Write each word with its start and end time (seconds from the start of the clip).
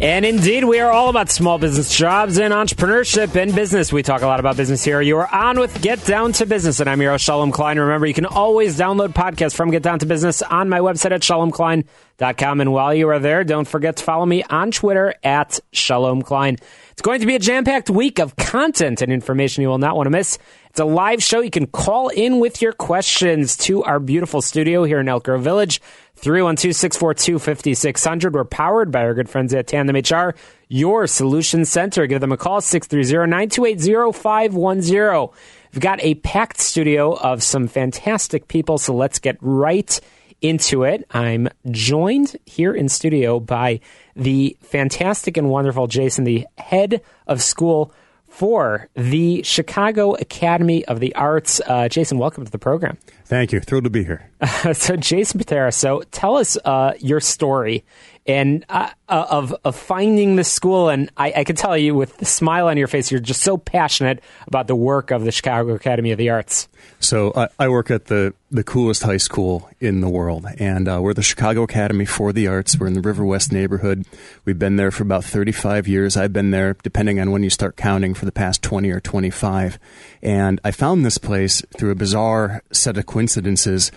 And 0.00 0.24
indeed, 0.24 0.62
we 0.62 0.78
are 0.78 0.92
all 0.92 1.08
about 1.08 1.28
small 1.28 1.58
business 1.58 1.92
jobs 1.92 2.38
and 2.38 2.54
entrepreneurship 2.54 3.34
and 3.34 3.52
business. 3.52 3.92
We 3.92 4.04
talk 4.04 4.22
a 4.22 4.28
lot 4.28 4.38
about 4.38 4.56
business 4.56 4.84
here. 4.84 5.00
You 5.00 5.18
are 5.18 5.34
on 5.34 5.58
with 5.58 5.82
Get 5.82 6.04
Down 6.04 6.30
to 6.34 6.46
Business, 6.46 6.78
and 6.78 6.88
I'm 6.88 7.02
your 7.02 7.10
host, 7.10 7.24
Shalom 7.24 7.50
Klein. 7.50 7.80
Remember, 7.80 8.06
you 8.06 8.14
can 8.14 8.24
always 8.24 8.78
download 8.78 9.08
podcasts 9.08 9.56
from 9.56 9.72
Get 9.72 9.82
Down 9.82 9.98
to 9.98 10.06
Business 10.06 10.40
on 10.40 10.68
my 10.68 10.78
website 10.78 11.10
at 11.10 11.22
shalomklein.com. 11.22 12.60
And 12.60 12.72
while 12.72 12.94
you 12.94 13.08
are 13.08 13.18
there, 13.18 13.42
don't 13.42 13.66
forget 13.66 13.96
to 13.96 14.04
follow 14.04 14.24
me 14.24 14.44
on 14.44 14.70
Twitter 14.70 15.16
at 15.24 15.58
Shalom 15.72 16.22
Klein. 16.22 16.58
It's 16.92 17.02
going 17.02 17.18
to 17.18 17.26
be 17.26 17.34
a 17.34 17.40
jam 17.40 17.64
packed 17.64 17.90
week 17.90 18.20
of 18.20 18.36
content 18.36 19.02
and 19.02 19.12
information 19.12 19.62
you 19.62 19.68
will 19.68 19.78
not 19.78 19.96
want 19.96 20.06
to 20.06 20.10
miss. 20.10 20.38
It's 20.78 20.80
a 20.80 20.84
live 20.84 21.20
show. 21.20 21.40
You 21.40 21.50
can 21.50 21.66
call 21.66 22.06
in 22.06 22.38
with 22.38 22.62
your 22.62 22.72
questions 22.72 23.56
to 23.56 23.82
our 23.82 23.98
beautiful 23.98 24.40
studio 24.40 24.84
here 24.84 25.00
in 25.00 25.08
Elk 25.08 25.24
Grove 25.24 25.42
Village. 25.42 25.82
312 26.14 26.72
642 26.72 27.40
5600. 27.40 28.32
We're 28.32 28.44
powered 28.44 28.92
by 28.92 29.00
our 29.00 29.12
good 29.12 29.28
friends 29.28 29.52
at 29.52 29.66
Tandem 29.66 29.96
HR, 29.96 30.36
your 30.68 31.08
solution 31.08 31.64
center. 31.64 32.06
Give 32.06 32.20
them 32.20 32.30
a 32.30 32.36
call, 32.36 32.60
630 32.60 33.28
928 33.28 34.14
0510. 34.14 35.36
We've 35.72 35.82
got 35.82 35.98
a 36.00 36.14
packed 36.14 36.60
studio 36.60 37.12
of 37.16 37.42
some 37.42 37.66
fantastic 37.66 38.46
people, 38.46 38.78
so 38.78 38.94
let's 38.94 39.18
get 39.18 39.36
right 39.40 40.00
into 40.40 40.84
it. 40.84 41.04
I'm 41.10 41.48
joined 41.72 42.36
here 42.46 42.72
in 42.72 42.88
studio 42.88 43.40
by 43.40 43.80
the 44.14 44.56
fantastic 44.60 45.36
and 45.36 45.50
wonderful 45.50 45.88
Jason, 45.88 46.22
the 46.22 46.46
head 46.56 47.02
of 47.26 47.42
school 47.42 47.92
for 48.38 48.88
the 48.94 49.42
Chicago 49.42 50.14
Academy 50.14 50.84
of 50.84 51.00
the 51.00 51.12
Arts. 51.16 51.60
Uh, 51.66 51.88
Jason, 51.88 52.18
welcome 52.18 52.44
to 52.44 52.52
the 52.52 52.58
program. 52.58 52.96
Thank 53.24 53.50
you. 53.50 53.58
Thrilled 53.58 53.82
to 53.82 53.90
be 53.90 54.04
here. 54.04 54.30
so, 54.74 54.94
Jason 54.94 55.38
Patera, 55.38 55.72
so 55.72 56.02
tell 56.12 56.36
us 56.36 56.56
uh, 56.64 56.92
your 57.00 57.18
story 57.18 57.84
and 58.28 58.64
uh, 58.68 58.90
uh, 59.08 59.26
of 59.30 59.56
of 59.64 59.74
finding 59.74 60.36
the 60.36 60.44
school. 60.44 60.90
And 60.90 61.10
I, 61.16 61.32
I 61.38 61.44
can 61.44 61.56
tell 61.56 61.76
you, 61.76 61.94
with 61.94 62.18
the 62.18 62.26
smile 62.26 62.68
on 62.68 62.76
your 62.76 62.86
face, 62.86 63.10
you're 63.10 63.20
just 63.20 63.40
so 63.40 63.56
passionate 63.56 64.22
about 64.46 64.66
the 64.66 64.76
work 64.76 65.10
of 65.10 65.24
the 65.24 65.32
Chicago 65.32 65.74
Academy 65.74 66.12
of 66.12 66.18
the 66.18 66.28
Arts. 66.28 66.68
So 67.00 67.32
I, 67.34 67.48
I 67.58 67.68
work 67.68 67.90
at 67.90 68.06
the 68.06 68.34
the 68.50 68.62
coolest 68.62 69.02
high 69.02 69.16
school 69.16 69.68
in 69.80 70.00
the 70.00 70.08
world, 70.08 70.46
and 70.58 70.88
uh, 70.88 71.00
we're 71.00 71.14
the 71.14 71.22
Chicago 71.22 71.62
Academy 71.62 72.04
for 72.04 72.32
the 72.32 72.46
Arts. 72.46 72.78
We're 72.78 72.86
in 72.86 72.94
the 72.94 73.00
River 73.00 73.24
West 73.24 73.50
neighborhood. 73.50 74.04
We've 74.44 74.58
been 74.58 74.76
there 74.76 74.90
for 74.90 75.02
about 75.02 75.24
35 75.24 75.88
years. 75.88 76.16
I've 76.16 76.32
been 76.32 76.50
there, 76.50 76.76
depending 76.82 77.18
on 77.18 77.30
when 77.30 77.42
you 77.42 77.50
start 77.50 77.76
counting, 77.76 78.14
for 78.14 78.26
the 78.26 78.32
past 78.32 78.62
20 78.62 78.90
or 78.90 79.00
25. 79.00 79.78
And 80.22 80.60
I 80.64 80.70
found 80.70 81.04
this 81.04 81.18
place 81.18 81.62
through 81.76 81.90
a 81.90 81.94
bizarre 81.94 82.62
set 82.72 82.98
of 82.98 83.06
coincidences. 83.06 83.90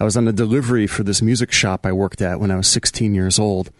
I 0.00 0.04
was 0.04 0.16
on 0.16 0.28
a 0.28 0.32
delivery 0.32 0.86
for 0.86 1.02
this 1.02 1.20
music 1.20 1.50
shop 1.50 1.84
I 1.84 1.92
worked 1.92 2.22
at 2.22 2.38
when 2.38 2.50
I 2.50 2.56
was 2.56 2.68
16 2.68 3.14
years 3.14 3.38
old, 3.38 3.70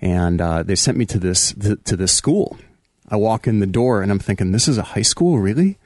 and 0.00 0.40
uh, 0.40 0.62
they 0.62 0.74
sent 0.74 0.96
me 0.96 1.04
to 1.06 1.18
this 1.18 1.52
th- 1.52 1.84
to 1.84 1.96
this 1.96 2.12
school. 2.12 2.56
I 3.08 3.16
walk 3.16 3.46
in 3.46 3.60
the 3.60 3.66
door 3.66 4.02
and 4.02 4.10
I'm 4.10 4.18
thinking, 4.18 4.52
this 4.52 4.66
is 4.66 4.78
a 4.78 4.82
high 4.94 5.02
school, 5.02 5.38
really? 5.38 5.78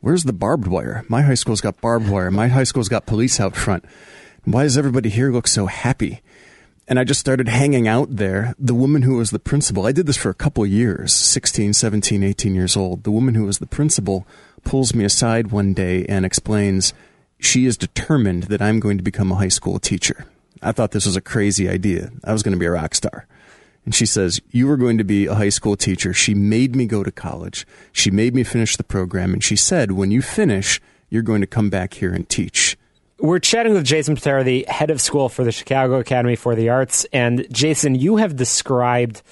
Where's 0.00 0.24
the 0.24 0.32
barbed 0.32 0.66
wire? 0.66 1.04
My 1.08 1.22
high 1.22 1.34
school's 1.34 1.60
got 1.60 1.80
barbed 1.80 2.08
wire. 2.08 2.30
My 2.30 2.48
high 2.48 2.64
school's 2.64 2.88
got 2.88 3.06
police 3.06 3.38
out 3.38 3.54
front. 3.54 3.84
Why 4.44 4.62
does 4.62 4.78
everybody 4.78 5.10
here 5.10 5.30
look 5.30 5.46
so 5.46 5.66
happy? 5.66 6.22
And 6.88 6.98
I 6.98 7.04
just 7.04 7.20
started 7.20 7.48
hanging 7.48 7.86
out 7.86 8.16
there. 8.16 8.54
The 8.58 8.74
woman 8.74 9.02
who 9.02 9.16
was 9.16 9.30
the 9.30 9.38
principal, 9.38 9.86
I 9.86 9.92
did 9.92 10.06
this 10.06 10.16
for 10.16 10.30
a 10.30 10.34
couple 10.34 10.66
years, 10.66 11.12
16, 11.12 11.74
17, 11.74 12.24
18 12.24 12.54
years 12.54 12.76
old. 12.76 13.04
The 13.04 13.12
woman 13.12 13.34
who 13.34 13.44
was 13.44 13.58
the 13.58 13.66
principal 13.66 14.26
pulls 14.64 14.94
me 14.94 15.04
aside 15.04 15.52
one 15.52 15.74
day 15.74 16.04
and 16.06 16.24
explains 16.24 16.92
she 17.42 17.66
is 17.66 17.76
determined 17.76 18.44
that 18.44 18.62
I'm 18.62 18.80
going 18.80 18.98
to 18.98 19.04
become 19.04 19.32
a 19.32 19.36
high 19.36 19.48
school 19.48 19.78
teacher. 19.78 20.26
I 20.62 20.72
thought 20.72 20.92
this 20.92 21.06
was 21.06 21.16
a 21.16 21.20
crazy 21.20 21.68
idea. 21.68 22.10
I 22.24 22.32
was 22.32 22.42
going 22.42 22.52
to 22.52 22.58
be 22.58 22.66
a 22.66 22.70
rock 22.70 22.94
star. 22.94 23.26
And 23.84 23.94
she 23.94 24.06
says, 24.06 24.40
You 24.50 24.70
are 24.70 24.76
going 24.76 24.96
to 24.98 25.04
be 25.04 25.26
a 25.26 25.34
high 25.34 25.48
school 25.48 25.76
teacher. 25.76 26.14
She 26.14 26.34
made 26.34 26.76
me 26.76 26.86
go 26.86 27.02
to 27.02 27.10
college. 27.10 27.66
She 27.90 28.10
made 28.10 28.34
me 28.34 28.44
finish 28.44 28.76
the 28.76 28.84
program. 28.84 29.32
And 29.32 29.42
she 29.42 29.56
said, 29.56 29.92
When 29.92 30.12
you 30.12 30.22
finish, 30.22 30.80
you're 31.10 31.22
going 31.22 31.40
to 31.40 31.46
come 31.48 31.68
back 31.68 31.94
here 31.94 32.12
and 32.12 32.28
teach. 32.28 32.78
We're 33.18 33.40
chatting 33.40 33.74
with 33.74 33.84
Jason 33.84 34.14
Patera, 34.14 34.44
the 34.44 34.64
head 34.68 34.90
of 34.90 35.00
school 35.00 35.28
for 35.28 35.44
the 35.44 35.52
Chicago 35.52 35.98
Academy 35.98 36.36
for 36.36 36.54
the 36.54 36.68
Arts. 36.68 37.06
And 37.12 37.46
Jason, 37.52 37.96
you 37.96 38.16
have 38.16 38.36
described 38.36 39.22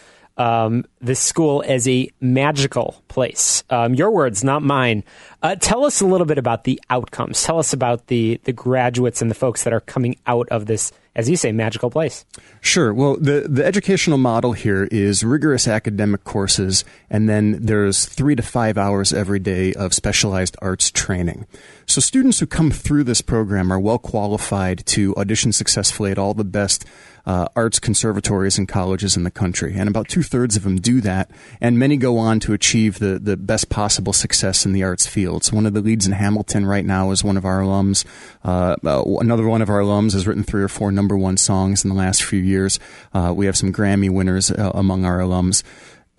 um, 0.41 0.87
this 1.03 1.21
school 1.21 1.63
as 1.67 1.87
a 1.87 2.11
magical 2.19 3.03
place. 3.09 3.63
Um, 3.69 3.95
your 3.95 4.11
words, 4.11 4.43
not 4.43 4.63
mine. 4.63 5.05
Uh, 5.43 5.55
tell 5.57 5.85
us 5.85 6.01
a 6.01 6.07
little 6.07 6.27
bit 6.27 6.39
about 6.39 6.65
the 6.65 6.81
outcomes. 6.89 7.43
Tell 7.43 7.59
us 7.59 7.75
about 7.75 8.07
the 8.07 8.41
the 8.45 8.53
graduates 8.53 9.21
and 9.21 9.31
the 9.31 9.35
folks 9.35 9.65
that 9.65 9.75
are 9.75 9.81
coming 9.81 10.17
out 10.27 10.49
of 10.49 10.65
this 10.65 10.93
as 11.17 11.29
you 11.29 11.37
say, 11.37 11.51
magical 11.51 11.91
place. 11.91 12.25
Sure. 12.61 12.95
Well, 12.95 13.17
the, 13.17 13.47
the 13.49 13.65
educational 13.65 14.17
model 14.17 14.53
here 14.53 14.85
is 14.93 15.25
rigorous 15.25 15.67
academic 15.67 16.25
courses, 16.25 16.85
and 17.11 17.29
then 17.29 17.59
there's 17.61 18.07
three 18.07 18.37
to 18.37 18.43
five 18.43 18.79
hours 18.79 19.13
every 19.13 19.41
day 19.41 19.75
of 19.75 19.93
specialized 19.93 20.57
arts 20.63 20.91
training. 20.91 21.47
So 21.91 22.01
students 22.01 22.39
who 22.39 22.47
come 22.47 22.71
through 22.71 23.03
this 23.03 23.21
program 23.21 23.73
are 23.73 23.81
well 23.81 23.99
qualified 23.99 24.87
to 24.87 25.13
audition 25.17 25.51
successfully 25.51 26.13
at 26.13 26.19
all 26.19 26.35
the 26.35 26.45
best 26.45 26.85
uh, 27.27 27.49
arts 27.57 27.81
conservatories 27.81 28.59
and 28.59 28.69
colleges 28.69 29.17
in 29.17 29.25
the 29.25 29.31
country. 29.31 29.75
And 29.77 29.89
about 29.89 30.07
two 30.07 30.23
thirds 30.23 30.55
of 30.55 30.63
them 30.63 30.77
do 30.77 31.01
that, 31.01 31.33
and 31.61 31.81
many 31.81 31.97
go 31.97 32.17
on 32.17 32.39
to 32.41 32.53
achieve 32.53 33.01
the, 33.01 33.19
the 33.19 33.37
best 33.37 33.71
possible 33.71 34.13
success 34.13 34.65
in 34.65 34.73
the 34.73 34.85
arts 34.85 35.09
fields. 35.09 35.53
One 35.53 35.67
of 35.67 35.75
the 35.75 35.81
leads 35.81 36.07
in 36.07 36.13
Hamilton 36.13 36.65
right 36.65 36.85
now 36.85 37.11
is 37.11 37.25
one 37.25 37.37
of 37.37 37.45
our 37.45 37.61
alums. 37.61 38.05
Uh, 38.45 38.77
uh, 38.87 39.03
another 39.19 39.49
one 39.49 39.61
of 39.61 39.69
our 39.69 39.81
alums 39.81 40.13
has 40.13 40.29
written 40.29 40.45
three 40.45 40.63
or 40.63 40.69
four 40.69 40.93
number 40.93 41.17
one 41.17 41.39
songs 41.39 41.85
in 41.85 41.91
the 41.91 41.97
last 41.97 42.23
few 42.23 42.41
years. 42.41 42.79
Uh, 43.13 43.33
we 43.35 43.47
have 43.47 43.57
some 43.57 43.73
Grammy 43.73 44.11
winners 44.11 44.53
uh, 44.53 44.71
among 44.75 45.05
our 45.05 45.19
alums. 45.19 45.65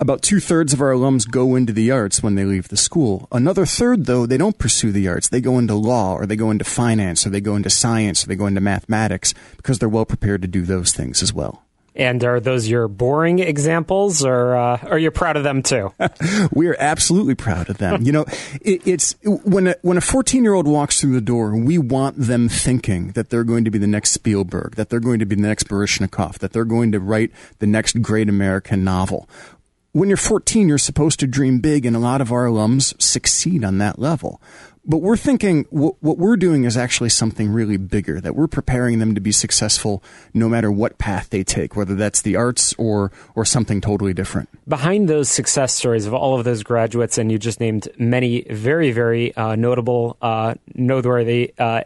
About 0.01 0.23
two 0.23 0.39
thirds 0.39 0.73
of 0.73 0.81
our 0.81 0.93
alums 0.93 1.29
go 1.29 1.55
into 1.55 1.71
the 1.71 1.91
arts 1.91 2.23
when 2.23 2.33
they 2.33 2.43
leave 2.43 2.69
the 2.69 2.75
school. 2.75 3.27
Another 3.31 3.67
third, 3.67 4.07
though, 4.07 4.25
they 4.25 4.35
don't 4.35 4.57
pursue 4.57 4.91
the 4.91 5.07
arts. 5.07 5.29
They 5.29 5.41
go 5.41 5.59
into 5.59 5.75
law, 5.75 6.15
or 6.15 6.25
they 6.25 6.35
go 6.35 6.49
into 6.49 6.65
finance, 6.65 7.23
or 7.23 7.29
they 7.29 7.39
go 7.39 7.55
into 7.55 7.69
science, 7.69 8.23
or 8.23 8.27
they 8.27 8.35
go 8.35 8.47
into 8.47 8.61
mathematics 8.61 9.35
because 9.57 9.77
they're 9.77 9.87
well 9.87 10.07
prepared 10.07 10.41
to 10.41 10.47
do 10.47 10.63
those 10.63 10.91
things 10.91 11.21
as 11.21 11.35
well. 11.35 11.65
And 11.93 12.23
are 12.23 12.39
those 12.39 12.67
your 12.67 12.87
boring 12.87 13.37
examples, 13.37 14.25
or 14.25 14.55
uh, 14.55 14.79
are 14.87 14.97
you 14.97 15.11
proud 15.11 15.37
of 15.37 15.43
them 15.43 15.61
too? 15.61 15.93
we 16.51 16.67
are 16.67 16.75
absolutely 16.79 17.35
proud 17.35 17.69
of 17.69 17.77
them. 17.77 18.01
you 18.01 18.11
know, 18.11 18.25
it, 18.59 18.87
it's 18.87 19.15
when 19.23 19.67
a, 19.67 19.75
when 19.83 19.97
a 19.97 20.01
fourteen 20.01 20.43
year 20.43 20.55
old 20.55 20.67
walks 20.67 20.99
through 20.99 21.13
the 21.13 21.21
door, 21.21 21.55
we 21.55 21.77
want 21.77 22.17
them 22.17 22.49
thinking 22.49 23.11
that 23.11 23.29
they're 23.29 23.43
going 23.43 23.65
to 23.65 23.71
be 23.71 23.77
the 23.77 23.85
next 23.85 24.13
Spielberg, 24.13 24.77
that 24.77 24.89
they're 24.89 24.99
going 24.99 25.19
to 25.19 25.27
be 25.27 25.35
the 25.35 25.43
next 25.43 25.67
Baryshnikov, 25.67 26.39
that 26.39 26.53
they're 26.53 26.65
going 26.65 26.91
to 26.91 26.99
write 26.99 27.31
the 27.59 27.67
next 27.67 28.01
great 28.01 28.29
American 28.29 28.83
novel 28.83 29.29
when 29.93 30.09
you're 30.09 30.17
14, 30.17 30.69
you're 30.69 30.77
supposed 30.77 31.19
to 31.19 31.27
dream 31.27 31.59
big, 31.59 31.85
and 31.85 31.95
a 31.95 31.99
lot 31.99 32.21
of 32.21 32.31
our 32.31 32.45
alums 32.45 32.99
succeed 33.01 33.63
on 33.63 33.77
that 33.79 33.99
level. 33.99 34.41
But 34.83 34.97
we're 34.97 35.17
thinking 35.17 35.65
what, 35.69 35.95
what 35.99 36.17
we're 36.17 36.37
doing 36.37 36.63
is 36.63 36.75
actually 36.75 37.09
something 37.09 37.51
really 37.51 37.77
bigger, 37.77 38.19
that 38.19 38.35
we're 38.35 38.47
preparing 38.47 38.99
them 38.99 39.13
to 39.13 39.21
be 39.21 39.31
successful 39.31 40.03
no 40.33 40.49
matter 40.49 40.71
what 40.71 40.97
path 40.97 41.29
they 41.29 41.43
take, 41.43 41.75
whether 41.75 41.93
that's 41.93 42.21
the 42.21 42.35
arts 42.35 42.73
or, 42.77 43.11
or 43.35 43.45
something 43.45 43.79
totally 43.79 44.13
different. 44.13 44.49
Behind 44.67 45.07
those 45.07 45.29
success 45.29 45.75
stories 45.75 46.07
of 46.07 46.13
all 46.13 46.37
of 46.39 46.45
those 46.45 46.63
graduates, 46.63 47.17
and 47.17 47.31
you 47.31 47.37
just 47.37 47.59
named 47.59 47.89
many 47.99 48.41
very, 48.49 48.91
very 48.91 49.35
uh, 49.35 49.55
notable, 49.55 50.17
uh, 50.21 50.55
noteworthy 50.73 51.53
uh, 51.59 51.81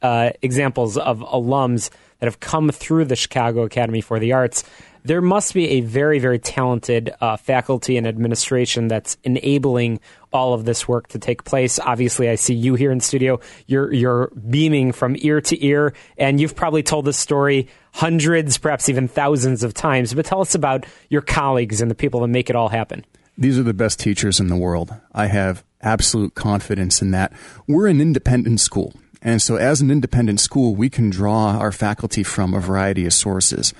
uh, 0.00 0.30
examples 0.40 0.96
of 0.96 1.18
alums 1.18 1.90
that 2.20 2.26
have 2.26 2.40
come 2.40 2.70
through 2.70 3.04
the 3.04 3.16
Chicago 3.16 3.64
Academy 3.64 4.00
for 4.00 4.18
the 4.18 4.32
Arts, 4.32 4.64
there 5.04 5.20
must 5.20 5.52
be 5.52 5.68
a 5.68 5.80
very, 5.82 6.18
very 6.18 6.38
talented 6.38 7.14
uh, 7.20 7.36
faculty 7.36 7.98
and 7.98 8.06
administration 8.06 8.88
that's 8.88 9.18
enabling 9.22 10.00
all 10.32 10.54
of 10.54 10.64
this 10.64 10.88
work 10.88 11.08
to 11.08 11.18
take 11.18 11.44
place. 11.44 11.78
Obviously, 11.78 12.30
I 12.30 12.36
see 12.36 12.54
you 12.54 12.74
here 12.74 12.90
in 12.90 13.00
studio. 13.00 13.38
You're 13.66 13.92
you're 13.92 14.32
beaming 14.48 14.92
from 14.92 15.14
ear 15.18 15.40
to 15.42 15.64
ear, 15.64 15.92
and 16.16 16.40
you've 16.40 16.56
probably 16.56 16.82
told 16.82 17.04
this 17.04 17.18
story 17.18 17.68
hundreds, 17.92 18.56
perhaps 18.56 18.88
even 18.88 19.06
thousands 19.06 19.62
of 19.62 19.74
times. 19.74 20.14
But 20.14 20.24
tell 20.24 20.40
us 20.40 20.54
about 20.54 20.86
your 21.10 21.22
colleagues 21.22 21.82
and 21.82 21.90
the 21.90 21.94
people 21.94 22.20
that 22.20 22.28
make 22.28 22.48
it 22.48 22.56
all 22.56 22.70
happen. 22.70 23.04
These 23.36 23.58
are 23.58 23.62
the 23.62 23.74
best 23.74 24.00
teachers 24.00 24.40
in 24.40 24.46
the 24.48 24.56
world. 24.56 24.94
I 25.12 25.26
have 25.26 25.64
absolute 25.82 26.34
confidence 26.34 27.02
in 27.02 27.10
that. 27.10 27.32
We're 27.66 27.88
an 27.88 28.00
independent 28.00 28.60
school. 28.60 28.94
And 29.20 29.40
so, 29.42 29.56
as 29.56 29.80
an 29.80 29.90
independent 29.90 30.40
school, 30.40 30.74
we 30.74 30.88
can 30.88 31.10
draw 31.10 31.58
our 31.58 31.72
faculty 31.72 32.22
from 32.22 32.54
a 32.54 32.60
variety 32.60 33.06
of 33.06 33.12
sources 33.12 33.74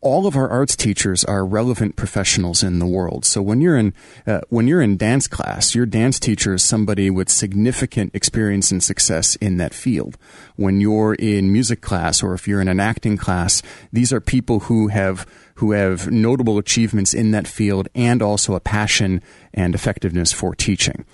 all 0.00 0.26
of 0.26 0.36
our 0.36 0.48
arts 0.48 0.76
teachers 0.76 1.24
are 1.24 1.44
relevant 1.44 1.96
professionals 1.96 2.62
in 2.62 2.78
the 2.78 2.86
world. 2.86 3.24
So 3.24 3.42
when 3.42 3.60
you're 3.60 3.76
in 3.76 3.94
uh, 4.26 4.40
when 4.48 4.68
you're 4.68 4.80
in 4.80 4.96
dance 4.96 5.26
class, 5.26 5.74
your 5.74 5.86
dance 5.86 6.20
teacher 6.20 6.54
is 6.54 6.62
somebody 6.62 7.10
with 7.10 7.28
significant 7.28 8.14
experience 8.14 8.70
and 8.70 8.82
success 8.82 9.36
in 9.36 9.56
that 9.56 9.74
field. 9.74 10.16
When 10.56 10.80
you're 10.80 11.14
in 11.14 11.52
music 11.52 11.80
class 11.80 12.22
or 12.22 12.34
if 12.34 12.46
you're 12.46 12.60
in 12.60 12.68
an 12.68 12.80
acting 12.80 13.16
class, 13.16 13.62
these 13.92 14.12
are 14.12 14.20
people 14.20 14.60
who 14.60 14.88
have 14.88 15.26
who 15.56 15.72
have 15.72 16.10
notable 16.10 16.58
achievements 16.58 17.12
in 17.12 17.32
that 17.32 17.48
field 17.48 17.88
and 17.94 18.22
also 18.22 18.54
a 18.54 18.60
passion 18.60 19.20
and 19.52 19.74
effectiveness 19.74 20.32
for 20.32 20.54
teaching 20.54 21.04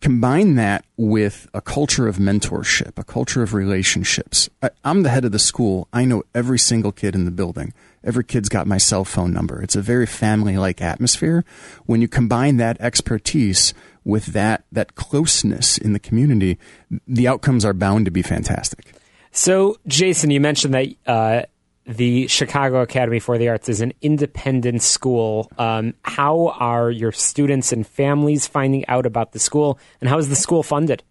combine 0.00 0.54
that 0.54 0.84
with 0.96 1.48
a 1.54 1.60
culture 1.60 2.06
of 2.06 2.16
mentorship, 2.16 2.98
a 2.98 3.04
culture 3.04 3.42
of 3.42 3.54
relationships. 3.54 4.48
I, 4.62 4.70
am 4.84 5.02
the 5.02 5.08
head 5.08 5.24
of 5.24 5.32
the 5.32 5.38
school. 5.38 5.88
I 5.92 6.04
know 6.04 6.22
every 6.34 6.58
single 6.58 6.92
kid 6.92 7.14
in 7.14 7.24
the 7.24 7.30
building. 7.30 7.72
Every 8.06 8.24
kid's 8.24 8.48
got 8.48 8.66
my 8.66 8.78
cell 8.78 9.04
phone 9.04 9.32
number. 9.32 9.60
It's 9.60 9.76
a 9.76 9.82
very 9.82 10.06
family 10.06 10.56
like 10.56 10.80
atmosphere. 10.80 11.44
When 11.84 12.00
you 12.00 12.08
combine 12.08 12.56
that 12.58 12.80
expertise 12.80 13.74
with 14.04 14.26
that, 14.26 14.64
that 14.70 14.94
closeness 14.94 15.76
in 15.76 15.92
the 15.92 15.98
community, 15.98 16.58
the 17.06 17.26
outcomes 17.26 17.64
are 17.64 17.74
bound 17.74 18.04
to 18.04 18.10
be 18.10 18.22
fantastic. 18.22 18.94
So, 19.32 19.76
Jason, 19.86 20.30
you 20.30 20.40
mentioned 20.40 20.72
that 20.74 20.94
uh, 21.06 21.42
the 21.86 22.26
Chicago 22.28 22.80
Academy 22.80 23.18
for 23.18 23.38
the 23.38 23.48
Arts 23.48 23.68
is 23.68 23.80
an 23.80 23.92
independent 24.00 24.82
school. 24.82 25.50
Um, 25.58 25.94
how 26.02 26.54
are 26.58 26.90
your 26.90 27.12
students 27.12 27.72
and 27.72 27.86
families 27.86 28.46
finding 28.46 28.86
out 28.86 29.04
about 29.04 29.32
the 29.32 29.38
school, 29.38 29.78
and 30.00 30.08
how 30.08 30.18
is 30.18 30.28
the 30.28 30.36
school 30.36 30.62
funded? 30.62 31.02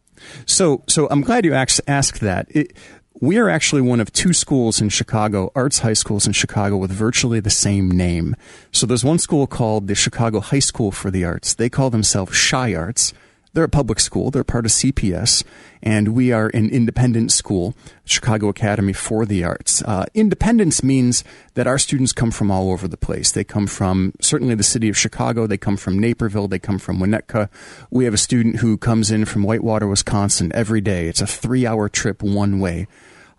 So, 0.45 0.83
so 0.87 1.07
I'm 1.09 1.21
glad 1.21 1.45
you 1.45 1.53
asked 1.53 2.21
that. 2.21 2.47
It, 2.49 2.75
we 3.21 3.37
are 3.37 3.49
actually 3.49 3.81
one 3.81 3.99
of 3.99 4.11
two 4.11 4.33
schools 4.33 4.81
in 4.81 4.89
Chicago, 4.89 5.51
arts 5.55 5.79
high 5.79 5.93
schools 5.93 6.27
in 6.27 6.33
Chicago, 6.33 6.77
with 6.77 6.91
virtually 6.91 7.39
the 7.39 7.49
same 7.49 7.89
name. 7.89 8.35
So 8.71 8.85
there's 8.85 9.05
one 9.05 9.19
school 9.19 9.47
called 9.47 9.87
the 9.87 9.95
Chicago 9.95 10.41
High 10.41 10.59
School 10.59 10.91
for 10.91 11.09
the 11.09 11.23
Arts. 11.23 11.53
They 11.53 11.69
call 11.69 11.89
themselves 11.89 12.33
ChiArts. 12.33 13.13
They're 13.53 13.63
a 13.63 13.69
public 13.69 14.01
school. 14.01 14.31
They're 14.31 14.43
part 14.43 14.65
of 14.65 14.73
CPS, 14.73 15.45
and 15.81 16.09
we 16.09 16.33
are 16.33 16.51
an 16.53 16.69
independent 16.69 17.31
school, 17.31 17.73
Chicago 18.03 18.49
Academy 18.49 18.91
for 18.91 19.25
the 19.25 19.45
Arts. 19.45 19.81
Uh, 19.83 20.03
independence 20.13 20.83
means 20.83 21.23
that 21.53 21.65
our 21.65 21.77
students 21.77 22.11
come 22.11 22.31
from 22.31 22.51
all 22.51 22.69
over 22.69 22.85
the 22.85 22.97
place. 22.97 23.31
They 23.31 23.45
come 23.45 23.65
from 23.65 24.11
certainly 24.19 24.55
the 24.55 24.63
city 24.63 24.89
of 24.89 24.97
Chicago. 24.97 25.47
They 25.47 25.57
come 25.57 25.77
from 25.77 25.97
Naperville. 25.97 26.49
They 26.49 26.59
come 26.59 26.79
from 26.79 26.99
Winnetka. 26.99 27.47
We 27.89 28.03
have 28.03 28.13
a 28.13 28.17
student 28.17 28.57
who 28.57 28.77
comes 28.77 29.09
in 29.09 29.23
from 29.23 29.43
Whitewater, 29.43 29.87
Wisconsin 29.87 30.51
every 30.53 30.81
day. 30.81 31.07
It's 31.07 31.21
a 31.21 31.27
three-hour 31.27 31.87
trip 31.87 32.21
one 32.21 32.59
way. 32.59 32.87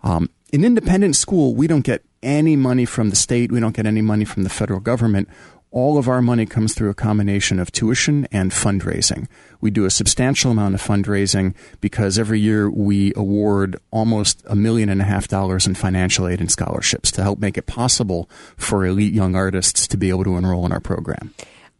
Um, 0.03 0.29
in 0.51 0.63
independent 0.63 1.15
school, 1.15 1.55
we 1.55 1.67
don't 1.67 1.83
get 1.83 2.03
any 2.23 2.55
money 2.55 2.85
from 2.85 3.09
the 3.09 3.15
state. 3.15 3.51
We 3.51 3.59
don't 3.59 3.75
get 3.75 3.85
any 3.85 4.01
money 4.01 4.25
from 4.25 4.43
the 4.43 4.49
federal 4.49 4.79
government 4.79 5.29
all 5.71 5.97
of 5.97 6.07
our 6.07 6.21
money 6.21 6.45
comes 6.45 6.73
through 6.73 6.89
a 6.89 6.95
combination 6.95 7.59
of 7.59 7.71
tuition 7.71 8.27
and 8.31 8.51
fundraising. 8.51 9.27
We 9.59 9.69
do 9.69 9.85
a 9.85 9.91
substantial 9.91 10.51
amount 10.51 10.75
of 10.75 10.81
fundraising 10.81 11.55
because 11.81 12.17
every 12.17 12.39
year 12.39 12.69
we 12.69 13.13
award 13.15 13.77
almost 13.91 14.43
a 14.47 14.55
million 14.55 14.89
and 14.89 15.01
a 15.01 15.05
half 15.05 15.27
dollars 15.27 15.67
in 15.67 15.75
financial 15.75 16.27
aid 16.27 16.39
and 16.39 16.49
scholarships 16.49 17.11
to 17.13 17.23
help 17.23 17.39
make 17.39 17.57
it 17.57 17.67
possible 17.67 18.29
for 18.55 18.85
elite 18.85 19.13
young 19.13 19.35
artists 19.35 19.87
to 19.89 19.97
be 19.97 20.09
able 20.09 20.23
to 20.23 20.37
enroll 20.37 20.65
in 20.65 20.71
our 20.71 20.79
program. 20.79 21.33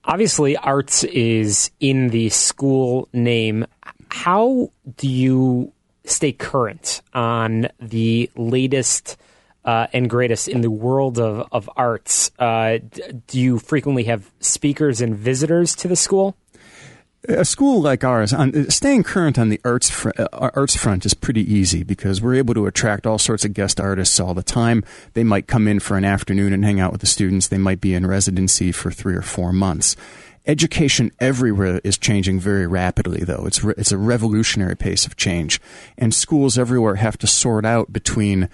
Obviously, 0.04 0.56
arts 0.58 1.04
is 1.06 1.72
in 1.80 2.10
the 2.10 2.30
school 2.30 3.10
name. 3.14 3.66
How 4.10 4.70
do 4.98 5.08
you 5.08 5.74
stay 6.08 6.32
current 6.32 7.02
on 7.14 7.70
the 7.80 8.30
latest? 8.36 9.18
uh, 9.68 9.86
and 9.92 10.10
greatest 10.10 10.48
in 10.48 10.62
the 10.62 10.72
world 10.72 11.20
of, 11.20 11.46
of 11.52 11.70
arts. 11.76 12.32
Uh, 12.40 12.78
do 13.28 13.40
you 13.40 13.60
frequently 13.60 14.06
have 14.06 14.32
speakers 14.40 15.02
and 15.02 15.16
visitors 15.16 15.76
to 15.76 15.90
the 15.90 15.96
school? 15.96 16.38
A 17.28 17.44
school 17.44 17.82
like 17.82 18.06
ours, 18.06 18.32
on, 18.32 18.70
staying 18.70 19.04
current 19.04 19.38
on 19.38 19.50
the 19.50 19.60
arts 19.66 19.90
fr- 19.90 20.12
uh, 20.18 20.50
arts 20.54 20.78
front 20.78 21.06
is 21.06 21.14
pretty 21.14 21.42
easy 21.54 21.84
because 21.84 22.22
we're 22.22 22.36
able 22.36 22.54
to 22.54 22.68
attract 22.68 23.06
all 23.06 23.18
sorts 23.18 23.44
of 23.44 23.54
guest 23.54 23.82
artists 23.82 24.18
all 24.22 24.34
the 24.34 24.44
time. 24.44 24.86
They 25.14 25.26
might 25.26 25.48
come 25.48 25.68
in 25.68 25.82
for 25.82 25.98
an 25.98 26.06
afternoon 26.06 26.54
and 26.54 26.64
hang 26.64 26.80
out 26.80 26.94
with 26.94 27.02
the 27.02 27.08
students. 27.08 27.50
They 27.50 27.58
might 27.58 27.82
be 27.82 27.94
in 27.94 28.08
residency 28.08 28.72
for 28.72 28.90
three 28.92 29.16
or 29.16 29.22
four 29.22 29.52
months. 29.52 29.98
Education 30.48 31.12
everywhere 31.20 31.82
is 31.84 31.98
changing 31.98 32.40
very 32.40 32.66
rapidly, 32.66 33.20
though. 33.26 33.46
It's 33.46 33.64
re- 33.64 33.74
it's 33.78 33.92
a 33.92 33.98
revolutionary 33.98 34.78
pace 34.78 35.06
of 35.06 35.18
change, 35.18 35.60
and 35.98 36.14
schools 36.14 36.58
everywhere 36.58 36.96
have 36.96 37.18
to 37.20 37.28
sort 37.28 37.66
out 37.66 37.92
between 37.92 38.50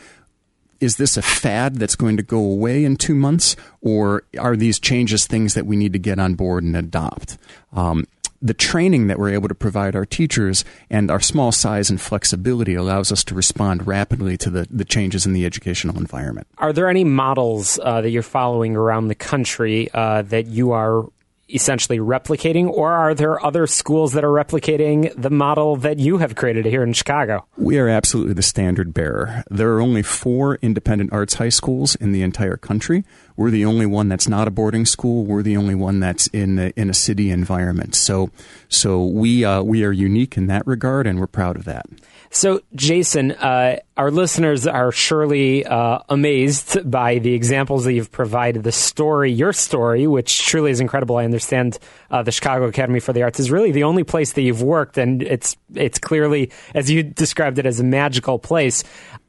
is 0.80 0.98
this 0.98 1.16
a 1.16 1.22
fad 1.22 1.75
that's 1.75 1.95
going 1.95 2.18
to 2.18 2.24
go 2.24 2.40
away 2.40 2.84
in 2.84 2.98
two 2.98 3.16
months, 3.16 3.56
or 3.81 4.24
are 4.38 4.57
these 4.57 4.80
changes 4.80 5.25
things 5.25 5.54
that 5.54 5.66
we 5.66 5.78
need 5.78 5.94
to 5.94 6.00
get 6.00 6.19
on 6.19 6.34
board 6.34 6.63
and 6.63 6.75
adopt? 6.75 7.38
Um, 7.72 8.06
the 8.42 8.54
training 8.54 9.07
that 9.07 9.18
we're 9.18 9.30
able 9.30 9.48
to 9.48 9.56
provide 9.56 9.95
our 9.95 10.06
teachers 10.06 10.66
and 10.90 11.10
our 11.10 11.22
small 11.22 11.54
size 11.54 11.90
and 11.90 12.01
flexibility 12.01 12.75
allows 12.75 13.10
us 13.10 13.24
to 13.24 13.34
respond 13.34 13.88
rapidly 13.88 14.36
to 14.38 14.50
the, 14.50 14.68
the 14.69 14.84
changes 14.84 15.25
in 15.25 15.31
the 15.31 15.45
educational 15.45 15.98
environment. 15.98 16.45
Are 16.57 16.74
there 16.74 16.90
any 16.90 17.06
models 17.06 17.80
uh, 17.81 18.01
that 18.01 18.10
you're 18.10 18.22
following 18.22 18.75
around 18.75 19.07
the 19.07 19.16
country 19.16 19.90
uh, 19.94 20.24
that 20.24 20.48
you 20.48 20.72
are 20.72 21.06
essentially 21.54 22.00
replicating, 22.00 22.70
or 22.70 22.92
are 22.92 23.14
there 23.14 23.44
other 23.46 23.68
schools 23.68 24.14
that 24.14 24.24
are 24.24 24.32
replicating 24.32 25.14
the 25.20 25.30
model 25.30 25.76
that 25.78 26.00
you 26.00 26.18
have 26.18 26.36
created 26.36 26.66
here 26.66 26.84
in 26.84 26.94
Chicago? 26.94 27.46
We 27.58 27.78
are 27.78 27.88
absolutely 27.88 28.34
the 28.34 28.42
standard 28.42 28.94
bearer. 28.94 29.44
There 29.50 29.74
are 29.74 29.82
only 29.82 30.04
four 30.04 30.56
independent 30.62 31.14
arts 31.14 31.36
high 31.36 31.50
schools 31.50 31.96
in 31.96 32.12
the 32.12 32.22
entire 32.22 32.57
country. 32.57 33.04
We're 33.35 33.52
the 33.52 33.66
only 33.66 33.85
one 33.85 34.09
that's 34.09 34.28
not 34.28 34.47
a 34.47 34.52
boarding 34.52 34.85
school. 34.85 35.25
We're 35.25 35.44
the 35.44 35.57
only 35.57 35.75
one 35.75 35.99
that's 35.99 36.28
in 36.28 36.59
a, 36.59 36.73
in 36.75 36.90
a 36.90 36.94
city 36.94 37.31
environment. 37.31 37.95
So, 37.95 38.30
so 38.69 39.04
we 39.06 39.44
uh, 39.44 39.63
we 39.63 39.83
are 39.83 39.92
unique 39.92 40.37
in 40.37 40.47
that 40.47 40.66
regard, 40.68 41.07
and 41.07 41.19
we're 41.19 41.28
proud 41.28 41.56
of 41.56 41.66
that. 41.66 41.85
So, 42.30 42.61
Jason, 42.73 43.31
uh, 43.33 43.78
our 43.95 44.09
listeners 44.09 44.66
are 44.66 44.92
surely 44.92 45.63
uh, 45.66 45.99
amazed 46.09 46.90
by 46.90 47.19
the 47.19 47.35
examples 47.35 47.85
that 47.85 47.94
you've 47.94 48.11
provided. 48.11 48.63
The 48.63 48.71
story, 48.71 49.31
your 49.31 49.54
story, 49.54 50.07
which 50.07 50.44
truly 50.47 50.71
is 50.71 50.80
incredible. 50.80 51.18
I 51.18 51.25
understand 51.25 51.78
uh, 52.09 52.23
the 52.23 52.31
Chicago 52.31 52.66
Academy 52.66 52.99
for 52.99 53.13
the 53.13 53.21
Arts 53.21 53.40
is 53.40 53.52
really 53.52 53.71
the 53.71 53.83
only 53.83 54.04
place 54.04 54.33
that 54.33 54.42
you've 54.42 54.63
worked, 54.63 54.97
and 54.97 55.21
it's 55.21 55.56
it's 55.75 55.99
clearly, 55.99 56.52
as 56.73 56.90
you 56.90 57.04
described 57.04 57.59
it, 57.59 57.68
as 57.68 57.80
a 57.80 57.83
magical 57.83 58.40
place. 58.40 58.83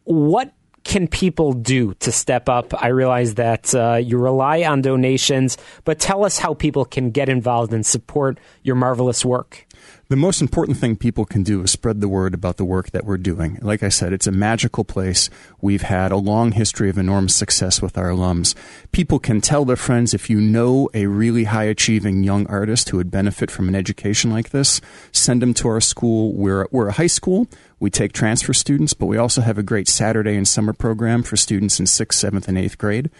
What 0.04 0.52
can 0.84 1.08
people 1.08 1.52
do 1.52 1.94
to 1.94 2.12
step 2.12 2.48
up? 2.48 2.72
I 2.82 2.88
realize 2.88 3.34
that 3.34 3.74
uh, 3.74 3.94
you 3.96 4.18
rely 4.18 4.62
on 4.62 4.82
donations, 4.82 5.56
but 5.84 5.98
tell 5.98 6.24
us 6.24 6.38
how 6.38 6.54
people 6.54 6.84
can 6.84 7.10
get 7.10 7.28
involved 7.28 7.72
and 7.72 7.84
support 7.84 8.38
your 8.62 8.76
marvelous 8.76 9.24
work 9.24 9.66
the 10.08 10.16
most 10.16 10.42
important 10.42 10.76
thing 10.76 10.96
people 10.96 11.24
can 11.24 11.42
do 11.42 11.62
is 11.62 11.70
spread 11.70 12.00
the 12.00 12.08
word 12.08 12.34
about 12.34 12.56
the 12.56 12.64
work 12.64 12.90
that 12.90 13.04
we're 13.04 13.16
doing. 13.16 13.58
Like 13.62 13.82
I 13.82 13.88
said, 13.88 14.12
it's 14.12 14.26
a 14.26 14.32
magical 14.32 14.84
place. 14.84 15.30
We've 15.60 15.82
had 15.82 16.12
a 16.12 16.16
long 16.16 16.52
history 16.52 16.90
of 16.90 16.98
enormous 16.98 17.34
success 17.34 17.80
with 17.80 17.96
our 17.96 18.10
alums. 18.10 18.54
People 18.92 19.18
can 19.18 19.40
tell 19.40 19.64
their 19.64 19.76
friends 19.76 20.12
if 20.12 20.28
you 20.28 20.40
know 20.40 20.88
a 20.94 21.06
really 21.06 21.44
high 21.44 21.64
achieving 21.64 22.22
young 22.22 22.46
artist 22.48 22.88
who 22.88 22.98
would 22.98 23.10
benefit 23.10 23.50
from 23.50 23.68
an 23.68 23.74
education 23.74 24.30
like 24.30 24.50
this, 24.50 24.80
send 25.12 25.40
them 25.40 25.54
to 25.54 25.68
our 25.68 25.80
school. 25.80 26.32
We're, 26.32 26.66
we're 26.70 26.88
a 26.88 26.92
high 26.92 27.06
school. 27.06 27.48
We 27.80 27.90
take 27.90 28.12
transfer 28.12 28.52
students, 28.52 28.94
but 28.94 29.06
we 29.06 29.16
also 29.16 29.40
have 29.40 29.58
a 29.58 29.62
great 29.62 29.88
Saturday 29.88 30.36
and 30.36 30.46
summer 30.46 30.72
program 30.72 31.22
for 31.22 31.36
students 31.36 31.80
in 31.80 31.86
sixth, 31.86 32.18
seventh, 32.18 32.48
and 32.48 32.56
eighth 32.56 32.78
grade 32.78 33.10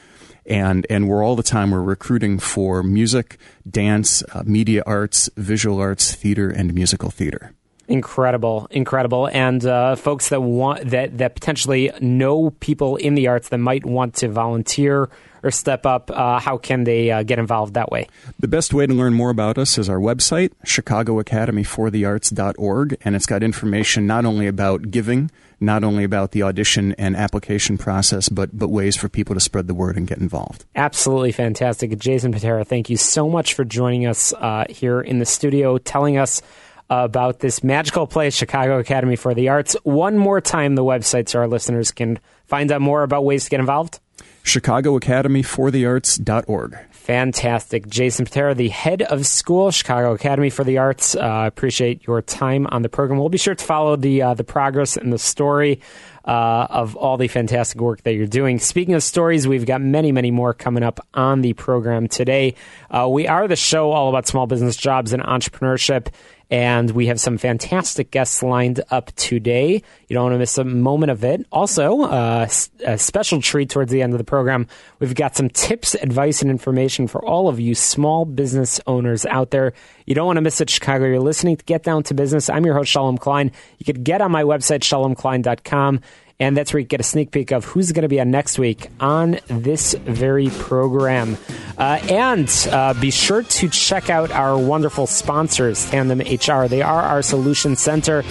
and 0.47 0.87
and 0.91 1.09
we're 1.09 1.25
all 1.25 1.37
the 1.37 1.43
time 1.43 1.71
we're 1.71 1.83
recruiting 1.83 2.39
for 2.39 2.83
music, 2.83 3.39
dance, 3.69 4.23
uh, 4.33 4.43
media 4.45 4.83
arts, 4.87 5.31
visual 5.37 5.81
arts, 5.81 6.15
theater, 6.15 6.51
and 6.51 6.75
musical 6.75 7.11
theater. 7.11 7.53
Incredible, 7.87 8.67
incredible, 8.71 9.29
and 9.29 9.63
uh, 9.67 9.95
folks 9.97 10.31
that 10.31 10.41
want 10.41 10.89
that 10.91 11.19
that 11.19 11.35
potentially 11.35 11.91
know 12.01 12.49
people 12.61 12.97
in 12.97 13.15
the 13.15 13.27
arts 13.29 13.51
that 13.51 13.59
might 13.59 13.85
want 13.85 14.15
to 14.15 14.29
volunteer 14.29 15.11
or 15.43 15.51
step 15.51 15.85
up. 15.85 16.11
Uh, 16.11 16.41
how 16.41 16.57
can 16.57 16.85
they 16.85 17.11
uh, 17.11 17.23
get 17.23 17.39
involved 17.39 17.75
that 17.75 17.93
way? 17.93 18.09
The 18.41 18.49
best 18.49 18.73
way 18.73 18.87
to 18.87 18.95
learn 18.95 19.13
more 19.13 19.29
about 19.29 19.59
us 19.59 19.77
is 19.77 19.91
our 19.91 19.99
website, 19.99 20.53
ChicagoAcademyForTheArts.org, 20.65 22.97
and 23.05 23.15
it's 23.15 23.27
got 23.27 23.43
information 23.43 24.07
not 24.07 24.25
only 24.25 24.47
about 24.47 24.91
giving 24.91 25.31
not 25.61 25.85
only 25.85 26.05
about 26.05 26.33
the 26.33 26.43
audition 26.43 26.95
and 26.99 27.17
application 27.17 27.79
process, 27.79 28.29
but 28.29 28.57
but 28.57 28.69
ways 28.69 28.97
for 28.97 29.09
people 29.09 29.35
to 29.35 29.41
spread 29.41 29.67
the 29.67 29.75
word 29.75 29.97
and 29.97 30.07
get 30.07 30.19
involved. 30.19 30.65
Absolutely 30.75 31.33
fantastic, 31.33 31.97
Jason 31.99 32.33
Patera. 32.33 32.65
Thank 32.65 32.91
you 32.91 32.97
so 32.97 33.29
much 33.29 33.55
for 33.55 33.65
joining 33.65 34.07
us 34.07 34.33
uh, 34.35 34.65
here 34.69 35.01
in 35.01 35.19
the 35.19 35.27
studio, 35.27 35.79
telling 35.79 36.19
us 36.19 36.43
about 36.91 37.41
this 37.41 37.65
magical 37.65 38.07
place, 38.07 38.35
Chicago 38.35 38.79
Academy 38.79 39.17
for 39.17 39.35
the 39.35 39.49
Arts. 39.49 39.75
One 39.85 40.19
more 40.19 40.41
time, 40.41 40.75
the 40.75 40.85
website 40.85 41.29
so 41.29 41.41
our 41.41 41.49
listeners 41.49 41.91
can 41.91 42.19
find 42.47 42.71
out 42.71 42.81
more 42.81 43.03
about 43.03 43.25
ways 43.25 43.45
to 43.45 43.51
get 43.51 43.61
involved. 43.61 44.01
ChicagoAcademyForTheArts.org. 44.45 46.79
Fantastic. 47.05 47.87
Jason 47.87 48.25
Patera, 48.25 48.55
the 48.55 48.71
head 48.71 49.03
of 49.03 49.27
school, 49.27 49.71
Chicago 49.71 50.15
Academy 50.15 50.49
for 50.49 50.65
the 50.65 50.79
Arts. 50.79 51.15
I 51.15 51.45
uh, 51.45 51.47
appreciate 51.47 52.07
your 52.07 52.23
time 52.23 52.67
on 52.69 52.81
the 52.81 52.89
program. 52.89 53.21
We'll 53.21 53.29
be 53.29 53.37
sure 53.37 53.55
to 53.55 53.63
follow 53.63 53.95
the 53.95 54.23
uh, 54.23 54.33
the 54.33 54.43
progress 54.43 54.97
and 54.97 55.13
the 55.13 55.19
story 55.19 55.83
uh, 56.25 56.67
of 56.71 56.97
all 56.97 57.17
the 57.17 57.29
fantastic 57.29 57.81
work 57.81 58.03
that 58.03 58.15
you're 58.15 58.27
doing. 58.27 58.59
Speaking 58.59 58.95
of 58.95 59.03
stories, 59.03 59.47
we've 59.47 59.67
got 59.67 59.81
many, 59.81 60.13
many 60.13 60.31
more 60.31 60.55
coming 60.55 60.83
up 60.83 61.07
on 61.15 61.43
the 61.43 61.53
program 61.53 62.09
today. 62.09 62.55
Uh, 62.91 63.09
we 63.11 63.29
are 63.29 63.47
the 63.47 63.57
show 63.57 63.93
all 63.93 64.09
about 64.09 64.27
small 64.27 64.47
business 64.47 64.77
jobs 64.77 65.13
and 65.13 65.23
entrepreneurship. 65.23 66.09
And 66.51 66.91
we 66.91 67.07
have 67.07 67.19
some 67.19 67.39
fantastic 67.39 68.11
guests 68.11 68.43
lined 68.43 68.81
up 68.91 69.11
today. 69.17 69.83
You 70.09 70.15
don't 70.15 70.25
want 70.25 70.35
to 70.35 70.39
miss 70.39 70.59
a 70.59 70.65
moment 70.65 71.11
of 71.11 71.25
it. 71.25 71.47
Also, 71.51 72.03
uh, 72.03 72.47
a 72.85 72.99
special 72.99 73.41
treat 73.41 73.71
towards 73.71 73.91
the 73.91 74.03
end 74.03 74.13
of 74.13 74.19
the 74.19 74.25
program. 74.25 74.69
We've 74.99 75.15
got 75.15 75.37
some 75.37 75.49
tips, 75.49 75.95
advice, 75.95 76.43
and 76.43 76.51
information 76.51 77.09
for 77.09 77.25
all 77.25 77.49
of 77.49 77.61
you 77.61 77.75
small 77.75 78.25
business 78.27 78.79
owners 78.87 79.25
out 79.27 79.51
there. 79.51 79.73
You 80.07 80.15
don't 80.15 80.27
want 80.27 80.37
to 80.37 80.43
miss 80.43 80.61
it, 80.61 80.69
Chicago. 80.71 81.07
You're 81.07 81.21
listening 81.21 81.57
to 81.57 81.65
Get 81.65 81.83
Down 81.83 82.03
to 82.05 82.15
Business. 82.15 82.51
I'm 82.51 82.65
your 82.65 82.75
host, 82.75 82.91
Shalom 82.91 83.19
Klein. 83.19 83.53
You 83.79 83.85
could 83.87 84.05
get 84.05 84.21
on 84.21 84.31
my 84.31 84.43
website, 84.43 84.81
shalomklein.com 84.81 86.01
and 86.41 86.57
that's 86.57 86.73
where 86.73 86.81
you 86.81 86.87
get 86.87 87.01
a 87.01 87.05
sneak 87.05 87.31
peek 87.31 87.53
of 87.53 87.65
who's 87.65 87.93
going 87.93 88.03
to 88.03 88.09
be 88.09 88.21
on 88.21 88.31
next 88.31 88.59
week 88.59 88.89
on 89.01 89.39
this 89.47 89.95
very 89.95 90.49
program. 90.51 91.39
Uh, 91.79 91.99
and 92.09 92.69
uh, 92.71 92.95
be 93.01 93.11
sure 93.11 93.43
to 93.43 93.69
check 93.69 94.09
out 94.11 94.31
our 94.31 94.57
wonderful 94.59 95.07
sponsors, 95.07 95.89
Tandem 95.91 96.21
HR. 96.21 96.69
They 96.69 96.83
are 96.83 97.03
our 97.03 97.23
solution 97.23 97.77
center. 97.77 98.23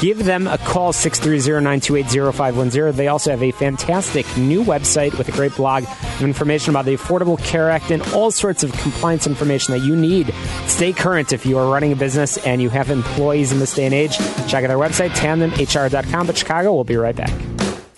Give 0.00 0.24
them 0.24 0.46
a 0.46 0.58
call, 0.58 0.92
630-928-0510. 0.92 2.94
They 2.94 3.08
also 3.08 3.30
have 3.30 3.42
a 3.42 3.50
fantastic 3.52 4.26
new 4.36 4.62
website 4.64 5.16
with 5.16 5.28
a 5.28 5.32
great 5.32 5.56
blog 5.56 5.84
of 5.84 6.22
information 6.22 6.68
about 6.70 6.84
the 6.84 6.96
Affordable 6.96 7.42
Care 7.42 7.70
Act 7.70 7.90
and 7.90 8.02
all 8.12 8.30
sorts 8.30 8.62
of 8.62 8.72
compliance 8.72 9.26
information 9.26 9.72
that 9.72 9.80
you 9.80 9.96
need. 9.96 10.34
Stay 10.66 10.92
current 10.92 11.32
if 11.32 11.46
you 11.46 11.56
are 11.58 11.72
running 11.72 11.92
a 11.92 11.96
business 11.96 12.36
and 12.38 12.60
you 12.60 12.68
have 12.70 12.90
employees 12.90 13.52
in 13.52 13.60
this 13.60 13.74
day 13.74 13.86
and 13.86 13.94
age. 13.94 14.16
Check 14.48 14.64
out 14.64 14.70
our 14.70 14.76
website, 14.76 15.10
tandemhr.com. 15.10 16.26
But 16.26 16.36
Chicago, 16.36 16.74
we'll 16.74 16.84
be 16.84 16.96
right 16.96 17.16
back. 17.16 17.43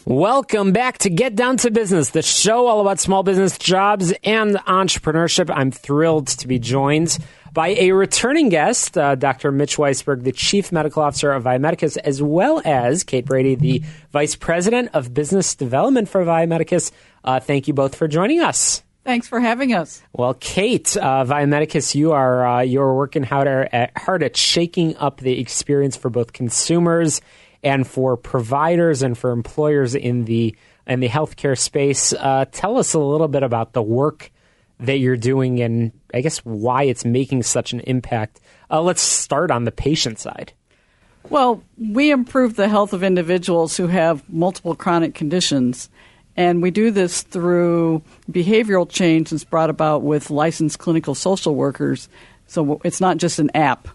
Welcome 0.04 0.70
back 0.70 0.98
to 0.98 1.10
Get 1.10 1.34
Down 1.34 1.56
to 1.58 1.70
Business, 1.70 2.10
the 2.10 2.22
show 2.22 2.68
all 2.68 2.80
about 2.80 3.00
small 3.00 3.24
business 3.24 3.58
jobs 3.58 4.12
and 4.22 4.54
entrepreneurship. 4.54 5.50
I'm 5.52 5.72
thrilled 5.72 6.28
to 6.28 6.46
be 6.46 6.60
joined 6.60 7.18
by 7.52 7.70
a 7.70 7.90
returning 7.90 8.48
guest, 8.48 8.96
uh, 8.96 9.16
Dr. 9.16 9.50
Mitch 9.50 9.78
Weisberg, 9.78 10.22
the 10.22 10.30
Chief 10.30 10.70
Medical 10.70 11.02
Officer 11.02 11.32
of 11.32 11.42
Viamedicus, 11.42 11.96
as 11.96 12.22
well 12.22 12.62
as 12.64 13.02
Kate 13.02 13.24
Brady, 13.24 13.56
the 13.56 13.82
Vice 14.12 14.36
President 14.36 14.90
of 14.92 15.12
Business 15.12 15.54
Development 15.54 16.08
for 16.08 16.24
Viamedicus. 16.24 16.92
Uh, 17.24 17.40
thank 17.40 17.66
you 17.66 17.74
both 17.74 17.96
for 17.96 18.06
joining 18.06 18.40
us. 18.40 18.84
Thanks 19.04 19.26
for 19.26 19.40
having 19.40 19.72
us. 19.72 20.02
Well, 20.12 20.34
Kate, 20.34 20.96
uh, 20.96 21.24
Viamedicus, 21.24 21.94
you 21.94 22.12
are 22.12 22.46
uh, 22.46 22.60
you're 22.60 22.94
working 22.94 23.22
hard 23.22 23.48
at, 23.48 23.96
hard 23.96 24.22
at 24.22 24.36
shaking 24.36 24.96
up 24.98 25.20
the 25.20 25.40
experience 25.40 25.96
for 25.96 26.10
both 26.10 26.32
consumers 26.32 27.20
and 27.66 27.84
for 27.84 28.16
providers 28.16 29.02
and 29.02 29.18
for 29.18 29.32
employers 29.32 29.96
in 29.96 30.24
the 30.24 30.54
in 30.86 31.00
the 31.00 31.08
healthcare 31.08 31.58
space. 31.58 32.12
Uh, 32.12 32.44
tell 32.52 32.78
us 32.78 32.94
a 32.94 33.00
little 33.00 33.26
bit 33.26 33.42
about 33.42 33.72
the 33.72 33.82
work 33.82 34.30
that 34.78 34.98
you're 34.98 35.16
doing 35.16 35.60
and 35.60 35.90
I 36.14 36.20
guess 36.20 36.38
why 36.44 36.84
it's 36.84 37.04
making 37.04 37.42
such 37.42 37.72
an 37.72 37.80
impact. 37.80 38.40
Uh, 38.70 38.82
let's 38.82 39.02
start 39.02 39.50
on 39.50 39.64
the 39.64 39.72
patient 39.72 40.20
side. 40.20 40.52
Well, 41.28 41.60
we 41.76 42.12
improve 42.12 42.54
the 42.54 42.68
health 42.68 42.92
of 42.92 43.02
individuals 43.02 43.76
who 43.76 43.88
have 43.88 44.22
multiple 44.32 44.76
chronic 44.76 45.16
conditions. 45.16 45.90
And 46.36 46.62
we 46.62 46.70
do 46.70 46.92
this 46.92 47.22
through 47.22 48.02
behavioral 48.30 48.88
change 48.88 49.30
that's 49.30 49.42
brought 49.42 49.70
about 49.70 50.02
with 50.02 50.30
licensed 50.30 50.78
clinical 50.78 51.16
social 51.16 51.56
workers. 51.56 52.08
So 52.46 52.80
it's 52.84 53.00
not 53.00 53.16
just 53.16 53.40
an 53.40 53.50
app. 53.56 53.88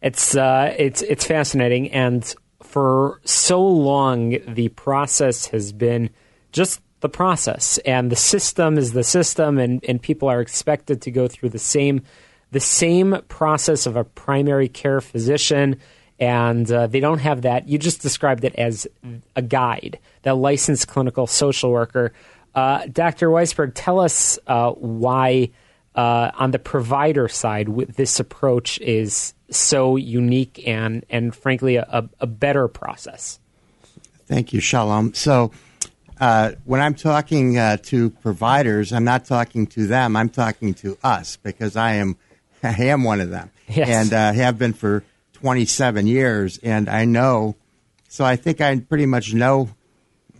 It's 0.00 0.36
uh, 0.36 0.74
it's 0.76 1.02
it's 1.02 1.24
fascinating, 1.24 1.92
and 1.92 2.34
for 2.72 3.20
so 3.24 3.62
long, 3.62 4.38
the 4.48 4.68
process 4.70 5.44
has 5.48 5.74
been 5.74 6.08
just 6.52 6.80
the 7.00 7.08
process, 7.10 7.76
and 7.84 8.10
the 8.10 8.16
system 8.16 8.78
is 8.78 8.94
the 8.94 9.04
system, 9.04 9.58
and, 9.58 9.84
and 9.86 10.00
people 10.00 10.28
are 10.30 10.40
expected 10.40 11.02
to 11.02 11.10
go 11.10 11.28
through 11.28 11.50
the 11.50 11.58
same 11.58 12.02
the 12.50 12.60
same 12.60 13.16
process 13.28 13.86
of 13.86 13.96
a 13.96 14.04
primary 14.04 14.68
care 14.68 15.02
physician, 15.02 15.80
and 16.18 16.70
uh, 16.72 16.86
they 16.86 17.00
don't 17.00 17.18
have 17.18 17.42
that. 17.42 17.68
You 17.68 17.78
just 17.78 18.00
described 18.00 18.44
it 18.44 18.54
as 18.56 18.86
a 19.36 19.42
guide, 19.42 19.98
that 20.22 20.36
licensed 20.36 20.88
clinical 20.88 21.26
social 21.26 21.70
worker. 21.70 22.12
Uh, 22.54 22.86
Dr. 22.86 23.28
Weisberg, 23.28 23.72
tell 23.74 24.00
us 24.00 24.38
uh, 24.46 24.70
why, 24.72 25.50
uh, 25.94 26.30
on 26.34 26.50
the 26.50 26.58
provider 26.58 27.28
side, 27.28 27.68
this 27.96 28.18
approach 28.20 28.78
is 28.80 29.34
so 29.50 29.96
unique 29.96 30.66
and 30.66 31.04
and 31.10 31.34
frankly 31.34 31.76
a, 31.76 32.08
a 32.20 32.26
better 32.26 32.68
process. 32.68 33.38
Thank 34.26 34.52
you, 34.52 34.60
Shalom. 34.60 35.14
So. 35.14 35.52
Uh, 36.20 36.52
when 36.66 36.80
I'm 36.80 36.94
talking 36.94 37.58
uh, 37.58 37.78
to 37.78 38.10
providers, 38.10 38.92
I'm 38.92 39.02
not 39.02 39.24
talking 39.24 39.66
to 39.68 39.88
them. 39.88 40.14
I'm 40.14 40.28
talking 40.28 40.72
to 40.74 40.96
us 41.02 41.36
because 41.36 41.74
I 41.74 41.94
am, 41.94 42.16
I 42.62 42.84
am 42.84 43.02
one 43.02 43.20
of 43.20 43.30
them, 43.30 43.50
yes. 43.66 43.88
and 43.88 44.12
uh, 44.12 44.32
have 44.32 44.56
been 44.56 44.72
for 44.72 45.02
27 45.32 46.06
years. 46.06 46.58
And 46.58 46.88
I 46.88 47.06
know, 47.06 47.56
so 48.08 48.24
I 48.24 48.36
think 48.36 48.60
I 48.60 48.78
pretty 48.78 49.06
much 49.06 49.34
know 49.34 49.70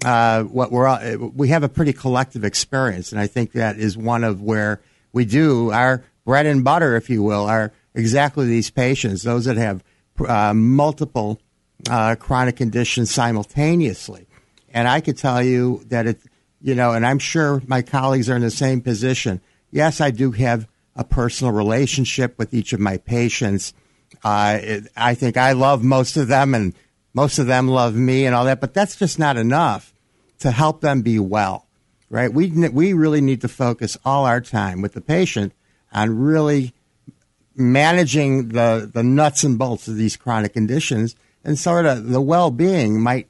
uh, 0.04 0.44
what 0.44 0.70
we're. 0.70 0.86
All, 0.86 1.00
we 1.34 1.48
have 1.48 1.64
a 1.64 1.68
pretty 1.68 1.92
collective 1.92 2.44
experience, 2.44 3.10
and 3.10 3.20
I 3.20 3.26
think 3.26 3.52
that 3.52 3.76
is 3.76 3.96
one 3.96 4.22
of 4.22 4.40
where 4.40 4.80
we 5.12 5.24
do 5.24 5.70
our 5.70 6.04
bread 6.24 6.46
and 6.46 6.64
butter, 6.64 6.96
if 6.96 7.10
you 7.10 7.22
will, 7.22 7.46
are 7.46 7.72
exactly 7.94 8.46
these 8.46 8.70
patients, 8.70 9.22
those 9.22 9.44
that 9.44 9.56
have 9.56 9.84
uh, 10.26 10.54
multiple 10.54 11.40
uh, 11.90 12.14
chronic 12.16 12.56
conditions 12.56 13.10
simultaneously. 13.10 14.26
And 14.72 14.88
I 14.88 15.00
could 15.00 15.18
tell 15.18 15.42
you 15.42 15.82
that 15.88 16.06
it, 16.06 16.20
you 16.60 16.74
know, 16.74 16.92
and 16.92 17.04
I'm 17.04 17.18
sure 17.18 17.62
my 17.66 17.82
colleagues 17.82 18.30
are 18.30 18.36
in 18.36 18.42
the 18.42 18.50
same 18.50 18.80
position. 18.80 19.40
Yes, 19.70 20.00
I 20.00 20.10
do 20.10 20.30
have 20.32 20.68
a 20.94 21.04
personal 21.04 21.52
relationship 21.52 22.38
with 22.38 22.54
each 22.54 22.72
of 22.72 22.80
my 22.80 22.98
patients. 22.98 23.74
Uh, 24.22 24.58
it, 24.60 24.84
I 24.96 25.14
think 25.14 25.36
I 25.36 25.52
love 25.52 25.82
most 25.82 26.16
of 26.16 26.28
them, 26.28 26.54
and 26.54 26.74
most 27.14 27.38
of 27.38 27.46
them 27.46 27.68
love 27.68 27.94
me, 27.94 28.26
and 28.26 28.34
all 28.34 28.44
that. 28.44 28.60
But 28.60 28.74
that's 28.74 28.96
just 28.96 29.18
not 29.18 29.36
enough 29.36 29.92
to 30.40 30.50
help 30.50 30.80
them 30.80 31.02
be 31.02 31.18
well, 31.18 31.66
right? 32.12 32.32
We 32.32 32.50
we 32.68 32.92
really 32.92 33.22
need 33.22 33.40
to 33.40 33.48
focus 33.48 33.96
all 34.04 34.26
our 34.26 34.40
time 34.40 34.82
with 34.82 34.92
the 34.92 35.00
patient 35.00 35.54
on 35.92 36.18
really 36.18 36.74
managing 37.56 38.48
the, 38.48 38.90
the 38.92 39.02
nuts 39.02 39.44
and 39.44 39.58
bolts 39.58 39.88
of 39.88 39.96
these 39.96 40.16
chronic 40.16 40.52
conditions 40.52 41.16
and 41.42 41.58
sort 41.58 41.86
of 41.86 42.08
the 42.08 42.20
well-being 42.20 43.00
might 43.00 43.28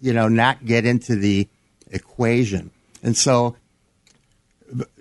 you 0.00 0.12
know 0.12 0.28
not 0.28 0.64
get 0.64 0.84
into 0.84 1.14
the 1.14 1.46
equation 1.90 2.70
and 3.02 3.16
so 3.16 3.54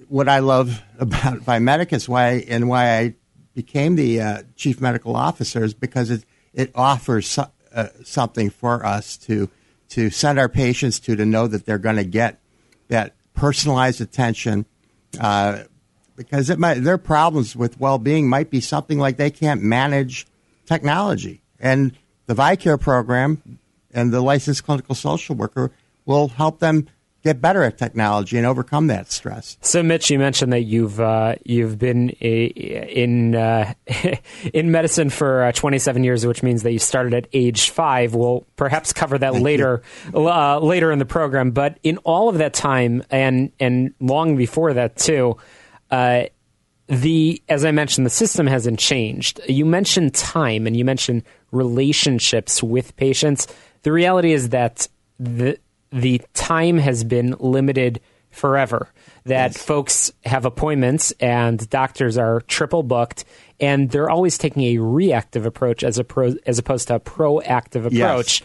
what 0.08 0.30
i 0.30 0.38
love 0.38 0.84
about 1.00 1.40
Viamedicus 1.40 2.08
why 2.08 2.46
and 2.48 2.70
why 2.70 2.98
i 2.98 3.16
became 3.56 3.96
the 3.96 4.22
uh, 4.22 4.44
chief 4.56 4.80
medical 4.80 5.16
officer 5.16 5.64
is 5.64 5.74
because 5.74 6.12
it, 6.12 6.24
it 6.54 6.72
offers 6.76 7.28
so, 7.28 7.50
uh, 7.74 7.88
something 8.04 8.52
for 8.52 8.86
us 8.86 9.18
to 9.18 9.50
to 9.90 10.12
send 10.12 10.38
our 10.38 10.50
patients 10.50 11.00
to 11.00 11.16
to 11.16 11.26
know 11.26 11.48
that 11.48 11.66
they're 11.66 11.80
going 11.80 11.96
to 11.96 12.04
get 12.04 12.40
that 12.88 13.14
personalized 13.34 14.02
attention 14.02 14.66
uh, 15.20 15.64
because 16.16 16.50
it 16.50 16.58
might, 16.58 16.76
their 16.76 16.98
problems 16.98 17.56
with 17.56 17.80
well-being 17.80 18.28
might 18.28 18.50
be 18.50 18.60
something 18.60 18.98
like 18.98 19.18
they 19.18 19.30
can't 19.30 19.62
manage 19.62 20.26
technology, 20.66 21.42
and 21.60 21.94
the 22.26 22.34
ViCare 22.34 22.80
program 22.80 23.60
and 23.94 24.12
the 24.12 24.22
licensed 24.22 24.64
clinical 24.64 24.96
social 24.96 25.36
worker 25.36 25.72
will 26.06 26.28
help 26.30 26.60
them 26.60 26.88
get 27.28 27.42
better 27.42 27.64
at 27.64 27.78
technology 27.78 28.38
and 28.38 28.46
overcome 28.46 28.88
that 28.88 29.12
stress. 29.12 29.58
So, 29.62 29.84
Mitch, 29.84 30.10
you 30.10 30.20
mentioned 30.20 30.54
that 30.54 30.62
you've 30.62 31.00
uh, 31.00 31.36
you've 31.44 31.78
been 31.78 32.16
a, 32.22 32.46
in 32.46 33.36
uh, 33.36 33.74
in 34.54 34.72
medicine 34.72 35.10
for 35.10 35.44
uh, 35.44 35.52
27 35.52 36.04
years, 36.04 36.26
which 36.26 36.44
means 36.44 36.64
that 36.64 36.72
you 36.72 36.80
started 36.80 37.14
at 37.14 37.28
age 37.34 37.70
five. 37.70 38.16
We'll 38.16 38.46
perhaps 38.56 38.94
cover 38.94 39.18
that 39.18 39.34
Thank 39.34 39.44
later 39.44 39.82
uh, 40.14 40.60
later 40.60 40.92
in 40.92 41.00
the 41.00 41.06
program. 41.06 41.52
But 41.52 41.80
in 41.84 41.98
all 42.00 42.30
of 42.30 42.40
that 42.40 42.54
time, 42.54 43.04
and 43.10 43.52
and 43.60 43.94
long 44.00 44.36
before 44.38 44.74
that 44.74 44.96
too. 44.98 45.38
Uh, 45.90 46.24
the 46.88 47.42
as 47.50 47.66
I 47.66 47.72
mentioned, 47.72 48.06
the 48.06 48.12
system 48.12 48.48
hasn't 48.48 48.80
changed. 48.80 49.42
You 49.48 49.66
mentioned 49.66 50.16
time 50.16 50.66
and 50.66 50.76
you 50.76 50.86
mentioned 50.86 51.24
relationships 51.52 52.64
with 52.64 52.96
patients. 52.96 53.48
the 53.84 53.92
reality 53.92 54.34
is 54.34 54.50
that 54.50 54.88
the 55.20 55.58
the 55.92 56.22
time 56.34 56.78
has 56.78 57.04
been 57.04 57.36
limited 57.40 58.02
forever. 58.32 58.90
That 59.26 59.54
yes. 59.54 59.58
folks 59.58 60.12
have 60.26 60.46
appointments 60.46 61.12
and 61.20 61.70
doctors 61.70 62.18
are 62.18 62.42
triple 62.42 62.84
booked, 62.84 63.26
and 63.60 63.90
they're 63.90 64.10
always 64.10 64.38
taking 64.38 64.64
a 64.64 64.78
reactive 64.78 65.46
approach 65.46 65.84
as 65.84 65.98
a 65.98 66.04
pro, 66.04 66.36
as 66.46 66.60
opposed 66.60 66.88
to 66.88 66.96
a 66.96 67.00
proactive 67.00 67.86
approach. 67.86 68.44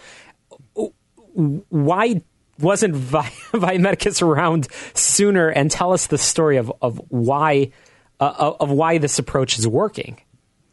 Yes. 0.75 0.91
Why 1.35 2.23
wasn't 2.59 2.95
Vi- 2.97 3.21
Viamedicus 3.53 4.23
around 4.23 4.69
sooner? 4.95 5.49
And 5.49 5.71
tell 5.71 5.93
us 5.93 6.09
the 6.09 6.19
story 6.19 6.57
of 6.57 6.73
of 6.83 7.01
why 7.09 7.71
uh, 8.19 8.55
of 8.59 8.71
why 8.71 8.99
this 8.99 9.19
approach 9.19 9.59
is 9.59 9.69
working. 9.69 10.21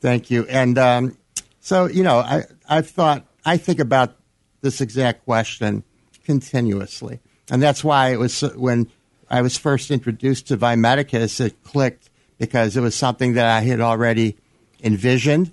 Thank 0.01 0.31
you. 0.31 0.45
And 0.47 0.77
um, 0.77 1.17
so 1.59 1.85
you 1.85 2.03
know, 2.03 2.17
I 2.17 2.43
I've 2.67 2.89
thought 2.89 3.25
I 3.45 3.57
think 3.57 3.79
about 3.79 4.15
this 4.61 4.81
exact 4.81 5.25
question 5.25 5.83
continuously, 6.29 7.19
and 7.49 7.59
that's 7.59 7.83
why 7.83 8.09
it 8.09 8.19
was 8.19 8.41
when 8.55 8.87
I 9.31 9.41
was 9.41 9.57
first 9.57 9.89
introduced 9.89 10.49
to 10.49 10.57
Viamedicus, 10.57 11.41
it 11.41 11.63
clicked 11.63 12.11
because 12.37 12.77
it 12.77 12.81
was 12.81 12.93
something 12.93 13.33
that 13.33 13.47
I 13.47 13.61
had 13.61 13.81
already 13.81 14.37
envisioned 14.83 15.49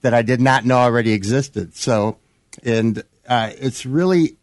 that 0.00 0.12
I 0.12 0.22
did 0.22 0.40
not 0.40 0.64
know 0.64 0.78
already 0.78 1.12
existed. 1.12 1.76
So, 1.76 2.18
and 2.64 3.04
uh, 3.28 3.50
it's 3.56 3.86
really 3.86 4.36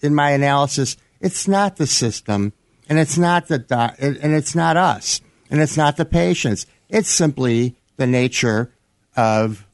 in 0.00 0.14
my 0.14 0.30
analysis, 0.30 0.96
it's 1.20 1.46
not 1.46 1.76
the 1.76 1.86
system, 1.86 2.54
and 2.88 2.98
it's 2.98 3.18
not 3.18 3.48
the 3.48 3.58
doc- 3.58 3.96
and 3.98 4.32
it's 4.32 4.54
not 4.54 4.78
us, 4.78 5.20
and 5.50 5.60
it's 5.60 5.76
not 5.76 5.98
the 5.98 6.06
patients. 6.06 6.64
It's 6.88 7.10
simply 7.10 7.76
the 7.98 8.06
nature 8.06 8.72
of 9.14 9.66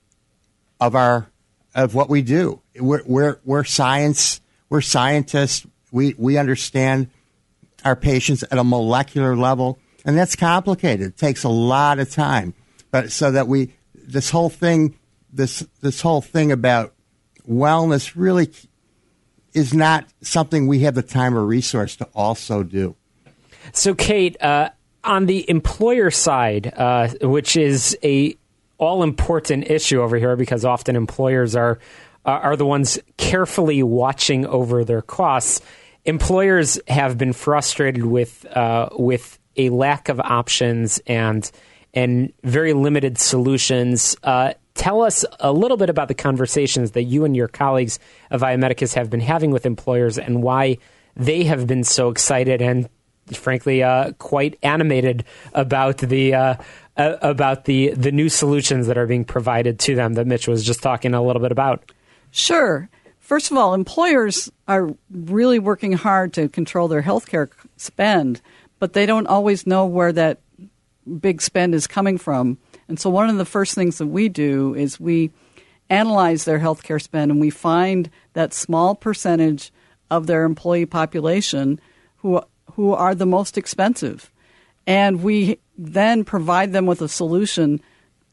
of 0.80 0.96
our 0.96 1.30
of 1.76 1.94
what 1.94 2.10
we 2.10 2.22
do. 2.22 2.60
We're 2.76 3.04
we're, 3.06 3.38
we're 3.44 3.62
science. 3.62 4.40
We're 4.72 4.80
scientists. 4.80 5.66
We 5.90 6.14
we 6.16 6.38
understand 6.38 7.10
our 7.84 7.94
patients 7.94 8.42
at 8.42 8.56
a 8.56 8.64
molecular 8.64 9.36
level, 9.36 9.78
and 10.06 10.16
that's 10.16 10.34
complicated. 10.34 11.08
It 11.08 11.16
takes 11.18 11.44
a 11.44 11.50
lot 11.50 11.98
of 11.98 12.10
time, 12.10 12.54
but 12.90 13.12
so 13.12 13.30
that 13.32 13.46
we 13.48 13.74
this 13.94 14.30
whole 14.30 14.48
thing 14.48 14.98
this 15.30 15.62
this 15.82 16.00
whole 16.00 16.22
thing 16.22 16.50
about 16.50 16.94
wellness 17.46 18.14
really 18.16 18.50
is 19.52 19.74
not 19.74 20.06
something 20.22 20.66
we 20.66 20.78
have 20.78 20.94
the 20.94 21.02
time 21.02 21.36
or 21.36 21.44
resource 21.44 21.94
to 21.96 22.08
also 22.14 22.62
do. 22.62 22.96
So, 23.72 23.94
Kate, 23.94 24.42
uh, 24.42 24.70
on 25.04 25.26
the 25.26 25.44
employer 25.50 26.10
side, 26.10 26.72
uh, 26.74 27.08
which 27.20 27.58
is 27.58 27.94
a 28.02 28.38
all 28.78 29.02
important 29.02 29.70
issue 29.70 30.00
over 30.00 30.16
here, 30.16 30.34
because 30.34 30.64
often 30.64 30.96
employers 30.96 31.54
are 31.54 31.78
uh, 32.24 32.30
are 32.30 32.56
the 32.56 32.66
ones 32.66 32.98
carefully 33.16 33.82
watching 33.82 34.46
over 34.46 34.84
their 34.84 35.02
costs. 35.02 35.60
Employers 36.04 36.80
have 36.88 37.18
been 37.18 37.32
frustrated 37.32 38.04
with 38.04 38.44
uh, 38.56 38.88
with 38.92 39.38
a 39.56 39.70
lack 39.70 40.08
of 40.08 40.20
options 40.20 41.00
and 41.06 41.50
and 41.94 42.32
very 42.42 42.72
limited 42.72 43.18
solutions. 43.18 44.16
Uh, 44.22 44.54
tell 44.74 45.02
us 45.02 45.24
a 45.40 45.52
little 45.52 45.76
bit 45.76 45.90
about 45.90 46.08
the 46.08 46.14
conversations 46.14 46.92
that 46.92 47.04
you 47.04 47.24
and 47.24 47.36
your 47.36 47.48
colleagues 47.48 47.98
of 48.30 48.40
Viamedicus 48.40 48.94
have 48.94 49.10
been 49.10 49.20
having 49.20 49.50
with 49.50 49.66
employers 49.66 50.18
and 50.18 50.42
why 50.42 50.78
they 51.14 51.44
have 51.44 51.66
been 51.66 51.84
so 51.84 52.08
excited 52.08 52.62
and 52.62 52.88
frankly 53.32 53.82
uh, 53.82 54.12
quite 54.12 54.58
animated 54.62 55.24
about 55.54 55.98
the 55.98 56.34
uh, 56.34 56.54
uh, 56.96 57.16
about 57.22 57.64
the 57.66 57.90
the 57.90 58.12
new 58.12 58.28
solutions 58.28 58.86
that 58.86 58.98
are 58.98 59.06
being 59.06 59.24
provided 59.24 59.78
to 59.78 59.94
them 59.94 60.14
that 60.14 60.26
Mitch 60.26 60.48
was 60.48 60.64
just 60.64 60.82
talking 60.82 61.14
a 61.14 61.22
little 61.22 61.42
bit 61.42 61.52
about. 61.52 61.92
Sure. 62.32 62.88
First 63.20 63.50
of 63.50 63.56
all, 63.56 63.74
employers 63.74 64.50
are 64.66 64.90
really 65.10 65.58
working 65.58 65.92
hard 65.92 66.32
to 66.32 66.48
control 66.48 66.88
their 66.88 67.02
healthcare 67.02 67.50
spend, 67.76 68.40
but 68.80 68.94
they 68.94 69.06
don't 69.06 69.28
always 69.28 69.66
know 69.66 69.86
where 69.86 70.12
that 70.12 70.40
big 71.20 71.40
spend 71.40 71.74
is 71.74 71.86
coming 71.86 72.18
from. 72.18 72.58
And 72.88 72.98
so, 72.98 73.10
one 73.10 73.28
of 73.28 73.36
the 73.36 73.44
first 73.44 73.74
things 73.74 73.98
that 73.98 74.06
we 74.06 74.28
do 74.28 74.74
is 74.74 74.98
we 74.98 75.30
analyze 75.88 76.44
their 76.44 76.58
healthcare 76.58 77.00
spend 77.00 77.30
and 77.30 77.40
we 77.40 77.50
find 77.50 78.10
that 78.32 78.54
small 78.54 78.94
percentage 78.94 79.70
of 80.10 80.26
their 80.26 80.44
employee 80.44 80.86
population 80.86 81.80
who 82.18 82.42
who 82.72 82.92
are 82.92 83.14
the 83.14 83.26
most 83.26 83.58
expensive. 83.58 84.30
And 84.86 85.22
we 85.22 85.58
then 85.76 86.24
provide 86.24 86.72
them 86.72 86.86
with 86.86 87.02
a 87.02 87.08
solution 87.08 87.80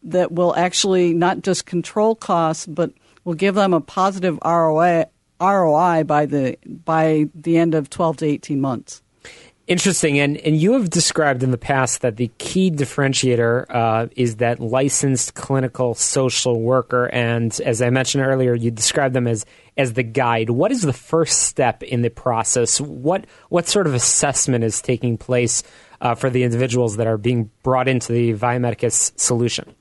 that 0.04 0.32
will 0.32 0.56
actually 0.56 1.14
not 1.14 1.42
just 1.42 1.66
control 1.66 2.16
costs, 2.16 2.66
but 2.66 2.92
will 3.30 3.36
give 3.36 3.54
them 3.54 3.76
a 3.76 3.80
positive 3.80 4.40
ROI, 4.44 5.06
ROI 5.40 6.04
by 6.04 6.26
the 6.26 6.58
by 6.66 7.30
the 7.36 7.60
end 7.60 7.76
of 7.76 7.88
12 7.88 8.18
to 8.18 8.26
18 8.26 8.60
months. 8.60 9.04
Interesting, 9.68 10.18
and 10.18 10.38
and 10.38 10.60
you 10.60 10.74
have 10.74 10.90
described 10.90 11.44
in 11.44 11.52
the 11.52 11.58
past 11.60 12.02
that 12.02 12.16
the 12.18 12.32
key 12.40 12.72
differentiator 12.72 13.66
uh, 13.70 14.08
is 14.16 14.38
that 14.38 14.60
licensed 14.60 15.36
clinical 15.36 15.94
social 15.94 16.60
worker, 16.60 17.06
and 17.14 17.62
as 17.64 17.84
I 17.84 17.92
mentioned 17.92 18.26
earlier, 18.26 18.56
you 18.56 18.72
described 18.72 19.14
them 19.14 19.28
as 19.28 19.46
as 19.78 19.94
the 19.94 20.02
guide. 20.02 20.50
What 20.50 20.72
is 20.72 20.82
the 20.82 20.92
first 20.92 21.44
step 21.44 21.84
in 21.84 22.02
the 22.02 22.10
process? 22.10 22.82
What 22.82 23.28
what 23.50 23.68
sort 23.68 23.86
of 23.86 23.94
assessment 23.94 24.64
is 24.64 24.82
taking 24.82 25.20
place 25.20 25.62
uh, 26.02 26.16
for 26.16 26.32
the 26.32 26.42
individuals 26.42 26.98
that 26.98 27.06
are 27.06 27.20
being 27.20 27.52
brought 27.62 27.88
into 27.88 28.12
the 28.12 28.34
Viamedicus 28.34 29.12
solution? 29.20 29.76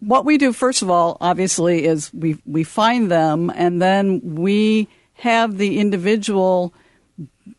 What 0.00 0.24
we 0.24 0.38
do, 0.38 0.52
first 0.52 0.82
of 0.82 0.90
all, 0.90 1.16
obviously, 1.20 1.84
is 1.84 2.12
we 2.14 2.38
we 2.46 2.64
find 2.64 3.10
them, 3.10 3.50
and 3.54 3.80
then 3.80 4.20
we 4.36 4.88
have 5.14 5.58
the 5.58 5.78
individual 5.78 6.72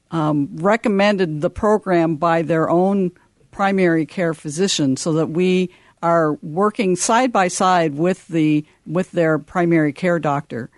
um, 0.10 0.50
recommended 0.56 1.42
the 1.42 1.50
program 1.50 2.16
by 2.16 2.42
their 2.42 2.70
own 2.70 3.12
primary 3.52 4.06
care 4.06 4.34
physician 4.34 4.98
so 4.98 5.14
that 5.14 5.28
we 5.28 5.70
are 6.02 6.34
working 6.42 6.96
side 6.96 7.32
by 7.32 7.48
side 7.48 7.96
with 7.96 8.28
the 8.28 8.66
with 8.86 9.12
their 9.12 9.38
primary 9.38 9.94
care 9.94 10.20
doctor. 10.20 10.70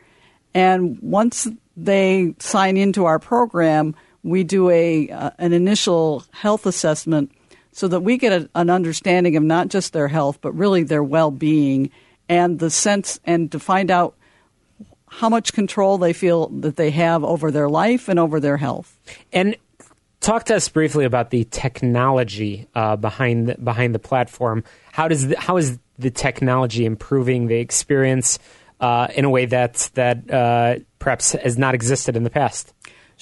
And 0.53 0.99
once 1.01 1.47
they 1.77 2.35
sign 2.39 2.77
into 2.77 3.05
our 3.05 3.19
program 3.19 3.95
we 4.23 4.43
do 4.43 4.69
a 4.69 5.09
uh, 5.09 5.31
an 5.37 5.53
initial 5.53 6.23
health 6.31 6.65
assessment 6.65 7.31
so 7.73 7.87
that 7.89 7.99
we 7.99 8.17
get 8.17 8.31
a, 8.31 8.49
an 8.55 8.69
understanding 8.69 9.35
of 9.35 9.43
not 9.43 9.67
just 9.67 9.91
their 9.91 10.07
health 10.07 10.39
but 10.41 10.53
really 10.53 10.83
their 10.83 11.03
well-being 11.03 11.89
and 12.29 12.59
the 12.59 12.69
sense 12.69 13.19
and 13.25 13.51
to 13.51 13.59
find 13.59 13.91
out 13.91 14.15
how 15.07 15.29
much 15.29 15.53
control 15.53 15.97
they 15.97 16.13
feel 16.13 16.47
that 16.49 16.75
they 16.75 16.89
have 16.89 17.23
over 17.23 17.51
their 17.51 17.69
life 17.69 18.09
and 18.09 18.17
over 18.17 18.39
their 18.39 18.57
health. 18.57 18.97
And 19.31 19.55
talk 20.21 20.45
to 20.45 20.55
us 20.55 20.67
briefly 20.69 21.05
about 21.05 21.29
the 21.29 21.43
technology 21.45 22.67
uh, 22.73 22.95
behind 22.95 23.49
the, 23.49 23.55
behind 23.55 23.93
the 23.93 23.99
platform. 23.99 24.63
How 24.91 25.07
does 25.07 25.27
the, 25.27 25.39
how 25.39 25.57
is 25.57 25.77
the 25.99 26.09
technology 26.09 26.85
improving 26.85 27.47
the 27.47 27.57
experience 27.57 28.39
uh, 28.79 29.07
in 29.13 29.23
a 29.23 29.29
way 29.29 29.45
that 29.45 29.91
that 29.93 30.29
uh, 30.31 30.79
perhaps 30.97 31.33
has 31.33 31.57
not 31.57 31.75
existed 31.75 32.15
in 32.15 32.23
the 32.23 32.31
past? 32.31 32.73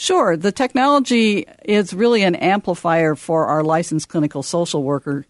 Sure, 0.02 0.36
the 0.36 0.52
technology 0.52 1.46
is 1.64 1.94
really 1.94 2.24
an 2.24 2.34
amplifier 2.34 3.14
for 3.14 3.46
our 3.46 3.64
licensed 3.64 4.10
clinical 4.10 4.42
social 4.42 4.82
worker. 4.82 5.28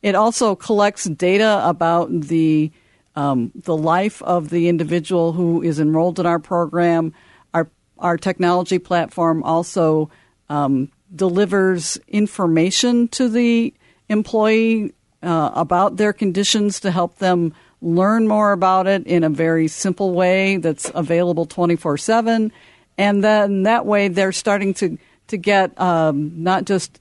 It 0.00 0.14
also 0.14 0.54
collects 0.54 1.04
data 1.04 1.60
about 1.62 2.08
the 2.10 2.72
um, 3.16 3.52
the 3.54 3.76
life 3.76 4.22
of 4.22 4.48
the 4.48 4.70
individual 4.70 5.32
who 5.34 5.60
is 5.60 5.78
enrolled 5.78 6.18
in 6.18 6.24
our 6.24 6.38
program. 6.38 7.12
Our 7.52 7.68
our 7.98 8.16
technology 8.16 8.78
platform 8.78 9.42
also 9.42 10.08
um, 10.48 10.90
delivers 11.14 11.98
information 12.08 13.08
to 13.08 13.28
the 13.28 13.74
employee 14.08 14.94
uh, 15.22 15.50
about 15.54 15.98
their 15.98 16.14
conditions 16.14 16.80
to 16.80 16.90
help 16.90 17.18
them 17.18 17.52
learn 17.82 18.26
more 18.26 18.52
about 18.52 18.86
it 18.86 19.06
in 19.06 19.22
a 19.22 19.28
very 19.28 19.68
simple 19.68 20.14
way 20.14 20.56
that's 20.56 20.90
available 20.94 21.44
24 21.44 21.98
7. 21.98 22.50
And 22.96 23.22
then 23.22 23.64
that 23.64 23.86
way 23.86 24.08
they're 24.08 24.32
starting 24.32 24.74
to, 24.74 24.98
to 25.28 25.36
get 25.36 25.78
um, 25.80 26.42
not 26.42 26.64
just 26.64 27.00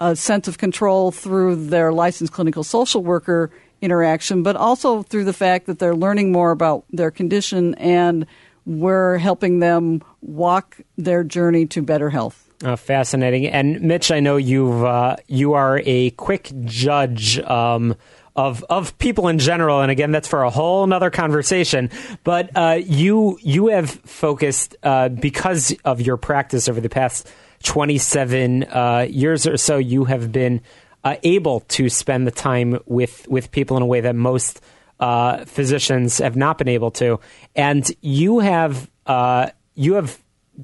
a 0.00 0.16
sense 0.16 0.48
of 0.48 0.58
control 0.58 1.10
through 1.10 1.66
their 1.66 1.92
licensed 1.92 2.32
clinical 2.32 2.64
social 2.64 3.02
worker 3.02 3.50
interaction, 3.80 4.42
but 4.42 4.56
also 4.56 5.02
through 5.02 5.24
the 5.24 5.32
fact 5.32 5.66
that 5.66 5.78
they're 5.78 5.94
learning 5.94 6.32
more 6.32 6.50
about 6.50 6.84
their 6.90 7.10
condition 7.10 7.74
and 7.76 8.26
we're 8.64 9.18
helping 9.18 9.58
them 9.58 10.02
walk 10.20 10.78
their 10.96 11.24
journey 11.24 11.66
to 11.66 11.82
better 11.82 12.10
health. 12.10 12.48
Uh, 12.64 12.76
fascinating. 12.76 13.46
And 13.48 13.80
Mitch, 13.82 14.12
I 14.12 14.20
know 14.20 14.36
you've 14.36 14.84
uh, 14.84 15.16
you 15.26 15.54
are 15.54 15.82
a 15.84 16.10
quick 16.10 16.52
judge 16.64 17.40
um, 17.40 17.96
of 18.34 18.64
of 18.70 18.96
people 18.98 19.28
in 19.28 19.38
general, 19.38 19.80
and 19.80 19.90
again, 19.90 20.10
that's 20.10 20.28
for 20.28 20.42
a 20.42 20.50
whole 20.50 20.84
another 20.84 21.10
conversation. 21.10 21.90
But 22.24 22.50
uh, 22.54 22.80
you 22.84 23.38
you 23.42 23.68
have 23.68 23.90
focused 23.90 24.76
uh, 24.82 25.08
because 25.10 25.74
of 25.84 26.00
your 26.00 26.16
practice 26.16 26.68
over 26.68 26.80
the 26.80 26.88
past 26.88 27.30
twenty 27.62 27.98
seven 27.98 28.64
uh, 28.64 29.06
years 29.08 29.46
or 29.46 29.56
so. 29.56 29.76
You 29.76 30.04
have 30.04 30.32
been 30.32 30.60
uh, 31.04 31.16
able 31.22 31.60
to 31.60 31.88
spend 31.88 32.26
the 32.26 32.30
time 32.30 32.78
with 32.86 33.26
with 33.28 33.50
people 33.50 33.76
in 33.76 33.82
a 33.82 33.86
way 33.86 34.00
that 34.00 34.14
most 34.14 34.60
uh, 35.00 35.44
physicians 35.44 36.18
have 36.18 36.36
not 36.36 36.58
been 36.58 36.68
able 36.68 36.90
to, 36.92 37.20
and 37.54 37.90
you 38.00 38.38
have 38.38 38.90
uh, 39.06 39.50
you 39.74 39.94
have 39.94 40.18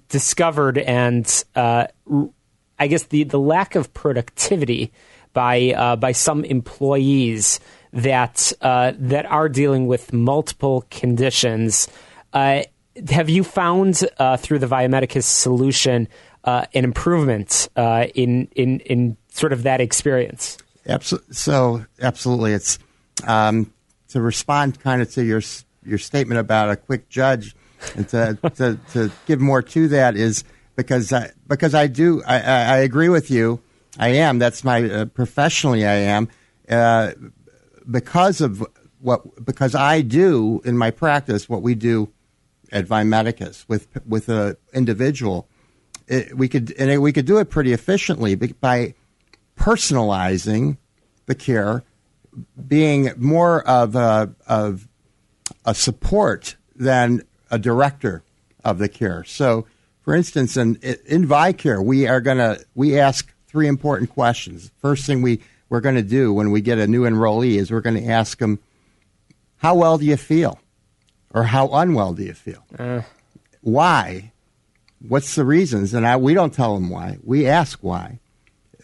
discovered 0.08 0.78
and 0.78 1.44
I 2.78 2.86
guess 2.86 3.04
the, 3.04 3.24
the 3.24 3.40
lack 3.40 3.74
of 3.74 3.92
productivity 3.92 4.92
by 5.32 5.72
uh, 5.72 5.96
by 5.96 6.12
some 6.12 6.44
employees 6.44 7.60
that 7.92 8.52
uh, 8.60 8.92
that 8.98 9.26
are 9.26 9.48
dealing 9.48 9.86
with 9.86 10.12
multiple 10.12 10.84
conditions. 10.90 11.88
Uh, 12.32 12.62
have 13.10 13.28
you 13.28 13.44
found 13.44 14.02
uh, 14.18 14.36
through 14.36 14.58
the 14.58 14.66
Viomedicus 14.66 15.24
solution 15.24 16.08
uh, 16.44 16.66
an 16.74 16.84
improvement 16.84 17.68
uh, 17.76 18.06
in 18.14 18.48
in 18.54 18.80
in 18.80 19.16
sort 19.28 19.52
of 19.52 19.62
that 19.62 19.80
experience? 19.80 20.58
Absolutely. 20.86 21.34
So 21.34 21.84
absolutely, 22.00 22.52
it's 22.52 22.78
um, 23.26 23.72
to 24.08 24.20
respond 24.20 24.80
kind 24.80 25.02
of 25.02 25.10
to 25.12 25.24
your 25.24 25.42
your 25.84 25.98
statement 25.98 26.40
about 26.40 26.70
a 26.70 26.76
quick 26.76 27.08
judge, 27.08 27.54
and 27.96 28.08
to 28.08 28.38
to, 28.56 28.78
to 28.92 29.12
give 29.26 29.40
more 29.40 29.62
to 29.62 29.88
that 29.88 30.16
is 30.16 30.44
because 30.76 31.12
I, 31.12 31.30
because 31.46 31.74
I 31.74 31.86
do 31.86 32.22
I, 32.26 32.36
I 32.40 32.76
agree 32.78 33.08
with 33.08 33.30
you. 33.30 33.60
I 33.98 34.08
am. 34.08 34.38
That's 34.38 34.62
my 34.64 34.88
uh, 34.88 35.04
professionally. 35.06 35.84
I 35.84 35.94
am 35.94 36.28
uh, 36.68 37.12
because 37.90 38.40
of 38.40 38.64
what 39.00 39.44
because 39.44 39.74
I 39.74 40.02
do 40.02 40.60
in 40.64 40.78
my 40.78 40.90
practice 40.90 41.48
what 41.48 41.62
we 41.62 41.74
do 41.74 42.10
at 42.70 42.86
Viomedicus 42.86 43.64
with 43.68 43.88
with 44.06 44.28
an 44.28 44.56
individual. 44.72 45.48
It, 46.06 46.36
we 46.36 46.48
could 46.48 46.72
and 46.78 46.90
it, 46.90 46.98
we 46.98 47.12
could 47.12 47.26
do 47.26 47.38
it 47.38 47.50
pretty 47.50 47.72
efficiently 47.72 48.34
by 48.34 48.94
personalizing 49.58 50.78
the 51.26 51.34
care, 51.34 51.82
being 52.66 53.12
more 53.16 53.66
of 53.68 53.94
a, 53.94 54.34
of 54.46 54.88
a 55.64 55.74
support 55.74 56.56
than 56.74 57.22
a 57.50 57.58
director 57.58 58.22
of 58.64 58.78
the 58.78 58.88
care. 58.88 59.24
So 59.24 59.66
for 60.00 60.14
instance, 60.14 60.56
in, 60.56 60.76
in 60.76 61.28
ViCare, 61.28 61.84
we 61.84 62.06
are 62.06 62.22
to 62.38 62.64
we 62.74 62.98
ask 62.98 63.34
three 63.58 63.66
important 63.66 64.08
questions. 64.10 64.70
First 64.80 65.04
thing 65.04 65.20
we 65.20 65.40
we're 65.68 65.80
going 65.80 65.96
to 65.96 66.02
do 66.02 66.32
when 66.32 66.52
we 66.52 66.60
get 66.60 66.78
a 66.78 66.86
new 66.86 67.02
enrollee 67.02 67.56
is 67.56 67.72
we're 67.72 67.80
going 67.80 68.00
to 68.00 68.08
ask 68.08 68.38
them, 68.38 68.60
"How 69.56 69.74
well 69.74 69.98
do 69.98 70.04
you 70.04 70.16
feel?" 70.16 70.60
or 71.34 71.42
"How 71.42 71.66
unwell 71.66 72.14
do 72.14 72.22
you 72.22 72.34
feel?" 72.34 72.64
Uh. 72.78 73.02
Why? 73.60 74.30
What's 75.00 75.34
the 75.34 75.44
reasons? 75.44 75.92
And 75.92 76.06
I, 76.06 76.16
we 76.16 76.34
don't 76.34 76.54
tell 76.54 76.74
them 76.74 76.88
why. 76.88 77.18
We 77.24 77.48
ask 77.48 77.80
why, 77.80 78.20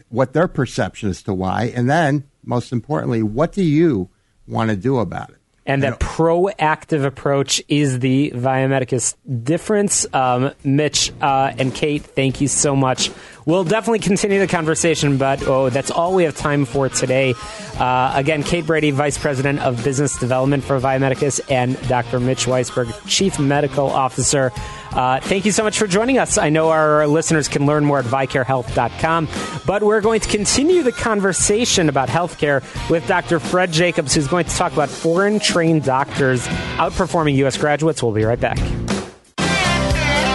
what 0.09 0.33
their 0.33 0.49
perception 0.49 1.09
as 1.09 1.23
to 1.23 1.33
why, 1.33 1.73
and 1.75 1.89
then 1.89 2.25
most 2.45 2.73
importantly, 2.73 3.23
what 3.23 3.53
do 3.53 3.63
you 3.63 4.09
want 4.49 4.71
to 4.71 4.77
do 4.77 4.99
about 4.99 5.31
it? 5.31 5.39
And 5.67 5.83
that 5.83 5.99
proactive 5.99 7.05
approach 7.05 7.63
is 7.69 8.01
the 8.01 8.31
Viomedicus 8.35 9.15
difference. 9.43 10.07
Um, 10.13 10.53
Mitch 10.63 11.13
uh, 11.21 11.53
and 11.59 11.75
Kate, 11.75 12.03
thank 12.03 12.41
you 12.41 12.49
so 12.49 12.77
much. 12.77 13.11
We'll 13.47 13.65
definitely 13.65 13.99
continue 13.99 14.39
the 14.39 14.47
conversation, 14.47 15.19
but 15.19 15.43
oh, 15.47 15.71
that's 15.71 15.91
all 15.91 16.15
we 16.15 16.25
have 16.25 16.37
time 16.37 16.65
for 16.65 16.89
today. 16.89 17.35
Uh, 17.79 18.13
again, 18.15 18.43
Kate 18.43 18.67
Brady, 18.67 18.91
Vice 18.91 19.19
President 19.19 19.61
of 19.61 19.83
Business 19.85 20.19
Development 20.19 20.65
for 20.65 20.79
Viomedicus, 20.81 21.41
and 21.51 21.81
Dr. 21.89 22.21
Mitch 22.21 22.47
Weisberg, 22.47 22.93
Chief 23.07 23.39
Medical 23.39 23.89
Officer. 23.89 24.51
Uh, 24.93 25.21
thank 25.21 25.45
you 25.45 25.53
so 25.53 25.65
much 25.65 25.79
for 25.79 25.87
joining 25.87 26.19
us. 26.19 26.39
I 26.39 26.51
know 26.51 26.71
our 26.71 27.07
listeners 27.07 27.49
can 27.49 27.67
learn 27.67 27.85
more 27.85 27.99
at 27.99 28.05
vicarehealth.com, 28.05 29.29
but 29.67 29.83
we're 29.83 30.01
going 30.01 30.21
to 30.21 30.29
continue 30.29 30.83
the 30.83 30.93
conversation 30.93 31.89
about 31.89 32.09
healthcare 32.09 32.63
with 32.89 33.07
Dr. 33.09 33.41
Fred 33.41 33.73
Jacobs, 33.73 34.15
who's 34.15 34.29
going 34.29 34.45
to 34.45 34.55
talk 34.55 34.73
about 34.73 34.89
foreign 34.89 35.41
trained 35.41 35.85
doctors 35.85 36.47
outperforming 36.77 37.35
U.S. 37.37 37.57
graduates. 37.57 38.03
We'll 38.03 38.13
be 38.13 38.25
right 38.25 38.41
back. 38.41 38.59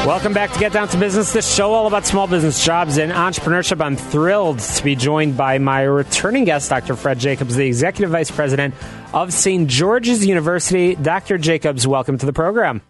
Welcome 0.05 0.33
back 0.33 0.51
to 0.53 0.59
Get 0.59 0.71
Down 0.71 0.87
to 0.87 0.97
Business, 0.97 1.33
this 1.33 1.53
show 1.53 1.73
all 1.73 1.85
about 1.85 2.05
small 2.05 2.25
business 2.25 2.65
jobs 2.65 2.97
and 2.97 3.11
entrepreneurship. 3.11 3.79
I'm 3.79 3.95
thrilled 3.95 4.59
to 4.59 4.83
be 4.83 4.95
joined 4.95 5.37
by 5.37 5.59
my 5.59 5.83
returning 5.83 6.45
guest, 6.45 6.69
Dr. 6.69 6.95
Fred 6.95 7.19
Jacobs, 7.19 7.55
the 7.55 7.67
Executive 7.67 8.09
Vice 8.09 8.31
President 8.31 8.73
of 9.13 9.31
St. 9.33 9.69
George's 9.69 10.25
University. 10.25 10.95
Dr. 10.95 11.37
Jacobs, 11.37 11.85
welcome 11.85 12.17
to 12.17 12.25
the 12.25 12.33
program. 12.33 12.81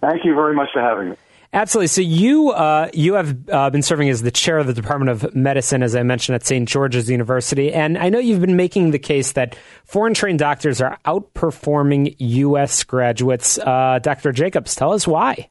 Thank 0.00 0.24
you 0.24 0.34
very 0.34 0.54
much 0.54 0.68
for 0.72 0.80
having 0.80 1.10
me. 1.10 1.16
Absolutely. 1.52 1.88
So 1.88 2.00
you 2.00 2.50
uh, 2.50 2.90
you 2.94 3.14
have 3.14 3.48
uh, 3.50 3.70
been 3.70 3.82
serving 3.82 4.08
as 4.08 4.22
the 4.22 4.30
chair 4.30 4.58
of 4.58 4.68
the 4.68 4.72
Department 4.72 5.10
of 5.10 5.34
Medicine, 5.34 5.82
as 5.82 5.96
I 5.96 6.04
mentioned, 6.04 6.36
at 6.36 6.46
St. 6.46 6.68
George's 6.68 7.10
University, 7.10 7.72
and 7.72 7.98
I 7.98 8.08
know 8.08 8.20
you've 8.20 8.40
been 8.40 8.56
making 8.56 8.92
the 8.92 9.00
case 9.00 9.32
that 9.32 9.56
foreign 9.84 10.14
trained 10.14 10.38
doctors 10.38 10.80
are 10.80 10.96
outperforming 11.04 12.14
U.S. 12.18 12.84
graduates. 12.84 13.58
Uh, 13.58 13.98
Dr. 14.00 14.30
Jacobs, 14.30 14.76
tell 14.76 14.92
us 14.92 15.08
why. 15.08 15.48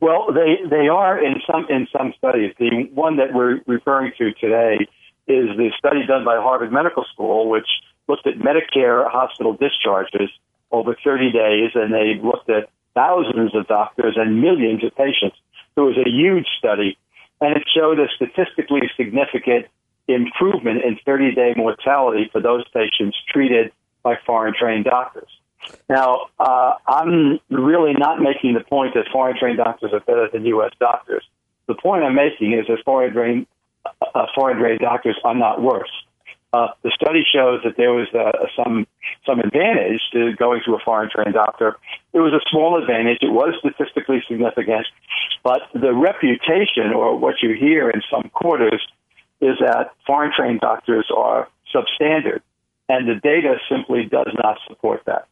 Well, 0.00 0.28
they 0.32 0.68
they 0.68 0.86
are 0.86 1.18
in 1.18 1.40
some 1.44 1.66
in 1.68 1.88
some 1.90 2.14
studies. 2.16 2.54
The 2.60 2.88
one 2.94 3.16
that 3.16 3.34
we're 3.34 3.62
referring 3.66 4.12
to 4.18 4.32
today 4.34 4.86
is 5.26 5.48
the 5.56 5.70
study 5.76 6.06
done 6.06 6.24
by 6.24 6.36
Harvard 6.36 6.70
Medical 6.70 7.04
School, 7.12 7.48
which 7.48 7.66
looked 8.06 8.28
at 8.28 8.34
Medicare 8.34 9.10
hospital 9.10 9.54
discharges 9.54 10.30
over 10.70 10.96
30 11.02 11.32
days, 11.32 11.70
and 11.74 11.92
they 11.92 12.20
looked 12.22 12.50
at 12.50 12.68
thousands 12.94 13.54
of 13.54 13.66
doctors 13.66 14.16
and 14.16 14.40
millions 14.40 14.84
of 14.84 14.94
patients. 14.96 15.36
It 15.76 15.80
was 15.80 15.96
a 15.96 16.08
huge 16.08 16.46
study, 16.58 16.96
and 17.40 17.56
it 17.56 17.64
showed 17.74 17.98
a 17.98 18.06
statistically 18.14 18.82
significant 18.96 19.66
improvement 20.06 20.84
in 20.84 20.98
30 21.04 21.34
day 21.34 21.54
mortality 21.56 22.28
for 22.32 22.40
those 22.40 22.64
patients 22.72 23.16
treated 23.28 23.72
by 24.02 24.16
foreign 24.26 24.54
trained 24.54 24.84
doctors. 24.84 25.28
Now, 25.88 26.26
uh, 26.38 26.74
I'm 26.86 27.40
really 27.50 27.94
not 27.94 28.20
making 28.20 28.54
the 28.54 28.60
point 28.60 28.94
that 28.94 29.06
foreign 29.10 29.38
trained 29.38 29.58
doctors 29.58 29.92
are 29.92 30.00
better 30.00 30.28
than 30.30 30.44
U.S. 30.46 30.72
doctors. 30.78 31.24
The 31.66 31.74
point 31.74 32.04
I'm 32.04 32.14
making 32.14 32.52
is 32.52 32.66
that 32.66 32.84
foreign 32.84 33.14
trained, 33.14 33.46
uh, 34.14 34.26
foreign 34.34 34.58
trained 34.58 34.80
doctors 34.80 35.18
are 35.24 35.34
not 35.34 35.62
worse. 35.62 35.90
Uh, 36.54 36.68
the 36.84 36.92
study 36.94 37.24
shows 37.34 37.60
that 37.64 37.76
there 37.76 37.92
was 37.92 38.06
uh, 38.14 38.30
some 38.54 38.86
some 39.26 39.40
advantage 39.40 40.00
to 40.12 40.34
going 40.36 40.60
to 40.64 40.74
a 40.74 40.78
foreign 40.84 41.10
trained 41.10 41.34
doctor. 41.34 41.76
It 42.12 42.20
was 42.20 42.32
a 42.32 42.38
small 42.48 42.80
advantage. 42.80 43.18
It 43.22 43.32
was 43.32 43.54
statistically 43.58 44.22
significant, 44.28 44.86
but 45.42 45.62
the 45.74 45.92
reputation 45.92 46.92
or 46.94 47.18
what 47.18 47.42
you 47.42 47.56
hear 47.58 47.90
in 47.90 48.02
some 48.08 48.30
quarters 48.32 48.80
is 49.40 49.56
that 49.58 49.94
foreign 50.06 50.30
trained 50.32 50.60
doctors 50.60 51.10
are 51.16 51.48
substandard, 51.74 52.40
and 52.88 53.08
the 53.08 53.16
data 53.16 53.56
simply 53.68 54.04
does 54.04 54.32
not 54.40 54.58
support 54.68 55.02
that. 55.06 55.26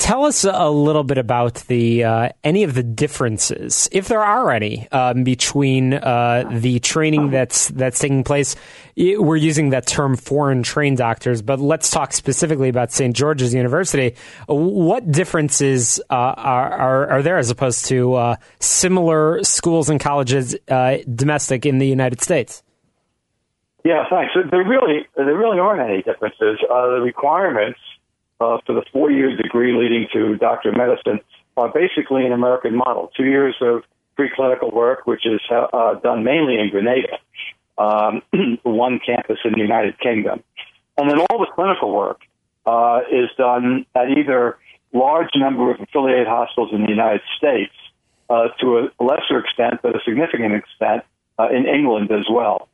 Tell 0.00 0.24
us 0.24 0.44
a 0.44 0.70
little 0.70 1.04
bit 1.04 1.18
about 1.18 1.56
the 1.66 2.04
uh, 2.04 2.30
any 2.42 2.62
of 2.62 2.72
the 2.72 2.82
differences, 2.82 3.86
if 3.92 4.08
there 4.08 4.22
are 4.22 4.50
any, 4.50 4.90
um, 4.90 5.24
between 5.24 5.92
uh, 5.92 6.50
the 6.50 6.80
training 6.80 7.30
that's 7.30 7.68
that's 7.68 7.98
taking 7.98 8.24
place. 8.24 8.56
We're 8.96 9.36
using 9.36 9.70
that 9.70 9.86
term 9.86 10.16
"foreign 10.16 10.62
trained 10.62 10.96
doctors," 10.96 11.42
but 11.42 11.60
let's 11.60 11.90
talk 11.90 12.14
specifically 12.14 12.70
about 12.70 12.92
St. 12.92 13.14
George's 13.14 13.52
University. 13.52 14.16
What 14.46 15.12
differences 15.12 16.00
uh, 16.08 16.14
are, 16.14 16.72
are, 16.72 17.10
are 17.10 17.22
there 17.22 17.36
as 17.36 17.50
opposed 17.50 17.84
to 17.86 18.14
uh, 18.14 18.36
similar 18.58 19.44
schools 19.44 19.90
and 19.90 20.00
colleges 20.00 20.56
uh, 20.68 20.96
domestic 21.14 21.66
in 21.66 21.76
the 21.76 21.86
United 21.86 22.22
States? 22.22 22.62
Yeah, 23.84 24.04
thanks. 24.08 24.32
There 24.50 24.64
really 24.64 25.06
there 25.14 25.36
really 25.36 25.58
aren't 25.58 25.82
any 25.82 26.00
differences. 26.00 26.58
Uh, 26.70 26.86
the 26.86 27.00
requirements 27.02 27.78
uh, 28.40 28.58
for 28.66 28.74
the 28.74 28.82
four 28.92 29.10
year 29.10 29.36
degree 29.36 29.72
leading 29.76 30.06
to 30.12 30.36
doctor 30.36 30.70
of 30.70 30.76
medicine 30.76 31.20
are 31.56 31.70
basically 31.72 32.26
an 32.26 32.32
American 32.32 32.74
model. 32.74 33.10
Two 33.16 33.24
years 33.24 33.54
of 33.60 33.82
preclinical 34.18 34.72
work, 34.72 35.06
which 35.06 35.26
is 35.26 35.40
uh, 35.50 35.94
done 35.96 36.24
mainly 36.24 36.58
in 36.58 36.70
Grenada, 36.70 37.18
um, 37.78 38.22
one 38.62 39.00
campus 39.04 39.38
in 39.44 39.52
the 39.52 39.60
United 39.60 39.98
Kingdom. 40.00 40.42
And 40.96 41.10
then 41.10 41.18
all 41.18 41.38
the 41.38 41.50
clinical 41.54 41.94
work 41.94 42.20
uh, 42.66 43.00
is 43.10 43.30
done 43.36 43.86
at 43.94 44.10
either 44.10 44.58
large 44.92 45.30
number 45.36 45.70
of 45.70 45.80
affiliated 45.80 46.26
hospitals 46.26 46.70
in 46.72 46.82
the 46.82 46.90
United 46.90 47.22
States 47.38 47.72
uh, 48.28 48.48
to 48.60 48.78
a 48.78 49.02
lesser 49.02 49.38
extent, 49.38 49.80
but 49.82 49.94
a 49.94 50.00
significant 50.04 50.54
extent, 50.54 51.04
uh, 51.38 51.48
in 51.48 51.66
England 51.66 52.10
as 52.10 52.26
well. 52.30 52.68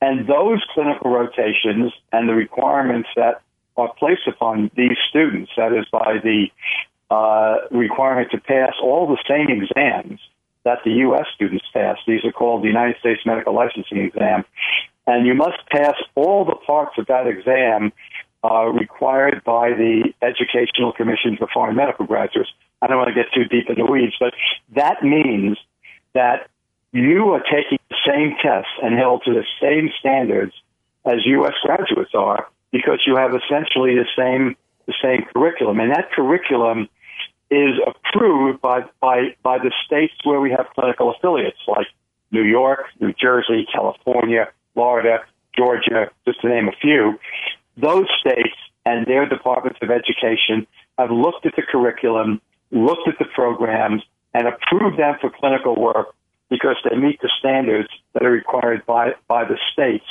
And 0.00 0.26
those 0.26 0.62
clinical 0.74 1.10
rotations 1.10 1.92
and 2.12 2.28
the 2.28 2.34
requirements 2.34 3.08
that 3.16 3.42
are 3.80 3.92
placed 3.94 4.26
upon 4.26 4.70
these 4.76 4.96
students, 5.08 5.50
that 5.56 5.72
is, 5.72 5.86
by 5.90 6.18
the 6.22 6.46
uh, 7.10 7.56
requirement 7.70 8.30
to 8.30 8.38
pass 8.38 8.74
all 8.82 9.06
the 9.06 9.18
same 9.28 9.48
exams 9.50 10.20
that 10.64 10.78
the 10.84 10.92
U.S. 11.08 11.26
students 11.34 11.64
pass. 11.72 11.96
These 12.06 12.24
are 12.24 12.32
called 12.32 12.62
the 12.62 12.68
United 12.68 12.96
States 13.00 13.20
Medical 13.24 13.54
Licensing 13.54 13.98
Exam. 13.98 14.44
And 15.06 15.26
you 15.26 15.34
must 15.34 15.58
pass 15.70 15.94
all 16.14 16.44
the 16.44 16.54
parts 16.54 16.98
of 16.98 17.06
that 17.06 17.26
exam 17.26 17.92
uh, 18.44 18.66
required 18.66 19.42
by 19.44 19.70
the 19.70 20.12
Educational 20.22 20.92
Commission 20.92 21.36
for 21.36 21.48
Foreign 21.52 21.76
Medical 21.76 22.06
Graduates. 22.06 22.50
I 22.82 22.86
don't 22.86 22.98
want 22.98 23.08
to 23.08 23.14
get 23.14 23.32
too 23.34 23.44
deep 23.44 23.68
in 23.68 23.76
the 23.76 23.90
weeds, 23.90 24.14
but 24.20 24.34
that 24.74 25.02
means 25.02 25.58
that 26.14 26.48
you 26.92 27.30
are 27.30 27.42
taking 27.42 27.78
the 27.88 27.96
same 28.06 28.36
tests 28.42 28.72
and 28.82 28.96
held 28.96 29.22
to 29.24 29.32
the 29.32 29.44
same 29.60 29.90
standards 29.98 30.52
as 31.04 31.24
U.S. 31.24 31.54
graduates 31.62 32.12
are 32.14 32.48
because 32.72 33.00
you 33.06 33.16
have 33.16 33.32
essentially 33.34 33.94
the 33.94 34.06
same 34.16 34.56
the 34.86 34.94
same 35.02 35.24
curriculum, 35.32 35.78
and 35.78 35.92
that 35.92 36.10
curriculum 36.12 36.88
is 37.50 37.74
approved 37.86 38.60
by, 38.60 38.82
by, 39.00 39.34
by 39.42 39.58
the 39.58 39.72
states 39.84 40.14
where 40.24 40.40
we 40.40 40.50
have 40.50 40.66
clinical 40.74 41.12
affiliates, 41.12 41.58
like 41.66 41.86
New 42.30 42.42
York, 42.42 42.84
New 43.00 43.12
Jersey, 43.12 43.66
California, 43.72 44.48
Florida, 44.74 45.18
Georgia, 45.56 46.10
just 46.24 46.40
to 46.40 46.48
name 46.48 46.68
a 46.68 46.76
few. 46.80 47.18
Those 47.76 48.06
states 48.20 48.56
and 48.86 49.06
their 49.06 49.28
departments 49.28 49.80
of 49.82 49.90
education 49.90 50.66
have 50.98 51.10
looked 51.10 51.44
at 51.44 51.56
the 51.56 51.62
curriculum, 51.62 52.40
looked 52.70 53.08
at 53.08 53.18
the 53.18 53.26
programs, 53.34 54.02
and 54.32 54.46
approved 54.46 54.98
them 54.98 55.16
for 55.20 55.30
clinical 55.30 55.74
work 55.74 56.14
because 56.50 56.76
they 56.88 56.96
meet 56.96 57.20
the 57.20 57.30
standards 57.38 57.88
that 58.12 58.24
are 58.24 58.30
required 58.30 58.86
by, 58.86 59.12
by 59.26 59.44
the 59.44 59.58
states 59.72 60.06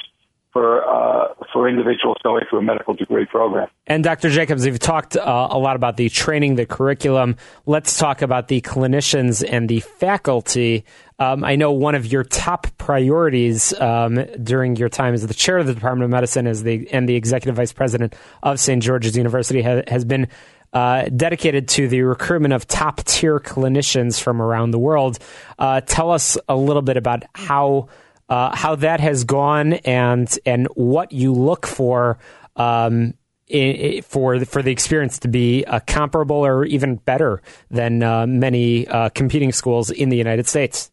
for 0.51 0.83
uh, 0.83 1.33
for 1.53 1.69
individuals 1.69 2.17
going 2.23 2.43
through 2.49 2.59
a 2.59 2.62
medical 2.63 2.93
degree 2.93 3.25
program. 3.25 3.67
And 3.88 4.03
Dr. 4.03 4.29
Jacobs, 4.29 4.65
you've 4.65 4.79
talked 4.79 5.15
uh, 5.15 5.47
a 5.51 5.57
lot 5.57 5.75
about 5.75 5.97
the 5.97 6.09
training, 6.09 6.55
the 6.55 6.65
curriculum. 6.65 7.35
Let's 7.65 7.97
talk 7.97 8.21
about 8.21 8.47
the 8.47 8.62
clinicians 8.62 9.47
and 9.47 9.69
the 9.69 9.79
faculty. 9.81 10.85
Um, 11.19 11.43
I 11.43 11.55
know 11.55 11.71
one 11.71 11.95
of 11.95 12.05
your 12.05 12.23
top 12.23 12.67
priorities 12.77 13.73
um, 13.79 14.15
during 14.41 14.75
your 14.77 14.89
time 14.89 15.13
as 15.13 15.25
the 15.27 15.33
chair 15.33 15.57
of 15.57 15.67
the 15.67 15.73
Department 15.73 16.05
of 16.05 16.12
Medicine 16.12 16.47
as 16.47 16.63
the 16.63 16.89
and 16.91 17.07
the 17.07 17.15
executive 17.15 17.55
vice 17.55 17.73
president 17.73 18.15
of 18.41 18.59
St. 18.59 18.81
George's 18.81 19.17
University 19.17 19.62
ha- 19.62 19.83
has 19.88 20.05
been 20.05 20.27
uh, 20.71 21.05
dedicated 21.15 21.67
to 21.67 21.88
the 21.88 22.01
recruitment 22.03 22.53
of 22.53 22.67
top 22.67 23.03
tier 23.03 23.39
clinicians 23.39 24.21
from 24.21 24.41
around 24.41 24.71
the 24.71 24.79
world. 24.79 25.19
Uh, 25.57 25.81
tell 25.81 26.12
us 26.12 26.38
a 26.47 26.55
little 26.55 26.83
bit 26.83 26.95
about 26.95 27.23
how 27.33 27.89
uh, 28.29 28.55
how 28.55 28.75
that 28.75 28.99
has 28.99 29.23
gone 29.23 29.73
and 29.73 30.37
and 30.45 30.67
what 30.75 31.11
you 31.11 31.33
look 31.33 31.65
for 31.65 32.19
um, 32.55 33.13
in, 33.47 34.01
for 34.03 34.43
for 34.45 34.61
the 34.61 34.71
experience 34.71 35.19
to 35.19 35.27
be 35.27 35.65
uh, 35.65 35.79
comparable 35.87 36.45
or 36.45 36.65
even 36.65 36.95
better 36.95 37.41
than 37.71 38.03
uh, 38.03 38.27
many 38.27 38.87
uh, 38.87 39.09
competing 39.09 39.51
schools 39.51 39.89
in 39.89 40.09
the 40.09 40.17
United 40.17 40.47
States. 40.47 40.91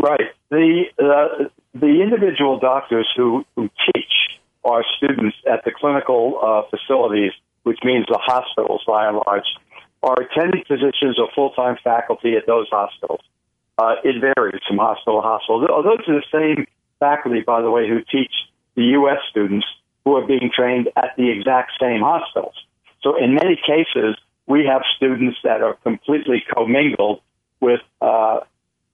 Right. 0.00 0.32
The 0.50 0.84
uh, 0.98 1.48
the 1.74 2.02
individual 2.02 2.58
doctors 2.58 3.08
who, 3.16 3.44
who 3.56 3.68
teach 3.94 4.12
our 4.64 4.84
students 4.96 5.36
at 5.50 5.64
the 5.64 5.72
clinical 5.72 6.66
facilities, 6.70 7.32
which 7.64 7.78
means 7.82 8.06
the 8.06 8.20
hospitals 8.20 8.82
by 8.86 9.08
and 9.08 9.16
large, 9.26 9.44
are 10.02 10.16
attending 10.20 10.62
physicians 10.68 11.18
or 11.18 11.28
full 11.34 11.50
time 11.50 11.76
faculty 11.82 12.36
at 12.36 12.46
those 12.46 12.68
hospitals. 12.70 13.20
Uh, 13.82 13.94
it 14.04 14.20
varies 14.20 14.62
from 14.68 14.78
hospital 14.78 15.20
to 15.20 15.26
hospital. 15.26 15.60
Those 15.60 15.98
are 16.06 16.20
the 16.20 16.30
same 16.30 16.66
faculty, 17.00 17.40
by 17.40 17.62
the 17.62 17.70
way, 17.70 17.88
who 17.88 17.98
teach 18.00 18.32
the 18.76 18.84
U.S. 18.98 19.18
students 19.28 19.66
who 20.04 20.14
are 20.14 20.26
being 20.26 20.50
trained 20.54 20.88
at 20.96 21.16
the 21.16 21.30
exact 21.30 21.72
same 21.80 22.00
hospitals. 22.00 22.54
So 23.02 23.16
in 23.16 23.34
many 23.34 23.56
cases, 23.56 24.16
we 24.46 24.64
have 24.66 24.82
students 24.96 25.38
that 25.42 25.62
are 25.62 25.74
completely 25.82 26.44
commingled 26.54 27.22
with 27.60 27.80
uh, 28.00 28.40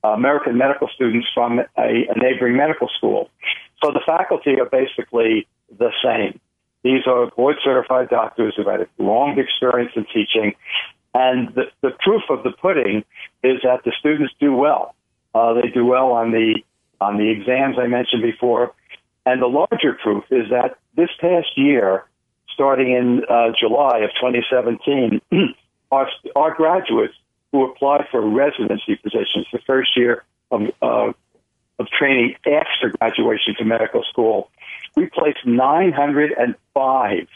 American 0.03 0.57
medical 0.57 0.89
students 0.95 1.29
from 1.35 1.59
a, 1.59 1.65
a 1.77 2.15
neighboring 2.17 2.57
medical 2.57 2.89
school. 2.97 3.29
So 3.83 3.93
the 3.93 4.01
faculty 4.07 4.59
are 4.59 4.71
basically 4.71 5.47
the 5.79 5.91
same. 6.03 6.41
These 6.83 7.07
are 7.07 7.31
board 7.37 7.57
certified 7.63 8.09
doctors 8.09 8.55
who've 8.57 8.67
had 8.67 8.83
a 8.83 8.89
long 8.99 9.39
experience 9.39 9.93
in 9.97 10.07
teaching 10.07 10.55
and 11.19 11.53
the, 11.55 11.65
the 11.81 11.91
proof 11.99 12.23
of 12.31 12.45
the 12.45 12.53
pudding 12.53 13.05
is 13.43 13.61
that 13.65 13.83
the 13.85 13.93
students 13.99 14.33
do 14.39 14.55
well. 14.55 14.95
Uh, 15.35 15.55
they 15.55 15.69
do 15.69 15.85
well 15.85 16.13
on 16.13 16.31
the 16.31 16.63
on 17.01 17.17
the 17.17 17.29
exams 17.29 17.77
I 17.79 17.87
mentioned 17.87 18.23
before, 18.23 18.73
and 19.27 19.43
the 19.43 19.47
larger 19.47 19.99
proof 20.03 20.25
is 20.31 20.51
that 20.51 20.79
this 20.95 21.11
past 21.21 21.49
year, 21.57 22.05
starting 22.53 22.93
in 22.93 23.23
uh, 23.29 23.51
July 23.59 23.99
of 23.99 24.11
2017, 24.21 25.21
our 25.91 26.09
our 26.37 26.55
graduates 26.55 27.15
who 27.51 27.65
applied 27.65 28.07
for 28.13 28.21
residency 28.21 28.95
positions, 28.97 29.47
the 29.53 29.61
first 29.67 29.97
year 29.97 30.25
of 30.53 30.63
uh, 30.83 31.13
of 31.81 31.87
training 31.99 32.37
after 32.47 32.91
graduation 32.99 33.55
from 33.59 33.69
medical 33.69 34.05
school, 34.05 34.51
we 34.97 35.07
placed 35.07 35.45
905 35.45 37.27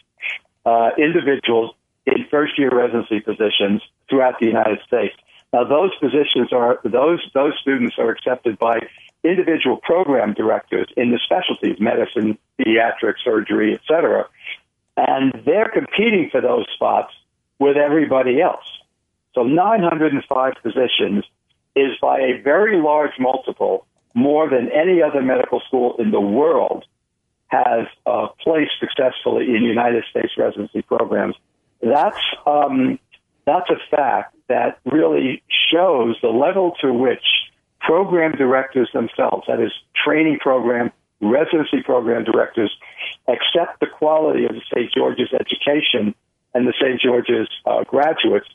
uh, 0.65 0.91
individuals 0.99 1.75
in 2.07 2.27
first 2.31 2.59
year 2.59 2.71
residency 2.71 3.21
positions 3.21 3.83
throughout 4.09 4.39
the 4.41 4.47
United 4.47 4.79
States. 4.87 5.15
Now, 5.53 5.65
those 5.65 5.91
positions 6.01 6.53
are 6.53 6.81
those 6.85 7.21
those 7.35 7.53
students 7.61 7.97
are 7.99 8.11
accepted 8.11 8.59
by 8.59 8.81
individual 9.23 9.77
program 9.77 10.35
directors 10.35 10.89
in 10.97 11.11
the 11.11 11.19
specialties, 11.23 11.79
medicine, 11.79 12.39
pediatric 12.59 13.15
surgery, 13.23 13.75
etc. 13.75 14.27
And 14.97 15.33
they're 15.45 15.71
competing 15.73 16.29
for 16.31 16.41
those 16.41 16.67
spots 16.75 17.13
with 17.59 17.77
everybody 17.77 18.41
else. 18.41 18.65
So 19.35 19.45
905 19.45 20.55
positions 20.63 21.25
is 21.77 21.93
by 22.01 22.19
a 22.19 22.43
very 22.43 22.81
large 22.81 23.13
multiple 23.19 23.87
more 24.15 24.49
than 24.51 24.71
any 24.71 25.01
other 25.03 25.23
medical 25.23 25.61
school 25.61 25.97
in 25.99 26.11
the 26.11 26.21
world 26.21 26.85
has 27.47 27.87
uh, 28.07 28.29
placed 28.43 28.73
successfully 28.81 29.55
in 29.55 29.63
United 29.63 30.05
States 30.11 30.33
residency 30.37 30.83
programs 30.83 31.37
that's 31.83 32.19
um, 32.47 32.99
that's 33.45 33.69
a 33.71 33.77
fact 33.95 34.37
that 34.49 34.79
really 34.85 35.43
shows 35.73 36.17
the 36.23 36.29
level 36.29 36.73
to 36.81 36.93
which 36.93 37.25
program 37.81 38.33
directors 38.33 38.89
themselves, 38.93 39.45
that 39.49 39.61
is, 39.61 39.73
training 40.05 40.39
program, 40.39 40.93
residency 41.21 41.83
program 41.83 42.25
directors, 42.25 42.71
accept 43.29 43.81
the 43.81 43.87
quality 43.87 44.45
of 44.45 44.55
the 44.55 44.63
St. 44.73 44.93
George's 44.93 45.33
education 45.33 46.15
and 46.55 46.67
the 46.67 46.75
St. 46.81 47.01
George's 47.01 47.49
uh, 47.67 47.83
graduates 47.85 48.49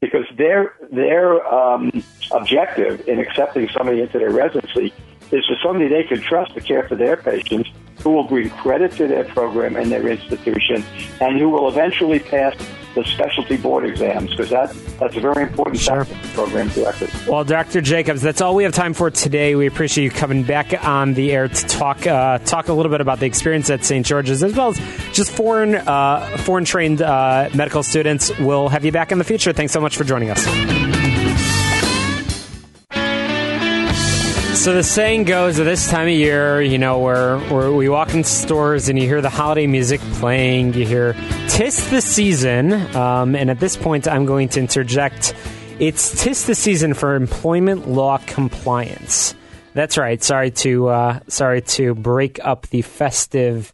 because 0.00 0.26
their 0.36 0.74
their 0.92 1.46
um, 1.46 2.04
objective 2.32 3.08
in 3.08 3.18
accepting 3.18 3.68
somebody 3.70 4.02
into 4.02 4.18
their 4.18 4.32
residency 4.32 4.92
is 5.32 5.46
for 5.46 5.56
somebody 5.62 5.88
they 5.88 6.02
can 6.04 6.20
trust 6.20 6.54
to 6.54 6.60
care 6.60 6.86
for 6.86 6.94
their 6.94 7.16
patients 7.16 7.70
who 8.04 8.10
will 8.10 8.24
bring 8.24 8.50
credit 8.50 8.92
to 8.92 9.08
their 9.08 9.24
program 9.24 9.76
and 9.76 9.90
their 9.90 10.06
institution, 10.06 10.84
and 11.20 11.38
who 11.38 11.48
will 11.48 11.68
eventually 11.68 12.20
pass 12.20 12.54
the 12.94 13.02
specialty 13.04 13.56
board 13.56 13.84
exams 13.84 14.30
because 14.30 14.50
that 14.50 14.72
that's 15.00 15.16
a 15.16 15.20
very 15.20 15.42
important 15.42 15.80
sure. 15.80 16.04
program 16.34 16.68
directors. 16.68 17.26
Well, 17.26 17.42
Dr. 17.42 17.80
Jacobs, 17.80 18.22
that's 18.22 18.40
all 18.40 18.54
we 18.54 18.62
have 18.62 18.72
time 18.72 18.94
for 18.94 19.10
today. 19.10 19.56
We 19.56 19.66
appreciate 19.66 20.04
you 20.04 20.10
coming 20.10 20.44
back 20.44 20.84
on 20.84 21.14
the 21.14 21.32
air 21.32 21.48
to 21.48 21.66
talk 21.66 22.06
uh, 22.06 22.38
talk 22.38 22.68
a 22.68 22.72
little 22.72 22.92
bit 22.92 23.00
about 23.00 23.18
the 23.18 23.26
experience 23.26 23.70
at 23.70 23.84
St. 23.84 24.06
George's 24.06 24.42
as 24.42 24.54
well 24.54 24.68
as 24.68 24.78
just 25.12 25.32
foreign 25.32 25.74
uh, 25.74 26.36
foreign 26.38 26.64
trained 26.64 27.02
uh, 27.02 27.48
medical 27.54 27.82
students. 27.82 28.36
We'll 28.38 28.68
have 28.68 28.84
you 28.84 28.92
back 28.92 29.10
in 29.10 29.18
the 29.18 29.24
future. 29.24 29.52
Thanks 29.52 29.72
so 29.72 29.80
much 29.80 29.96
for 29.96 30.04
joining 30.04 30.30
us. 30.30 31.13
So 34.54 34.72
the 34.72 34.82
saying 34.82 35.24
goes 35.24 35.60
at 35.60 35.64
this 35.64 35.90
time 35.90 36.06
of 36.06 36.14
year, 36.14 36.62
you 36.62 36.78
know, 36.78 36.98
where, 36.98 37.38
where 37.38 37.70
we 37.70 37.88
walk 37.90 38.14
in 38.14 38.24
stores 38.24 38.88
and 38.88 38.98
you 38.98 39.06
hear 39.06 39.20
the 39.20 39.28
holiday 39.28 39.66
music 39.66 40.00
playing, 40.14 40.72
you 40.72 40.86
hear 40.86 41.14
"Tis 41.48 41.90
the 41.90 42.00
season," 42.00 42.72
um, 42.96 43.34
and 43.34 43.50
at 43.50 43.60
this 43.60 43.76
point, 43.76 44.08
I'm 44.08 44.24
going 44.24 44.48
to 44.50 44.60
interject. 44.60 45.34
It's 45.80 46.22
tis 46.22 46.46
the 46.46 46.54
season 46.54 46.94
for 46.94 47.14
employment 47.14 47.88
law 47.88 48.18
compliance. 48.26 49.34
That's 49.74 49.98
right. 49.98 50.22
Sorry 50.22 50.50
to 50.52 50.88
uh, 50.88 51.20
sorry 51.28 51.60
to 51.62 51.94
break 51.94 52.42
up 52.42 52.68
the 52.68 52.82
festive 52.82 53.70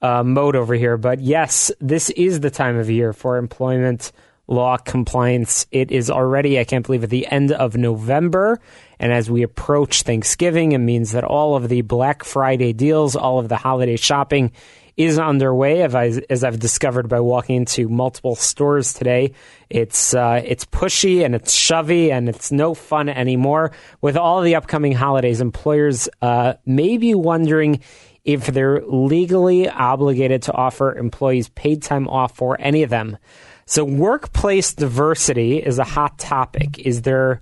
uh, 0.00 0.22
mode 0.22 0.56
over 0.56 0.74
here, 0.74 0.96
but 0.96 1.20
yes, 1.20 1.70
this 1.80 2.08
is 2.10 2.40
the 2.40 2.50
time 2.50 2.78
of 2.78 2.88
year 2.88 3.12
for 3.12 3.36
employment 3.36 4.12
law 4.46 4.76
compliance. 4.76 5.66
It 5.70 5.90
is 5.90 6.10
already, 6.10 6.58
I 6.58 6.64
can't 6.64 6.84
believe, 6.84 7.04
at 7.04 7.10
the 7.10 7.26
end 7.26 7.52
of 7.52 7.76
November. 7.76 8.58
And 9.00 9.14
as 9.14 9.30
we 9.30 9.42
approach 9.42 10.02
Thanksgiving, 10.02 10.72
it 10.72 10.78
means 10.78 11.12
that 11.12 11.24
all 11.24 11.56
of 11.56 11.70
the 11.70 11.80
Black 11.80 12.22
Friday 12.22 12.74
deals, 12.74 13.16
all 13.16 13.38
of 13.38 13.48
the 13.48 13.56
holiday 13.56 13.96
shopping 13.96 14.52
is 14.94 15.18
underway. 15.18 15.80
As 15.82 16.44
I've 16.44 16.58
discovered 16.58 17.08
by 17.08 17.20
walking 17.20 17.56
into 17.56 17.88
multiple 17.88 18.36
stores 18.36 18.92
today, 18.92 19.32
it's 19.70 20.12
uh, 20.12 20.42
it's 20.44 20.66
pushy 20.66 21.24
and 21.24 21.34
it's 21.34 21.54
shovey 21.54 22.12
and 22.12 22.28
it's 22.28 22.52
no 22.52 22.74
fun 22.74 23.08
anymore. 23.08 23.72
With 24.02 24.18
all 24.18 24.42
the 24.42 24.56
upcoming 24.56 24.92
holidays, 24.92 25.40
employers 25.40 26.10
uh, 26.20 26.54
may 26.66 26.98
be 26.98 27.14
wondering 27.14 27.80
if 28.26 28.48
they're 28.48 28.82
legally 28.84 29.66
obligated 29.66 30.42
to 30.42 30.52
offer 30.52 30.94
employees 30.94 31.48
paid 31.48 31.82
time 31.82 32.06
off 32.06 32.36
for 32.36 32.60
any 32.60 32.82
of 32.82 32.90
them. 32.90 33.16
So, 33.64 33.82
workplace 33.82 34.74
diversity 34.74 35.56
is 35.56 35.78
a 35.78 35.84
hot 35.84 36.18
topic. 36.18 36.78
Is 36.80 37.02
there 37.02 37.40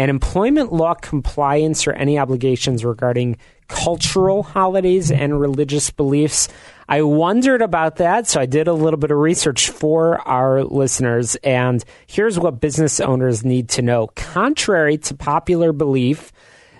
an 0.00 0.08
employment 0.08 0.72
law 0.72 0.94
compliance 0.94 1.86
or 1.86 1.92
any 1.92 2.18
obligations 2.18 2.86
regarding 2.86 3.36
cultural 3.68 4.42
holidays 4.42 5.12
and 5.12 5.38
religious 5.38 5.90
beliefs. 5.90 6.48
I 6.88 7.02
wondered 7.02 7.60
about 7.60 7.96
that, 7.96 8.26
so 8.26 8.40
I 8.40 8.46
did 8.46 8.66
a 8.66 8.72
little 8.72 8.98
bit 8.98 9.10
of 9.10 9.18
research 9.18 9.68
for 9.68 10.26
our 10.26 10.64
listeners, 10.64 11.36
and 11.44 11.84
here's 12.06 12.38
what 12.38 12.62
business 12.62 12.98
owners 12.98 13.44
need 13.44 13.68
to 13.70 13.82
know. 13.82 14.06
Contrary 14.16 14.96
to 14.96 15.14
popular 15.14 15.70
belief, 15.70 16.32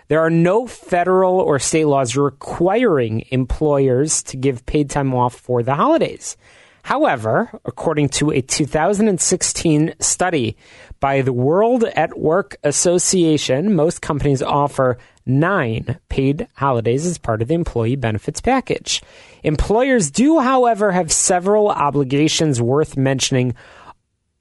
there 0.08 0.20
are 0.20 0.30
no 0.30 0.66
federal 0.66 1.40
or 1.40 1.58
state 1.58 1.84
laws 1.84 2.16
requiring 2.16 3.26
employers 3.30 4.22
to 4.24 4.38
give 4.38 4.64
paid 4.64 4.88
time 4.88 5.14
off 5.14 5.34
for 5.34 5.62
the 5.62 5.74
holidays. 5.74 6.38
However, 6.82 7.50
according 7.64 8.08
to 8.10 8.30
a 8.30 8.40
2016 8.40 9.94
study 10.00 10.56
by 10.98 11.22
the 11.22 11.32
World 11.32 11.84
at 11.84 12.18
Work 12.18 12.56
Association, 12.62 13.74
most 13.74 14.02
companies 14.02 14.42
offer 14.42 14.98
nine 15.26 15.98
paid 16.08 16.48
holidays 16.54 17.06
as 17.06 17.18
part 17.18 17.42
of 17.42 17.48
the 17.48 17.54
employee 17.54 17.96
benefits 17.96 18.40
package. 18.40 19.02
Employers 19.42 20.10
do, 20.10 20.40
however, 20.40 20.90
have 20.90 21.12
several 21.12 21.68
obligations 21.68 22.60
worth 22.60 22.96
mentioning 22.96 23.54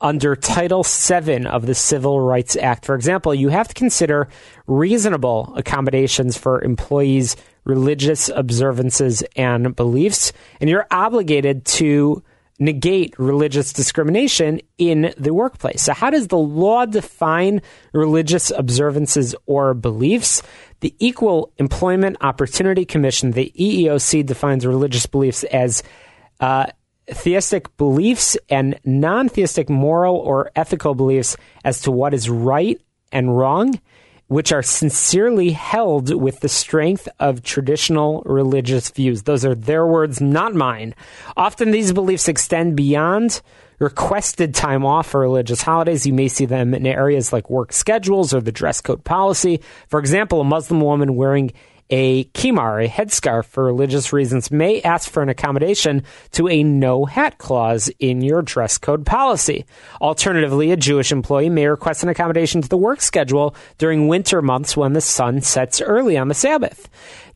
under 0.01 0.35
Title 0.35 0.83
VII 0.83 1.45
of 1.45 1.65
the 1.65 1.75
Civil 1.75 2.21
Rights 2.21 2.55
Act. 2.55 2.85
For 2.85 2.95
example, 2.95 3.35
you 3.35 3.49
have 3.49 3.67
to 3.67 3.73
consider 3.73 4.29
reasonable 4.65 5.53
accommodations 5.57 6.37
for 6.37 6.63
employees' 6.63 7.35
religious 7.65 8.29
observances 8.29 9.23
and 9.35 9.75
beliefs, 9.75 10.31
and 10.61 10.69
you're 10.69 10.87
obligated 10.89 11.65
to 11.65 12.23
negate 12.59 13.17
religious 13.17 13.71
discrimination 13.73 14.59
in 14.77 15.13
the 15.17 15.33
workplace. 15.33 15.83
So, 15.83 15.93
how 15.93 16.09
does 16.09 16.27
the 16.27 16.37
law 16.37 16.85
define 16.85 17.61
religious 17.93 18.51
observances 18.51 19.33
or 19.45 19.73
beliefs? 19.73 20.43
The 20.81 20.93
Equal 20.99 21.51
Employment 21.57 22.17
Opportunity 22.21 22.85
Commission, 22.85 23.31
the 23.31 23.51
EEOC, 23.57 24.25
defines 24.25 24.65
religious 24.65 25.05
beliefs 25.05 25.43
as 25.45 25.83
uh, 26.39 26.67
theistic 27.07 27.75
beliefs 27.77 28.37
and 28.49 28.79
non 28.83 29.29
theistic 29.29 29.69
moral 29.69 30.15
or 30.17 30.51
ethical 30.55 30.95
beliefs 30.95 31.37
as 31.63 31.81
to 31.81 31.91
what 31.91 32.13
is 32.13 32.29
right 32.29 32.79
and 33.11 33.35
wrong, 33.35 33.79
which 34.29 34.51
are 34.51 34.61
sincerely 34.61 35.49
held 35.49 36.13
with 36.13 36.39
the 36.39 36.47
strength 36.47 37.09
of 37.19 37.41
traditional 37.41 38.21
religious 38.25 38.89
views. 38.91 39.23
Those 39.23 39.43
are 39.43 39.55
their 39.55 39.85
words, 39.85 40.21
not 40.21 40.53
mine. 40.53 40.93
Often 41.35 41.71
these 41.71 41.91
beliefs 41.91 42.27
extend 42.27 42.77
beyond 42.77 43.41
requested 43.79 44.53
time 44.53 44.85
off 44.85 45.07
for 45.07 45.21
religious 45.21 45.63
holidays. 45.63 46.05
You 46.05 46.13
may 46.13 46.27
see 46.27 46.45
them 46.45 46.75
in 46.75 46.85
areas 46.85 47.33
like 47.33 47.49
work 47.49 47.73
schedules 47.73 48.33
or 48.33 48.41
the 48.41 48.51
dress 48.51 48.81
code 48.81 49.03
policy. 49.03 49.61
For 49.87 49.99
example, 49.99 50.41
a 50.41 50.45
Muslim 50.45 50.81
woman 50.81 51.15
wearing 51.15 51.51
a 51.89 52.25
khimar, 52.25 52.85
a 52.85 52.89
headscarf 52.89 53.45
for 53.45 53.63
religious 53.63 54.13
reasons, 54.13 54.51
may 54.51 54.81
ask 54.81 55.09
for 55.09 55.23
an 55.23 55.29
accommodation 55.29 56.03
to 56.31 56.47
a 56.47 56.63
no 56.63 57.05
hat 57.05 57.37
clause 57.37 57.89
in 57.99 58.21
your 58.21 58.41
dress 58.41 58.77
code 58.77 59.05
policy. 59.05 59.65
Alternatively, 60.01 60.71
a 60.71 60.77
Jewish 60.77 61.11
employee 61.11 61.49
may 61.49 61.67
request 61.67 62.03
an 62.03 62.09
accommodation 62.09 62.61
to 62.61 62.69
the 62.69 62.77
work 62.77 63.01
schedule 63.01 63.55
during 63.77 64.07
winter 64.07 64.41
months 64.41 64.77
when 64.77 64.93
the 64.93 65.01
sun 65.01 65.41
sets 65.41 65.81
early 65.81 66.17
on 66.17 66.27
the 66.27 66.33
Sabbath 66.33 66.89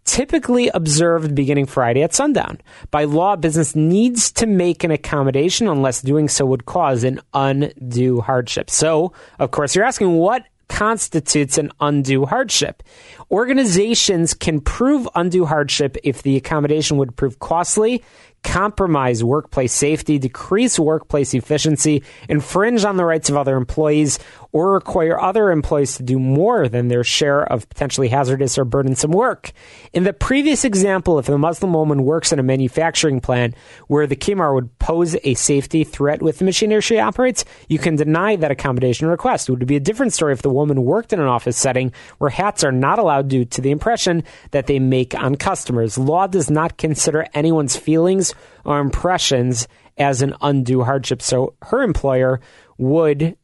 typically 0.05 0.69
observed 0.69 1.35
beginning 1.35 1.65
Friday 1.65 2.03
at 2.03 2.13
sundown. 2.13 2.59
By 2.91 3.05
law, 3.05 3.35
business 3.35 3.75
needs 3.75 4.31
to 4.33 4.45
make 4.45 4.83
an 4.83 4.91
accommodation 4.91 5.67
unless 5.67 6.01
doing 6.01 6.27
so 6.27 6.45
would 6.45 6.65
cause 6.65 7.03
an 7.03 7.21
undue 7.33 8.21
hardship. 8.21 8.69
So, 8.69 9.13
of 9.39 9.51
course, 9.51 9.75
you're 9.75 9.85
asking 9.85 10.13
what 10.13 10.45
constitutes 10.69 11.57
an 11.57 11.71
undue 11.79 12.25
hardship. 12.25 12.83
Organizations 13.31 14.33
can 14.33 14.61
prove 14.61 15.07
undue 15.15 15.45
hardship 15.45 15.97
if 16.03 16.23
the 16.23 16.35
accommodation 16.35 16.97
would 16.97 17.15
prove 17.15 17.39
costly, 17.39 18.03
compromise 18.43 19.23
workplace 19.23 19.73
safety, 19.73 20.19
decrease 20.19 20.77
workplace 20.77 21.33
efficiency, 21.33 22.03
infringe 22.29 22.85
on 22.85 22.97
the 22.97 23.05
rights 23.05 23.29
of 23.29 23.37
other 23.37 23.55
employees, 23.55 24.19
or 24.53 24.73
require 24.73 25.19
other 25.19 25.49
employees 25.49 25.97
to 25.97 26.03
do 26.03 26.19
more 26.19 26.69
than 26.69 26.87
their 26.87 27.03
share 27.03 27.41
of 27.51 27.67
potentially 27.69 28.07
hazardous 28.07 28.57
or 28.57 28.63
burdensome 28.63 29.11
work. 29.11 29.51
In 29.93 30.03
the 30.03 30.13
previous 30.13 30.63
example, 30.63 31.17
if 31.17 31.27
a 31.27 31.37
Muslim 31.37 31.73
woman 31.73 32.03
works 32.03 32.31
in 32.31 32.37
a 32.37 32.43
manufacturing 32.43 33.19
plant 33.19 33.55
where 33.87 34.05
the 34.05 34.15
khimar 34.15 34.53
would 34.53 34.77
pose 34.77 35.15
a 35.23 35.33
safety 35.33 35.83
threat 35.83 36.21
with 36.21 36.37
the 36.37 36.45
machinery 36.45 36.81
she 36.81 36.99
operates, 36.99 37.43
you 37.67 37.79
can 37.79 37.95
deny 37.95 38.35
that 38.35 38.51
accommodation 38.51 39.07
request. 39.07 39.49
It 39.49 39.53
would 39.53 39.65
be 39.65 39.75
a 39.75 39.79
different 39.79 40.13
story 40.13 40.33
if 40.33 40.43
the 40.43 40.49
woman 40.49 40.83
worked 40.83 41.13
in 41.13 41.19
an 41.19 41.25
office 41.25 41.57
setting 41.57 41.91
where 42.19 42.29
hats 42.29 42.63
are 42.63 42.71
not 42.71 42.99
allowed 42.99 43.29
due 43.29 43.45
to 43.45 43.61
the 43.61 43.71
impression 43.71 44.23
that 44.51 44.67
they 44.67 44.77
make 44.77 45.15
on 45.15 45.35
customers. 45.35 45.97
Law 45.97 46.27
does 46.27 46.51
not 46.51 46.77
consider 46.77 47.25
anyone's 47.33 47.75
feelings 47.75 48.32
or 48.65 48.79
impressions 48.79 49.67
as 49.97 50.21
an 50.21 50.35
undue 50.41 50.83
hardship, 50.83 51.21
so 51.21 51.53
her 51.63 51.81
employer 51.81 52.39
would 52.77 53.37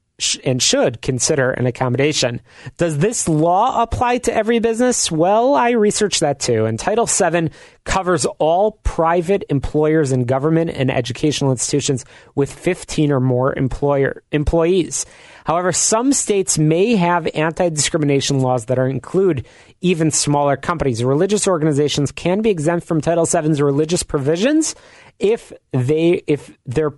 and 0.43 0.61
should 0.61 1.01
consider 1.01 1.51
an 1.51 1.65
accommodation. 1.65 2.41
Does 2.77 2.97
this 2.97 3.27
law 3.27 3.81
apply 3.81 4.19
to 4.19 4.33
every 4.33 4.59
business? 4.59 5.11
Well, 5.11 5.55
I 5.55 5.71
researched 5.71 6.19
that 6.21 6.39
too. 6.39 6.65
And 6.65 6.79
Title 6.79 7.05
VII 7.05 7.51
covers 7.85 8.25
all 8.37 8.73
private 8.83 9.43
employers 9.49 10.11
and 10.11 10.27
government 10.27 10.71
and 10.71 10.91
educational 10.91 11.51
institutions 11.51 12.05
with 12.35 12.53
15 12.53 13.11
or 13.11 13.19
more 13.19 13.57
employer 13.57 14.23
employees. 14.31 15.05
However, 15.45 15.71
some 15.71 16.13
states 16.13 16.59
may 16.59 16.95
have 16.95 17.27
anti-discrimination 17.33 18.39
laws 18.39 18.65
that 18.65 18.77
are 18.77 18.87
include 18.87 19.47
even 19.81 20.11
smaller 20.11 20.57
companies. 20.57 21.03
Religious 21.03 21.47
organizations 21.47 22.11
can 22.11 22.41
be 22.41 22.49
exempt 22.49 22.85
from 22.85 23.01
Title 23.01 23.25
VII's 23.25 23.61
religious 23.61 24.03
provisions 24.03 24.75
if 25.17 25.51
they 25.71 26.21
if 26.27 26.57
they're 26.65 26.93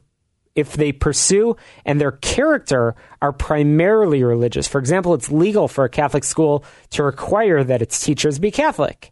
if 0.55 0.73
they 0.73 0.91
pursue 0.91 1.55
and 1.85 1.99
their 1.99 2.11
character 2.11 2.95
are 3.21 3.31
primarily 3.31 4.23
religious. 4.23 4.67
For 4.67 4.79
example, 4.79 5.13
it's 5.13 5.31
legal 5.31 5.67
for 5.67 5.83
a 5.83 5.89
Catholic 5.89 6.23
school 6.23 6.63
to 6.91 7.03
require 7.03 7.63
that 7.63 7.81
its 7.81 8.03
teachers 8.03 8.39
be 8.39 8.51
Catholic. 8.51 9.11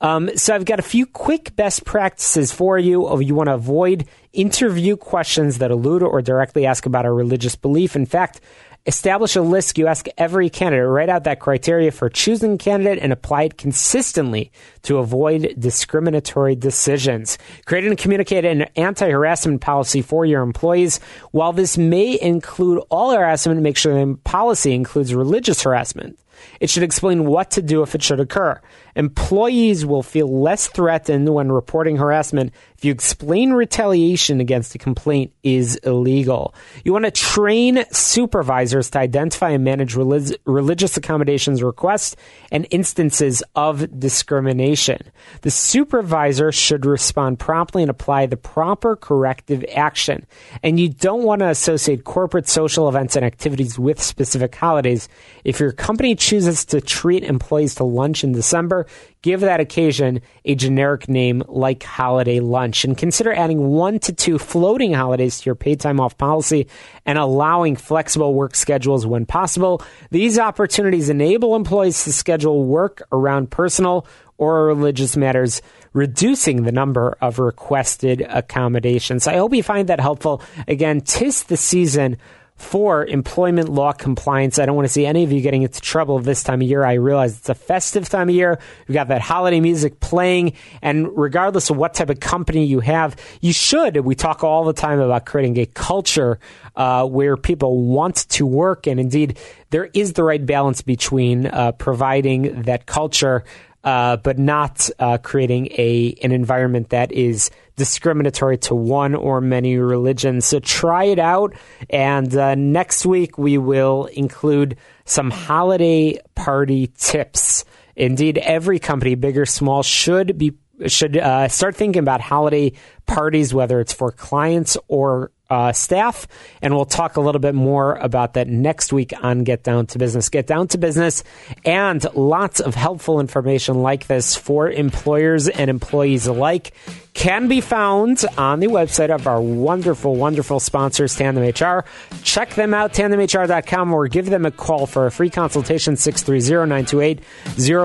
Um, 0.00 0.30
so 0.36 0.54
I've 0.54 0.64
got 0.64 0.78
a 0.78 0.82
few 0.82 1.06
quick 1.06 1.56
best 1.56 1.84
practices 1.84 2.52
for 2.52 2.78
you. 2.78 3.10
If 3.12 3.26
you 3.26 3.34
want 3.34 3.48
to 3.48 3.54
avoid 3.54 4.06
interview 4.32 4.96
questions 4.96 5.58
that 5.58 5.70
allude 5.70 6.02
or 6.02 6.20
directly 6.20 6.66
ask 6.66 6.84
about 6.84 7.06
a 7.06 7.12
religious 7.12 7.56
belief. 7.56 7.96
In 7.96 8.04
fact, 8.04 8.40
Establish 8.86 9.34
a 9.34 9.40
list. 9.40 9.78
You 9.78 9.86
ask 9.86 10.08
every 10.18 10.50
candidate, 10.50 10.86
write 10.86 11.08
out 11.08 11.24
that 11.24 11.40
criteria 11.40 11.90
for 11.90 12.10
choosing 12.10 12.54
a 12.54 12.58
candidate 12.58 12.98
and 13.02 13.14
apply 13.14 13.44
it 13.44 13.56
consistently 13.56 14.52
to 14.82 14.98
avoid 14.98 15.54
discriminatory 15.58 16.54
decisions. 16.54 17.38
Create 17.64 17.86
and 17.86 17.96
communicate 17.96 18.44
an 18.44 18.62
anti 18.76 19.08
harassment 19.08 19.62
policy 19.62 20.02
for 20.02 20.26
your 20.26 20.42
employees. 20.42 21.00
While 21.30 21.54
this 21.54 21.78
may 21.78 22.20
include 22.20 22.82
all 22.90 23.12
harassment, 23.12 23.62
make 23.62 23.78
sure 23.78 23.94
the 23.94 24.18
policy 24.18 24.74
includes 24.74 25.14
religious 25.14 25.62
harassment. 25.62 26.18
It 26.60 26.68
should 26.68 26.82
explain 26.82 27.24
what 27.24 27.52
to 27.52 27.62
do 27.62 27.82
if 27.82 27.94
it 27.94 28.02
should 28.02 28.20
occur. 28.20 28.60
Employees 28.96 29.84
will 29.84 30.02
feel 30.02 30.28
less 30.42 30.68
threatened 30.68 31.32
when 31.32 31.50
reporting 31.50 31.96
harassment 31.96 32.52
if 32.76 32.84
you 32.84 32.92
explain 32.92 33.52
retaliation 33.52 34.40
against 34.40 34.74
a 34.74 34.78
complaint 34.78 35.32
is 35.42 35.76
illegal. 35.76 36.54
You 36.84 36.92
want 36.92 37.06
to 37.06 37.10
train 37.10 37.84
supervisors 37.90 38.90
to 38.90 38.98
identify 38.98 39.50
and 39.50 39.64
manage 39.64 39.96
relig- 39.96 40.36
religious 40.44 40.96
accommodations 40.96 41.62
requests 41.62 42.14
and 42.52 42.66
instances 42.70 43.42
of 43.54 43.98
discrimination. 43.98 44.98
The 45.42 45.50
supervisor 45.50 46.52
should 46.52 46.84
respond 46.84 47.38
promptly 47.38 47.82
and 47.82 47.90
apply 47.90 48.26
the 48.26 48.36
proper 48.36 48.96
corrective 48.96 49.64
action. 49.74 50.26
And 50.62 50.78
you 50.78 50.88
don't 50.90 51.22
want 51.22 51.40
to 51.40 51.48
associate 51.48 52.04
corporate 52.04 52.48
social 52.48 52.88
events 52.88 53.16
and 53.16 53.24
activities 53.24 53.78
with 53.78 54.02
specific 54.02 54.54
holidays. 54.54 55.08
If 55.44 55.58
your 55.58 55.72
company 55.72 56.14
chooses 56.14 56.64
to 56.66 56.80
treat 56.80 57.24
employees 57.24 57.76
to 57.76 57.84
lunch 57.84 58.24
in 58.24 58.32
December, 58.32 58.83
give 59.22 59.40
that 59.40 59.60
occasion 59.60 60.20
a 60.44 60.54
generic 60.54 61.08
name 61.08 61.42
like 61.48 61.82
holiday 61.82 62.40
lunch 62.40 62.84
and 62.84 62.96
consider 62.96 63.32
adding 63.32 63.68
one 63.68 63.98
to 64.00 64.12
two 64.12 64.38
floating 64.38 64.92
holidays 64.92 65.40
to 65.40 65.46
your 65.46 65.54
paid 65.54 65.80
time 65.80 66.00
off 66.00 66.16
policy 66.18 66.66
and 67.06 67.18
allowing 67.18 67.76
flexible 67.76 68.34
work 68.34 68.54
schedules 68.54 69.06
when 69.06 69.26
possible. 69.26 69.82
These 70.10 70.38
opportunities 70.38 71.08
enable 71.08 71.56
employees 71.56 72.04
to 72.04 72.12
schedule 72.12 72.64
work 72.64 73.02
around 73.12 73.50
personal 73.50 74.06
or 74.36 74.66
religious 74.66 75.16
matters, 75.16 75.62
reducing 75.92 76.64
the 76.64 76.72
number 76.72 77.16
of 77.20 77.38
requested 77.38 78.20
accommodations. 78.28 79.26
I 79.26 79.36
hope 79.36 79.54
you 79.54 79.62
find 79.62 79.88
that 79.88 80.00
helpful. 80.00 80.42
Again, 80.66 81.00
tis 81.00 81.44
the 81.44 81.56
season 81.56 82.18
for 82.56 83.04
employment 83.04 83.68
law 83.68 83.92
compliance. 83.92 84.58
I 84.58 84.66
don't 84.66 84.76
want 84.76 84.86
to 84.86 84.92
see 84.92 85.04
any 85.04 85.24
of 85.24 85.32
you 85.32 85.40
getting 85.40 85.62
into 85.62 85.80
trouble 85.80 86.20
this 86.20 86.44
time 86.44 86.62
of 86.62 86.68
year. 86.68 86.84
I 86.84 86.94
realize 86.94 87.36
it's 87.36 87.48
a 87.48 87.54
festive 87.54 88.08
time 88.08 88.28
of 88.28 88.34
year. 88.34 88.60
We've 88.86 88.94
got 88.94 89.08
that 89.08 89.20
holiday 89.20 89.60
music 89.60 89.98
playing. 89.98 90.52
And 90.80 91.16
regardless 91.16 91.70
of 91.70 91.76
what 91.76 91.94
type 91.94 92.10
of 92.10 92.20
company 92.20 92.64
you 92.64 92.80
have, 92.80 93.16
you 93.40 93.52
should, 93.52 93.96
we 93.98 94.14
talk 94.14 94.44
all 94.44 94.64
the 94.64 94.72
time 94.72 95.00
about 95.00 95.26
creating 95.26 95.58
a 95.58 95.66
culture 95.66 96.38
uh, 96.76 97.06
where 97.06 97.36
people 97.36 97.82
want 97.86 98.28
to 98.30 98.46
work. 98.46 98.86
And 98.86 99.00
indeed, 99.00 99.38
there 99.70 99.90
is 99.92 100.12
the 100.12 100.22
right 100.22 100.44
balance 100.44 100.80
between 100.80 101.46
uh, 101.46 101.72
providing 101.72 102.62
that 102.62 102.86
culture 102.86 103.44
uh, 103.84 104.16
but 104.16 104.38
not 104.38 104.88
uh, 104.98 105.18
creating 105.18 105.66
a 105.72 106.16
an 106.22 106.32
environment 106.32 106.88
that 106.88 107.12
is 107.12 107.50
discriminatory 107.76 108.58
to 108.58 108.74
one 108.74 109.14
or 109.14 109.40
many 109.40 109.76
religions. 109.78 110.44
So 110.46 110.60
try 110.60 111.04
it 111.04 111.18
out, 111.18 111.54
and 111.90 112.34
uh, 112.34 112.54
next 112.54 113.04
week 113.04 113.38
we 113.38 113.58
will 113.58 114.06
include 114.06 114.76
some 115.04 115.30
holiday 115.30 116.18
party 116.34 116.92
tips. 116.96 117.64
Indeed, 117.96 118.38
every 118.38 118.78
company, 118.78 119.14
big 119.14 119.38
or 119.38 119.46
small, 119.46 119.82
should 119.82 120.38
be 120.38 120.54
should 120.86 121.16
uh, 121.16 121.46
start 121.48 121.76
thinking 121.76 122.00
about 122.00 122.20
holiday 122.20 122.72
parties, 123.06 123.54
whether 123.54 123.80
it's 123.80 123.92
for 123.92 124.10
clients 124.10 124.76
or 124.88 125.30
uh, 125.50 125.72
staff. 125.72 126.26
And 126.62 126.74
we'll 126.74 126.84
talk 126.84 127.16
a 127.16 127.20
little 127.20 127.40
bit 127.40 127.54
more 127.54 127.96
about 127.96 128.34
that 128.34 128.48
next 128.48 128.92
week 128.92 129.12
on 129.22 129.44
Get 129.44 129.62
Down 129.62 129.86
to 129.86 129.98
Business. 129.98 130.28
Get 130.28 130.46
Down 130.46 130.68
to 130.68 130.78
Business 130.78 131.24
and 131.64 132.04
lots 132.14 132.60
of 132.60 132.74
helpful 132.74 133.20
information 133.20 133.82
like 133.82 134.06
this 134.06 134.36
for 134.36 134.70
employers 134.70 135.48
and 135.48 135.70
employees 135.70 136.26
alike 136.26 136.72
can 137.14 137.46
be 137.46 137.60
found 137.60 138.24
on 138.36 138.58
the 138.58 138.66
website 138.66 139.14
of 139.14 139.26
our 139.26 139.40
wonderful, 139.40 140.16
wonderful 140.16 140.58
sponsors, 140.58 141.14
Tandem 141.14 141.44
HR. 141.44 141.84
Check 142.22 142.50
them 142.54 142.74
out, 142.74 142.92
tandemhr.com, 142.92 143.92
or 143.92 144.08
give 144.08 144.26
them 144.26 144.44
a 144.44 144.50
call 144.50 144.86
for 144.86 145.06
a 145.06 145.12
free 145.12 145.30
consultation, 145.30 145.96
630 145.96 146.68
928 146.68 147.20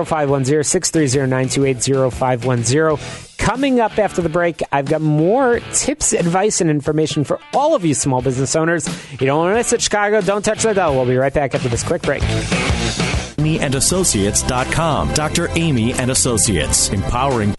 0510, 0.06 0.64
630 0.64 1.30
928 1.30 2.12
0510. 2.12 3.29
Coming 3.40 3.80
up 3.80 3.98
after 3.98 4.22
the 4.22 4.28
break, 4.28 4.62
I've 4.70 4.86
got 4.86 5.00
more 5.00 5.58
tips, 5.72 6.12
advice, 6.12 6.60
and 6.60 6.70
information 6.70 7.24
for 7.24 7.40
all 7.54 7.74
of 7.74 7.84
you 7.84 7.94
small 7.94 8.22
business 8.22 8.54
owners. 8.54 8.86
You 9.12 9.26
don't 9.26 9.38
want 9.38 9.52
to 9.52 9.56
miss 9.56 9.72
it, 9.72 9.80
Chicago. 9.80 10.20
Don't 10.20 10.44
touch 10.44 10.62
the 10.62 10.74
dial. 10.74 10.94
We'll 10.94 11.06
be 11.06 11.16
right 11.16 11.32
back 11.32 11.54
after 11.54 11.68
this 11.68 11.82
quick 11.82 12.02
break. 12.02 12.22
AmyAndAssociates.com. 12.22 15.14
Dr. 15.14 15.48
Amy 15.56 15.94
and 15.94 16.10
Associates, 16.10 16.90
empowering. 16.90 17.54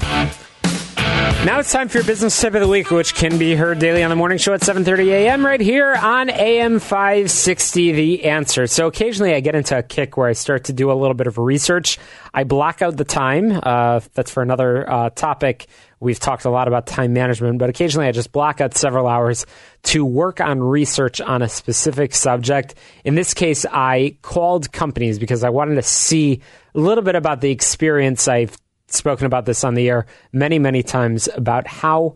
Now 1.22 1.59
it's 1.59 1.72
time 1.72 1.88
for 1.88 1.97
your 1.97 2.05
business 2.05 2.39
tip 2.39 2.53
of 2.53 2.61
the 2.61 2.67
week, 2.67 2.89
which 2.91 3.15
can 3.15 3.38
be 3.38 3.55
heard 3.55 3.80
daily 3.80 4.03
on 4.03 4.09
the 4.09 4.15
morning 4.15 4.38
show 4.38 4.53
at 4.53 4.61
7:30 4.61 5.07
a.m. 5.07 5.45
right 5.45 5.59
here 5.59 5.93
on 5.95 6.30
AM 6.30 6.80
560. 6.80 7.91
The 7.91 8.26
answer. 8.26 8.65
So 8.67 8.88
occasionally 8.88 9.34
I 9.34 9.39
get 9.39 9.55
into 9.55 9.78
a 9.78 9.84
kick 9.84 10.17
where 10.17 10.28
I 10.28 10.34
start 10.34 10.65
to 10.65 10.74
do 10.74 10.91
a 10.91 10.93
little 10.93 11.13
bit 11.13 11.28
of 11.28 11.38
research. 11.38 11.99
I 12.34 12.43
block 12.43 12.82
out 12.82 12.97
the 12.97 13.05
time. 13.05 13.59
Uh, 13.61 14.01
that's 14.13 14.32
for 14.32 14.43
another 14.43 14.89
uh, 14.89 15.09
topic. 15.11 15.67
We've 15.99 16.19
talked 16.19 16.45
a 16.45 16.49
lot 16.49 16.67
about 16.67 16.88
time 16.88 17.13
management, 17.13 17.59
but 17.59 17.69
occasionally 17.69 18.07
I 18.07 18.11
just 18.11 18.32
block 18.32 18.61
out 18.61 18.76
several 18.76 19.07
hours 19.07 19.45
to 19.84 20.03
work 20.03 20.41
on 20.41 20.61
research 20.61 21.22
on 21.22 21.41
a 21.41 21.49
specific 21.49 22.15
subject. 22.15 22.76
In 23.03 23.15
this 23.15 23.34
case, 23.34 23.65
I 23.72 24.15
called 24.24 24.72
companies 24.72 25.19
because 25.19 25.43
I 25.43 25.49
wanted 25.49 25.76
to 25.76 25.84
see 25.84 26.41
a 26.74 26.80
little 26.80 27.03
bit 27.03 27.15
about 27.15 27.41
the 27.41 27.51
experience 27.51 28.28
I've 28.28 28.57
spoken 28.94 29.26
about 29.26 29.46
this 29.46 29.64
on 29.64 29.74
the 29.74 29.89
air 29.89 30.06
many, 30.32 30.60
many 30.60 30.84
times 30.84 31.30
about 31.36 31.68
how 31.68 32.16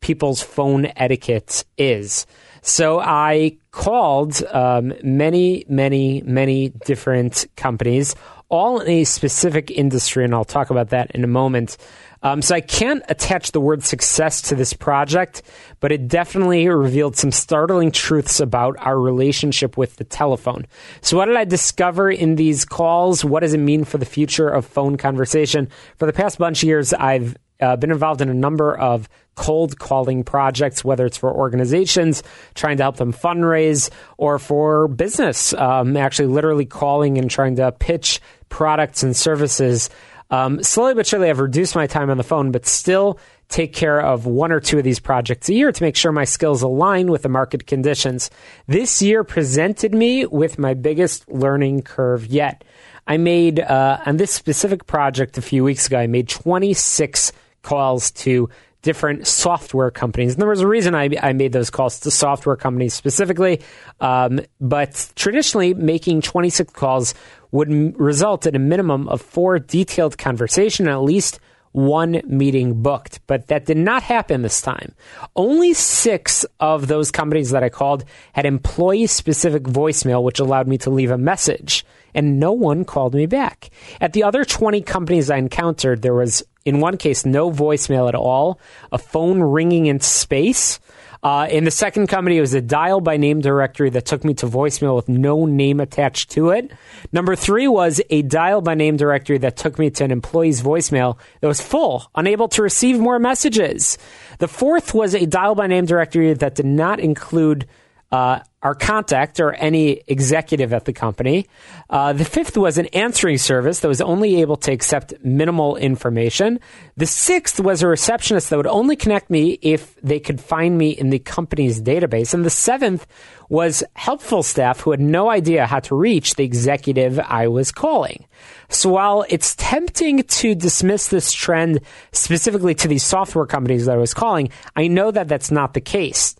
people's 0.00 0.42
phone 0.42 0.86
etiquette 0.96 1.64
is. 1.78 2.26
So 2.62 3.00
I 3.00 3.58
called 3.72 4.42
um, 4.52 4.94
many, 5.02 5.64
many, 5.68 6.22
many 6.22 6.68
different 6.86 7.46
companies, 7.56 8.14
all 8.48 8.80
in 8.80 8.88
a 8.88 9.04
specific 9.04 9.70
industry, 9.70 10.24
and 10.24 10.32
I'll 10.32 10.44
talk 10.44 10.70
about 10.70 10.90
that 10.90 11.10
in 11.10 11.24
a 11.24 11.26
moment. 11.26 11.76
Um, 12.22 12.40
so 12.40 12.54
I 12.54 12.60
can't 12.60 13.02
attach 13.08 13.50
the 13.50 13.60
word 13.60 13.82
success 13.82 14.42
to 14.42 14.54
this 14.54 14.72
project, 14.74 15.42
but 15.80 15.90
it 15.90 16.06
definitely 16.06 16.68
revealed 16.68 17.16
some 17.16 17.32
startling 17.32 17.90
truths 17.90 18.38
about 18.38 18.76
our 18.78 18.96
relationship 18.96 19.76
with 19.76 19.96
the 19.96 20.04
telephone. 20.04 20.66
So 21.00 21.16
what 21.16 21.26
did 21.26 21.36
I 21.36 21.44
discover 21.44 22.10
in 22.10 22.36
these 22.36 22.64
calls? 22.64 23.24
What 23.24 23.40
does 23.40 23.54
it 23.54 23.58
mean 23.58 23.82
for 23.84 23.98
the 23.98 24.04
future 24.04 24.48
of 24.48 24.64
phone 24.64 24.96
conversation? 24.96 25.68
For 25.96 26.06
the 26.06 26.12
past 26.12 26.38
bunch 26.38 26.62
of 26.62 26.68
years, 26.68 26.92
I've 26.92 27.36
uh, 27.62 27.76
been 27.76 27.90
involved 27.90 28.20
in 28.20 28.28
a 28.28 28.34
number 28.34 28.76
of 28.76 29.08
cold 29.34 29.78
calling 29.78 30.24
projects, 30.24 30.84
whether 30.84 31.06
it's 31.06 31.16
for 31.16 31.32
organizations 31.32 32.22
trying 32.54 32.76
to 32.76 32.82
help 32.82 32.96
them 32.96 33.12
fundraise 33.12 33.88
or 34.18 34.38
for 34.38 34.88
business, 34.88 35.54
um, 35.54 35.96
actually 35.96 36.28
literally 36.28 36.66
calling 36.66 37.16
and 37.16 37.30
trying 37.30 37.56
to 37.56 37.72
pitch 37.72 38.20
products 38.50 39.02
and 39.02 39.16
services 39.16 39.88
um, 40.32 40.62
slowly 40.62 40.94
but 40.94 41.06
surely, 41.06 41.28
I've 41.28 41.40
reduced 41.40 41.76
my 41.76 41.86
time 41.86 42.08
on 42.08 42.16
the 42.16 42.24
phone, 42.24 42.52
but 42.52 42.64
still 42.64 43.20
take 43.50 43.74
care 43.74 44.00
of 44.00 44.24
one 44.24 44.50
or 44.50 44.60
two 44.60 44.78
of 44.78 44.84
these 44.84 44.98
projects 44.98 45.50
a 45.50 45.52
year 45.52 45.70
to 45.70 45.82
make 45.82 45.94
sure 45.94 46.10
my 46.10 46.24
skills 46.24 46.62
align 46.62 47.10
with 47.10 47.20
the 47.20 47.28
market 47.28 47.66
conditions. 47.66 48.30
This 48.66 49.02
year 49.02 49.24
presented 49.24 49.94
me 49.94 50.24
with 50.24 50.58
my 50.58 50.72
biggest 50.72 51.30
learning 51.30 51.82
curve 51.82 52.24
yet. 52.26 52.64
I 53.06 53.18
made, 53.18 53.60
uh, 53.60 53.98
on 54.06 54.16
this 54.16 54.30
specific 54.30 54.86
project 54.86 55.36
a 55.36 55.42
few 55.42 55.64
weeks 55.64 55.86
ago, 55.86 55.98
I 55.98 56.06
made 56.06 56.30
26 56.30 57.32
calls 57.62 58.10
to 58.10 58.48
different 58.82 59.26
software 59.26 59.90
companies. 59.90 60.32
And 60.32 60.42
there 60.42 60.48
was 60.48 60.60
a 60.60 60.66
reason 60.66 60.94
I, 60.94 61.08
I 61.22 61.32
made 61.32 61.52
those 61.52 61.70
calls 61.70 62.00
to 62.00 62.10
software 62.10 62.56
companies 62.56 62.94
specifically. 62.94 63.62
Um, 64.00 64.40
but 64.60 65.10
traditionally, 65.14 65.72
making 65.72 66.22
26 66.22 66.72
calls 66.72 67.14
would 67.52 67.70
m- 67.70 67.92
result 67.92 68.46
in 68.46 68.56
a 68.56 68.58
minimum 68.58 69.08
of 69.08 69.22
four 69.22 69.58
detailed 69.58 70.18
conversation 70.18 70.86
and 70.86 70.94
at 70.94 71.02
least 71.02 71.38
one 71.70 72.20
meeting 72.26 72.82
booked. 72.82 73.20
But 73.26 73.46
that 73.48 73.66
did 73.66 73.78
not 73.78 74.02
happen 74.02 74.42
this 74.42 74.60
time. 74.60 74.94
Only 75.36 75.72
six 75.74 76.44
of 76.60 76.86
those 76.86 77.10
companies 77.10 77.50
that 77.50 77.62
I 77.62 77.68
called 77.68 78.04
had 78.32 78.46
employee 78.46 79.06
specific 79.06 79.62
voicemail, 79.62 80.22
which 80.22 80.38
allowed 80.38 80.68
me 80.68 80.76
to 80.78 80.90
leave 80.90 81.10
a 81.10 81.18
message. 81.18 81.86
And 82.14 82.38
no 82.38 82.52
one 82.52 82.84
called 82.84 83.14
me 83.14 83.24
back. 83.24 83.70
At 84.00 84.12
the 84.12 84.24
other 84.24 84.44
20 84.44 84.82
companies 84.82 85.30
I 85.30 85.38
encountered, 85.38 86.02
there 86.02 86.12
was, 86.12 86.42
in 86.64 86.80
one 86.80 86.96
case, 86.96 87.24
no 87.24 87.50
voicemail 87.50 88.08
at 88.08 88.14
all, 88.14 88.60
a 88.90 88.98
phone 88.98 89.40
ringing 89.40 89.86
in 89.86 90.00
space, 90.00 90.80
uh, 91.22 91.46
in 91.48 91.62
the 91.62 91.70
second 91.70 92.08
company, 92.08 92.38
it 92.38 92.40
was 92.40 92.54
a 92.54 92.60
dial 92.60 93.00
by 93.00 93.16
name 93.16 93.40
directory 93.40 93.90
that 93.90 94.04
took 94.04 94.24
me 94.24 94.34
to 94.34 94.46
voicemail 94.46 94.96
with 94.96 95.08
no 95.08 95.46
name 95.46 95.78
attached 95.78 96.32
to 96.32 96.50
it. 96.50 96.72
Number 97.12 97.36
three 97.36 97.68
was 97.68 98.00
a 98.10 98.22
dial 98.22 98.60
by 98.60 98.74
name 98.74 98.96
directory 98.96 99.38
that 99.38 99.56
took 99.56 99.78
me 99.78 99.90
to 99.90 100.04
an 100.04 100.10
employee's 100.10 100.62
voicemail 100.62 101.18
that 101.40 101.46
was 101.46 101.60
full, 101.60 102.10
unable 102.16 102.48
to 102.48 102.62
receive 102.62 102.98
more 102.98 103.20
messages. 103.20 103.98
The 104.38 104.48
fourth 104.48 104.94
was 104.94 105.14
a 105.14 105.24
dial 105.26 105.54
by 105.54 105.68
name 105.68 105.86
directory 105.86 106.34
that 106.34 106.56
did 106.56 106.66
not 106.66 106.98
include 106.98 107.68
uh, 108.10 108.40
our 108.62 108.74
contact 108.74 109.40
or 109.40 109.52
any 109.54 110.02
executive 110.06 110.72
at 110.72 110.84
the 110.84 110.92
company. 110.92 111.46
Uh, 111.90 112.12
the 112.12 112.24
fifth 112.24 112.56
was 112.56 112.78
an 112.78 112.86
answering 112.86 113.38
service 113.38 113.80
that 113.80 113.88
was 113.88 114.00
only 114.00 114.40
able 114.40 114.56
to 114.56 114.72
accept 114.72 115.14
minimal 115.24 115.76
information. 115.76 116.60
The 116.96 117.06
sixth 117.06 117.58
was 117.58 117.82
a 117.82 117.88
receptionist 117.88 118.50
that 118.50 118.56
would 118.56 118.66
only 118.68 118.94
connect 118.94 119.30
me 119.30 119.58
if 119.62 119.96
they 119.96 120.20
could 120.20 120.40
find 120.40 120.78
me 120.78 120.90
in 120.90 121.10
the 121.10 121.18
company's 121.18 121.82
database. 121.82 122.34
And 122.34 122.44
the 122.44 122.50
seventh 122.50 123.06
was 123.48 123.82
helpful 123.94 124.42
staff 124.42 124.80
who 124.80 124.92
had 124.92 125.00
no 125.00 125.28
idea 125.28 125.66
how 125.66 125.80
to 125.80 125.96
reach 125.96 126.36
the 126.36 126.44
executive 126.44 127.18
I 127.18 127.48
was 127.48 127.72
calling. 127.72 128.26
So 128.68 128.90
while 128.90 129.26
it's 129.28 129.54
tempting 129.56 130.22
to 130.22 130.54
dismiss 130.54 131.08
this 131.08 131.32
trend 131.32 131.80
specifically 132.12 132.74
to 132.76 132.88
these 132.88 133.04
software 133.04 133.46
companies 133.46 133.86
that 133.86 133.96
I 133.96 133.98
was 133.98 134.14
calling, 134.14 134.50
I 134.76 134.86
know 134.86 135.10
that 135.10 135.28
that's 135.28 135.50
not 135.50 135.74
the 135.74 135.80
case. 135.80 136.36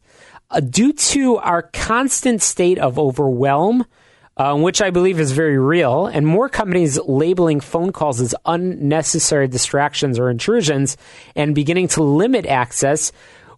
Uh, 0.52 0.60
due 0.60 0.92
to 0.92 1.38
our 1.38 1.62
constant 1.62 2.42
state 2.42 2.78
of 2.78 2.98
overwhelm, 2.98 3.86
uh, 4.36 4.54
which 4.54 4.82
I 4.82 4.90
believe 4.90 5.18
is 5.18 5.32
very 5.32 5.56
real, 5.56 6.06
and 6.06 6.26
more 6.26 6.50
companies 6.50 6.98
labeling 7.00 7.60
phone 7.60 7.90
calls 7.90 8.20
as 8.20 8.34
unnecessary 8.44 9.48
distractions 9.48 10.18
or 10.18 10.28
intrusions 10.28 10.98
and 11.34 11.54
beginning 11.54 11.88
to 11.88 12.02
limit 12.02 12.44
access, 12.44 13.12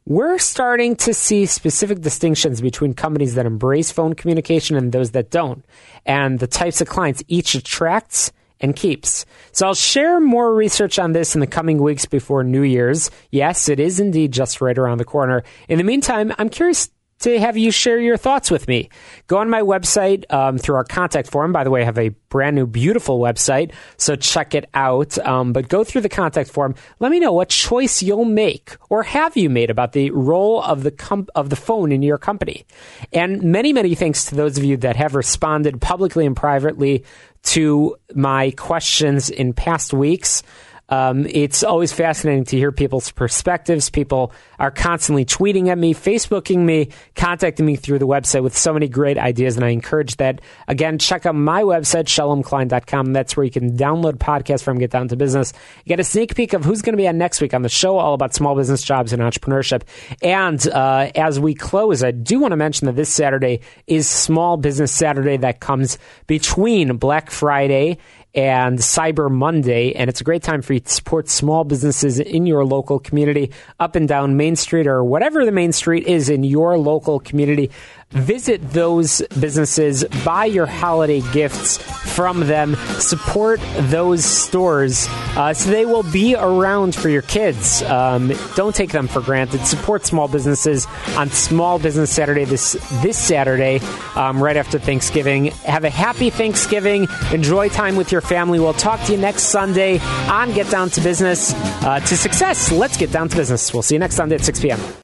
we're 0.06 0.38
starting 0.38 0.94
to 0.96 1.12
see 1.12 1.46
specific 1.46 2.00
distinctions 2.00 2.60
between 2.60 2.94
companies 2.94 3.34
that 3.34 3.46
embrace 3.46 3.90
phone 3.90 4.14
communication 4.14 4.76
and 4.76 4.92
those 4.92 5.10
that 5.12 5.30
don't, 5.32 5.64
and 6.06 6.38
the 6.38 6.46
types 6.46 6.80
of 6.80 6.86
clients 6.88 7.24
each 7.26 7.56
attracts 7.56 8.30
and 8.60 8.74
keeps. 8.76 9.26
So 9.52 9.66
I'll 9.66 9.74
share 9.74 10.20
more 10.20 10.54
research 10.54 10.98
on 10.98 11.12
this 11.12 11.34
in 11.34 11.40
the 11.40 11.46
coming 11.46 11.82
weeks 11.82 12.06
before 12.06 12.44
New 12.44 12.62
Year's. 12.62 13.10
Yes, 13.30 13.68
it 13.68 13.80
is 13.80 14.00
indeed 14.00 14.32
just 14.32 14.60
right 14.60 14.76
around 14.76 14.98
the 14.98 15.04
corner. 15.04 15.42
In 15.68 15.78
the 15.78 15.84
meantime, 15.84 16.32
I'm 16.38 16.48
curious 16.48 16.90
to 17.20 17.38
have 17.38 17.56
you 17.56 17.70
share 17.70 17.98
your 17.98 18.16
thoughts 18.16 18.50
with 18.50 18.68
me. 18.68 18.90
Go 19.28 19.38
on 19.38 19.48
my 19.48 19.62
website 19.62 20.30
um, 20.32 20.58
through 20.58 20.74
our 20.76 20.84
contact 20.84 21.30
form. 21.30 21.52
By 21.52 21.64
the 21.64 21.70
way, 21.70 21.82
I 21.82 21.84
have 21.84 21.98
a 21.98 22.10
brand 22.28 22.56
new, 22.56 22.66
beautiful 22.66 23.18
website, 23.18 23.72
so 23.96 24.14
check 24.14 24.54
it 24.54 24.68
out. 24.74 25.16
Um, 25.18 25.52
but 25.52 25.68
go 25.68 25.84
through 25.84 26.02
the 26.02 26.08
contact 26.08 26.50
form. 26.50 26.74
Let 27.00 27.10
me 27.10 27.20
know 27.20 27.32
what 27.32 27.48
choice 27.48 28.02
you'll 28.02 28.24
make, 28.24 28.76
or 28.90 29.02
have 29.02 29.36
you 29.36 29.48
made 29.48 29.70
about 29.70 29.92
the 29.92 30.10
role 30.10 30.62
of 30.62 30.82
the 30.82 30.90
com- 30.90 31.28
of 31.34 31.50
the 31.50 31.56
phone 31.56 31.92
in 31.92 32.02
your 32.02 32.18
company. 32.18 32.66
And 33.12 33.42
many, 33.42 33.72
many 33.72 33.94
thanks 33.94 34.26
to 34.26 34.34
those 34.34 34.58
of 34.58 34.64
you 34.64 34.76
that 34.78 34.96
have 34.96 35.14
responded 35.14 35.80
publicly 35.80 36.26
and 36.26 36.36
privately 36.36 37.04
to 37.44 37.96
my 38.14 38.50
questions 38.52 39.30
in 39.30 39.52
past 39.52 39.92
weeks. 39.92 40.42
Um, 40.88 41.26
it's 41.26 41.64
always 41.64 41.92
fascinating 41.92 42.44
to 42.44 42.58
hear 42.58 42.70
people's 42.70 43.10
perspectives. 43.10 43.88
People 43.90 44.32
are 44.58 44.70
constantly 44.70 45.24
tweeting 45.24 45.68
at 45.68 45.78
me, 45.78 45.94
Facebooking 45.94 46.58
me, 46.58 46.90
contacting 47.14 47.64
me 47.64 47.76
through 47.76 47.98
the 47.98 48.06
website 48.06 48.42
with 48.42 48.56
so 48.56 48.72
many 48.72 48.88
great 48.88 49.16
ideas, 49.16 49.56
and 49.56 49.64
I 49.64 49.70
encourage 49.70 50.16
that. 50.16 50.40
Again, 50.68 50.98
check 50.98 51.26
out 51.26 51.34
my 51.34 51.62
website, 51.62 52.04
shalomklein.com. 52.04 53.12
That's 53.12 53.36
where 53.36 53.44
you 53.44 53.50
can 53.50 53.76
download 53.76 54.18
podcasts 54.18 54.62
from 54.62 54.78
Get 54.78 54.90
Down 54.90 55.08
to 55.08 55.16
Business. 55.16 55.52
You 55.84 55.88
get 55.88 56.00
a 56.00 56.04
sneak 56.04 56.34
peek 56.34 56.52
of 56.52 56.64
who's 56.64 56.82
going 56.82 56.92
to 56.92 56.96
be 56.96 57.08
on 57.08 57.18
next 57.18 57.40
week 57.40 57.54
on 57.54 57.62
the 57.62 57.68
show, 57.68 57.98
all 57.98 58.14
about 58.14 58.34
small 58.34 58.54
business 58.54 58.82
jobs 58.82 59.12
and 59.12 59.22
entrepreneurship. 59.22 59.82
And 60.22 60.66
uh, 60.68 61.10
as 61.14 61.40
we 61.40 61.54
close, 61.54 62.04
I 62.04 62.10
do 62.10 62.40
want 62.40 62.52
to 62.52 62.56
mention 62.56 62.86
that 62.86 62.96
this 62.96 63.08
Saturday 63.08 63.60
is 63.86 64.08
Small 64.08 64.56
Business 64.56 64.92
Saturday 64.92 65.38
that 65.38 65.60
comes 65.60 65.98
between 66.26 66.96
Black 66.96 67.30
Friday 67.30 67.98
and 68.34 68.78
Cyber 68.78 69.30
Monday, 69.30 69.92
and 69.92 70.10
it's 70.10 70.20
a 70.20 70.24
great 70.24 70.42
time 70.42 70.60
for 70.62 70.72
you 70.72 70.80
to 70.80 70.88
support 70.90 71.28
small 71.28 71.64
businesses 71.64 72.18
in 72.18 72.46
your 72.46 72.64
local 72.64 72.98
community, 72.98 73.52
up 73.78 73.94
and 73.94 74.08
down 74.08 74.36
Main 74.36 74.56
Street 74.56 74.86
or 74.86 75.04
whatever 75.04 75.44
the 75.44 75.52
Main 75.52 75.72
Street 75.72 76.06
is 76.06 76.28
in 76.28 76.42
your 76.42 76.76
local 76.76 77.20
community. 77.20 77.70
Visit 78.14 78.70
those 78.70 79.22
businesses, 79.40 80.04
buy 80.24 80.46
your 80.46 80.66
holiday 80.66 81.20
gifts 81.32 81.78
from 82.14 82.40
them, 82.46 82.76
support 82.98 83.60
those 83.90 84.24
stores 84.24 85.08
uh, 85.36 85.52
so 85.52 85.70
they 85.70 85.84
will 85.84 86.04
be 86.04 86.36
around 86.36 86.94
for 86.94 87.08
your 87.08 87.22
kids. 87.22 87.82
Um, 87.82 88.32
don't 88.54 88.74
take 88.74 88.92
them 88.92 89.08
for 89.08 89.20
granted. 89.20 89.66
Support 89.66 90.06
small 90.06 90.28
businesses 90.28 90.86
on 91.16 91.28
Small 91.30 91.78
Business 91.78 92.12
Saturday 92.12 92.44
this 92.44 92.74
this 93.02 93.18
Saturday, 93.18 93.80
um, 94.14 94.42
right 94.42 94.56
after 94.56 94.78
Thanksgiving. 94.78 95.46
Have 95.66 95.84
a 95.84 95.90
happy 95.90 96.30
Thanksgiving. 96.30 97.08
Enjoy 97.32 97.68
time 97.68 97.96
with 97.96 98.12
your 98.12 98.20
family. 98.20 98.60
We'll 98.60 98.74
talk 98.74 99.02
to 99.06 99.12
you 99.12 99.18
next 99.18 99.44
Sunday 99.44 99.98
on 100.28 100.52
Get 100.52 100.70
Down 100.70 100.88
to 100.90 101.00
Business 101.00 101.52
uh, 101.82 102.00
to 102.00 102.16
Success. 102.16 102.70
Let's 102.70 102.96
get 102.96 103.10
down 103.10 103.28
to 103.28 103.36
business. 103.36 103.72
We'll 103.72 103.82
see 103.82 103.96
you 103.96 103.98
next 103.98 104.14
Sunday 104.14 104.36
at 104.36 104.44
6 104.44 104.60
p.m. 104.60 105.03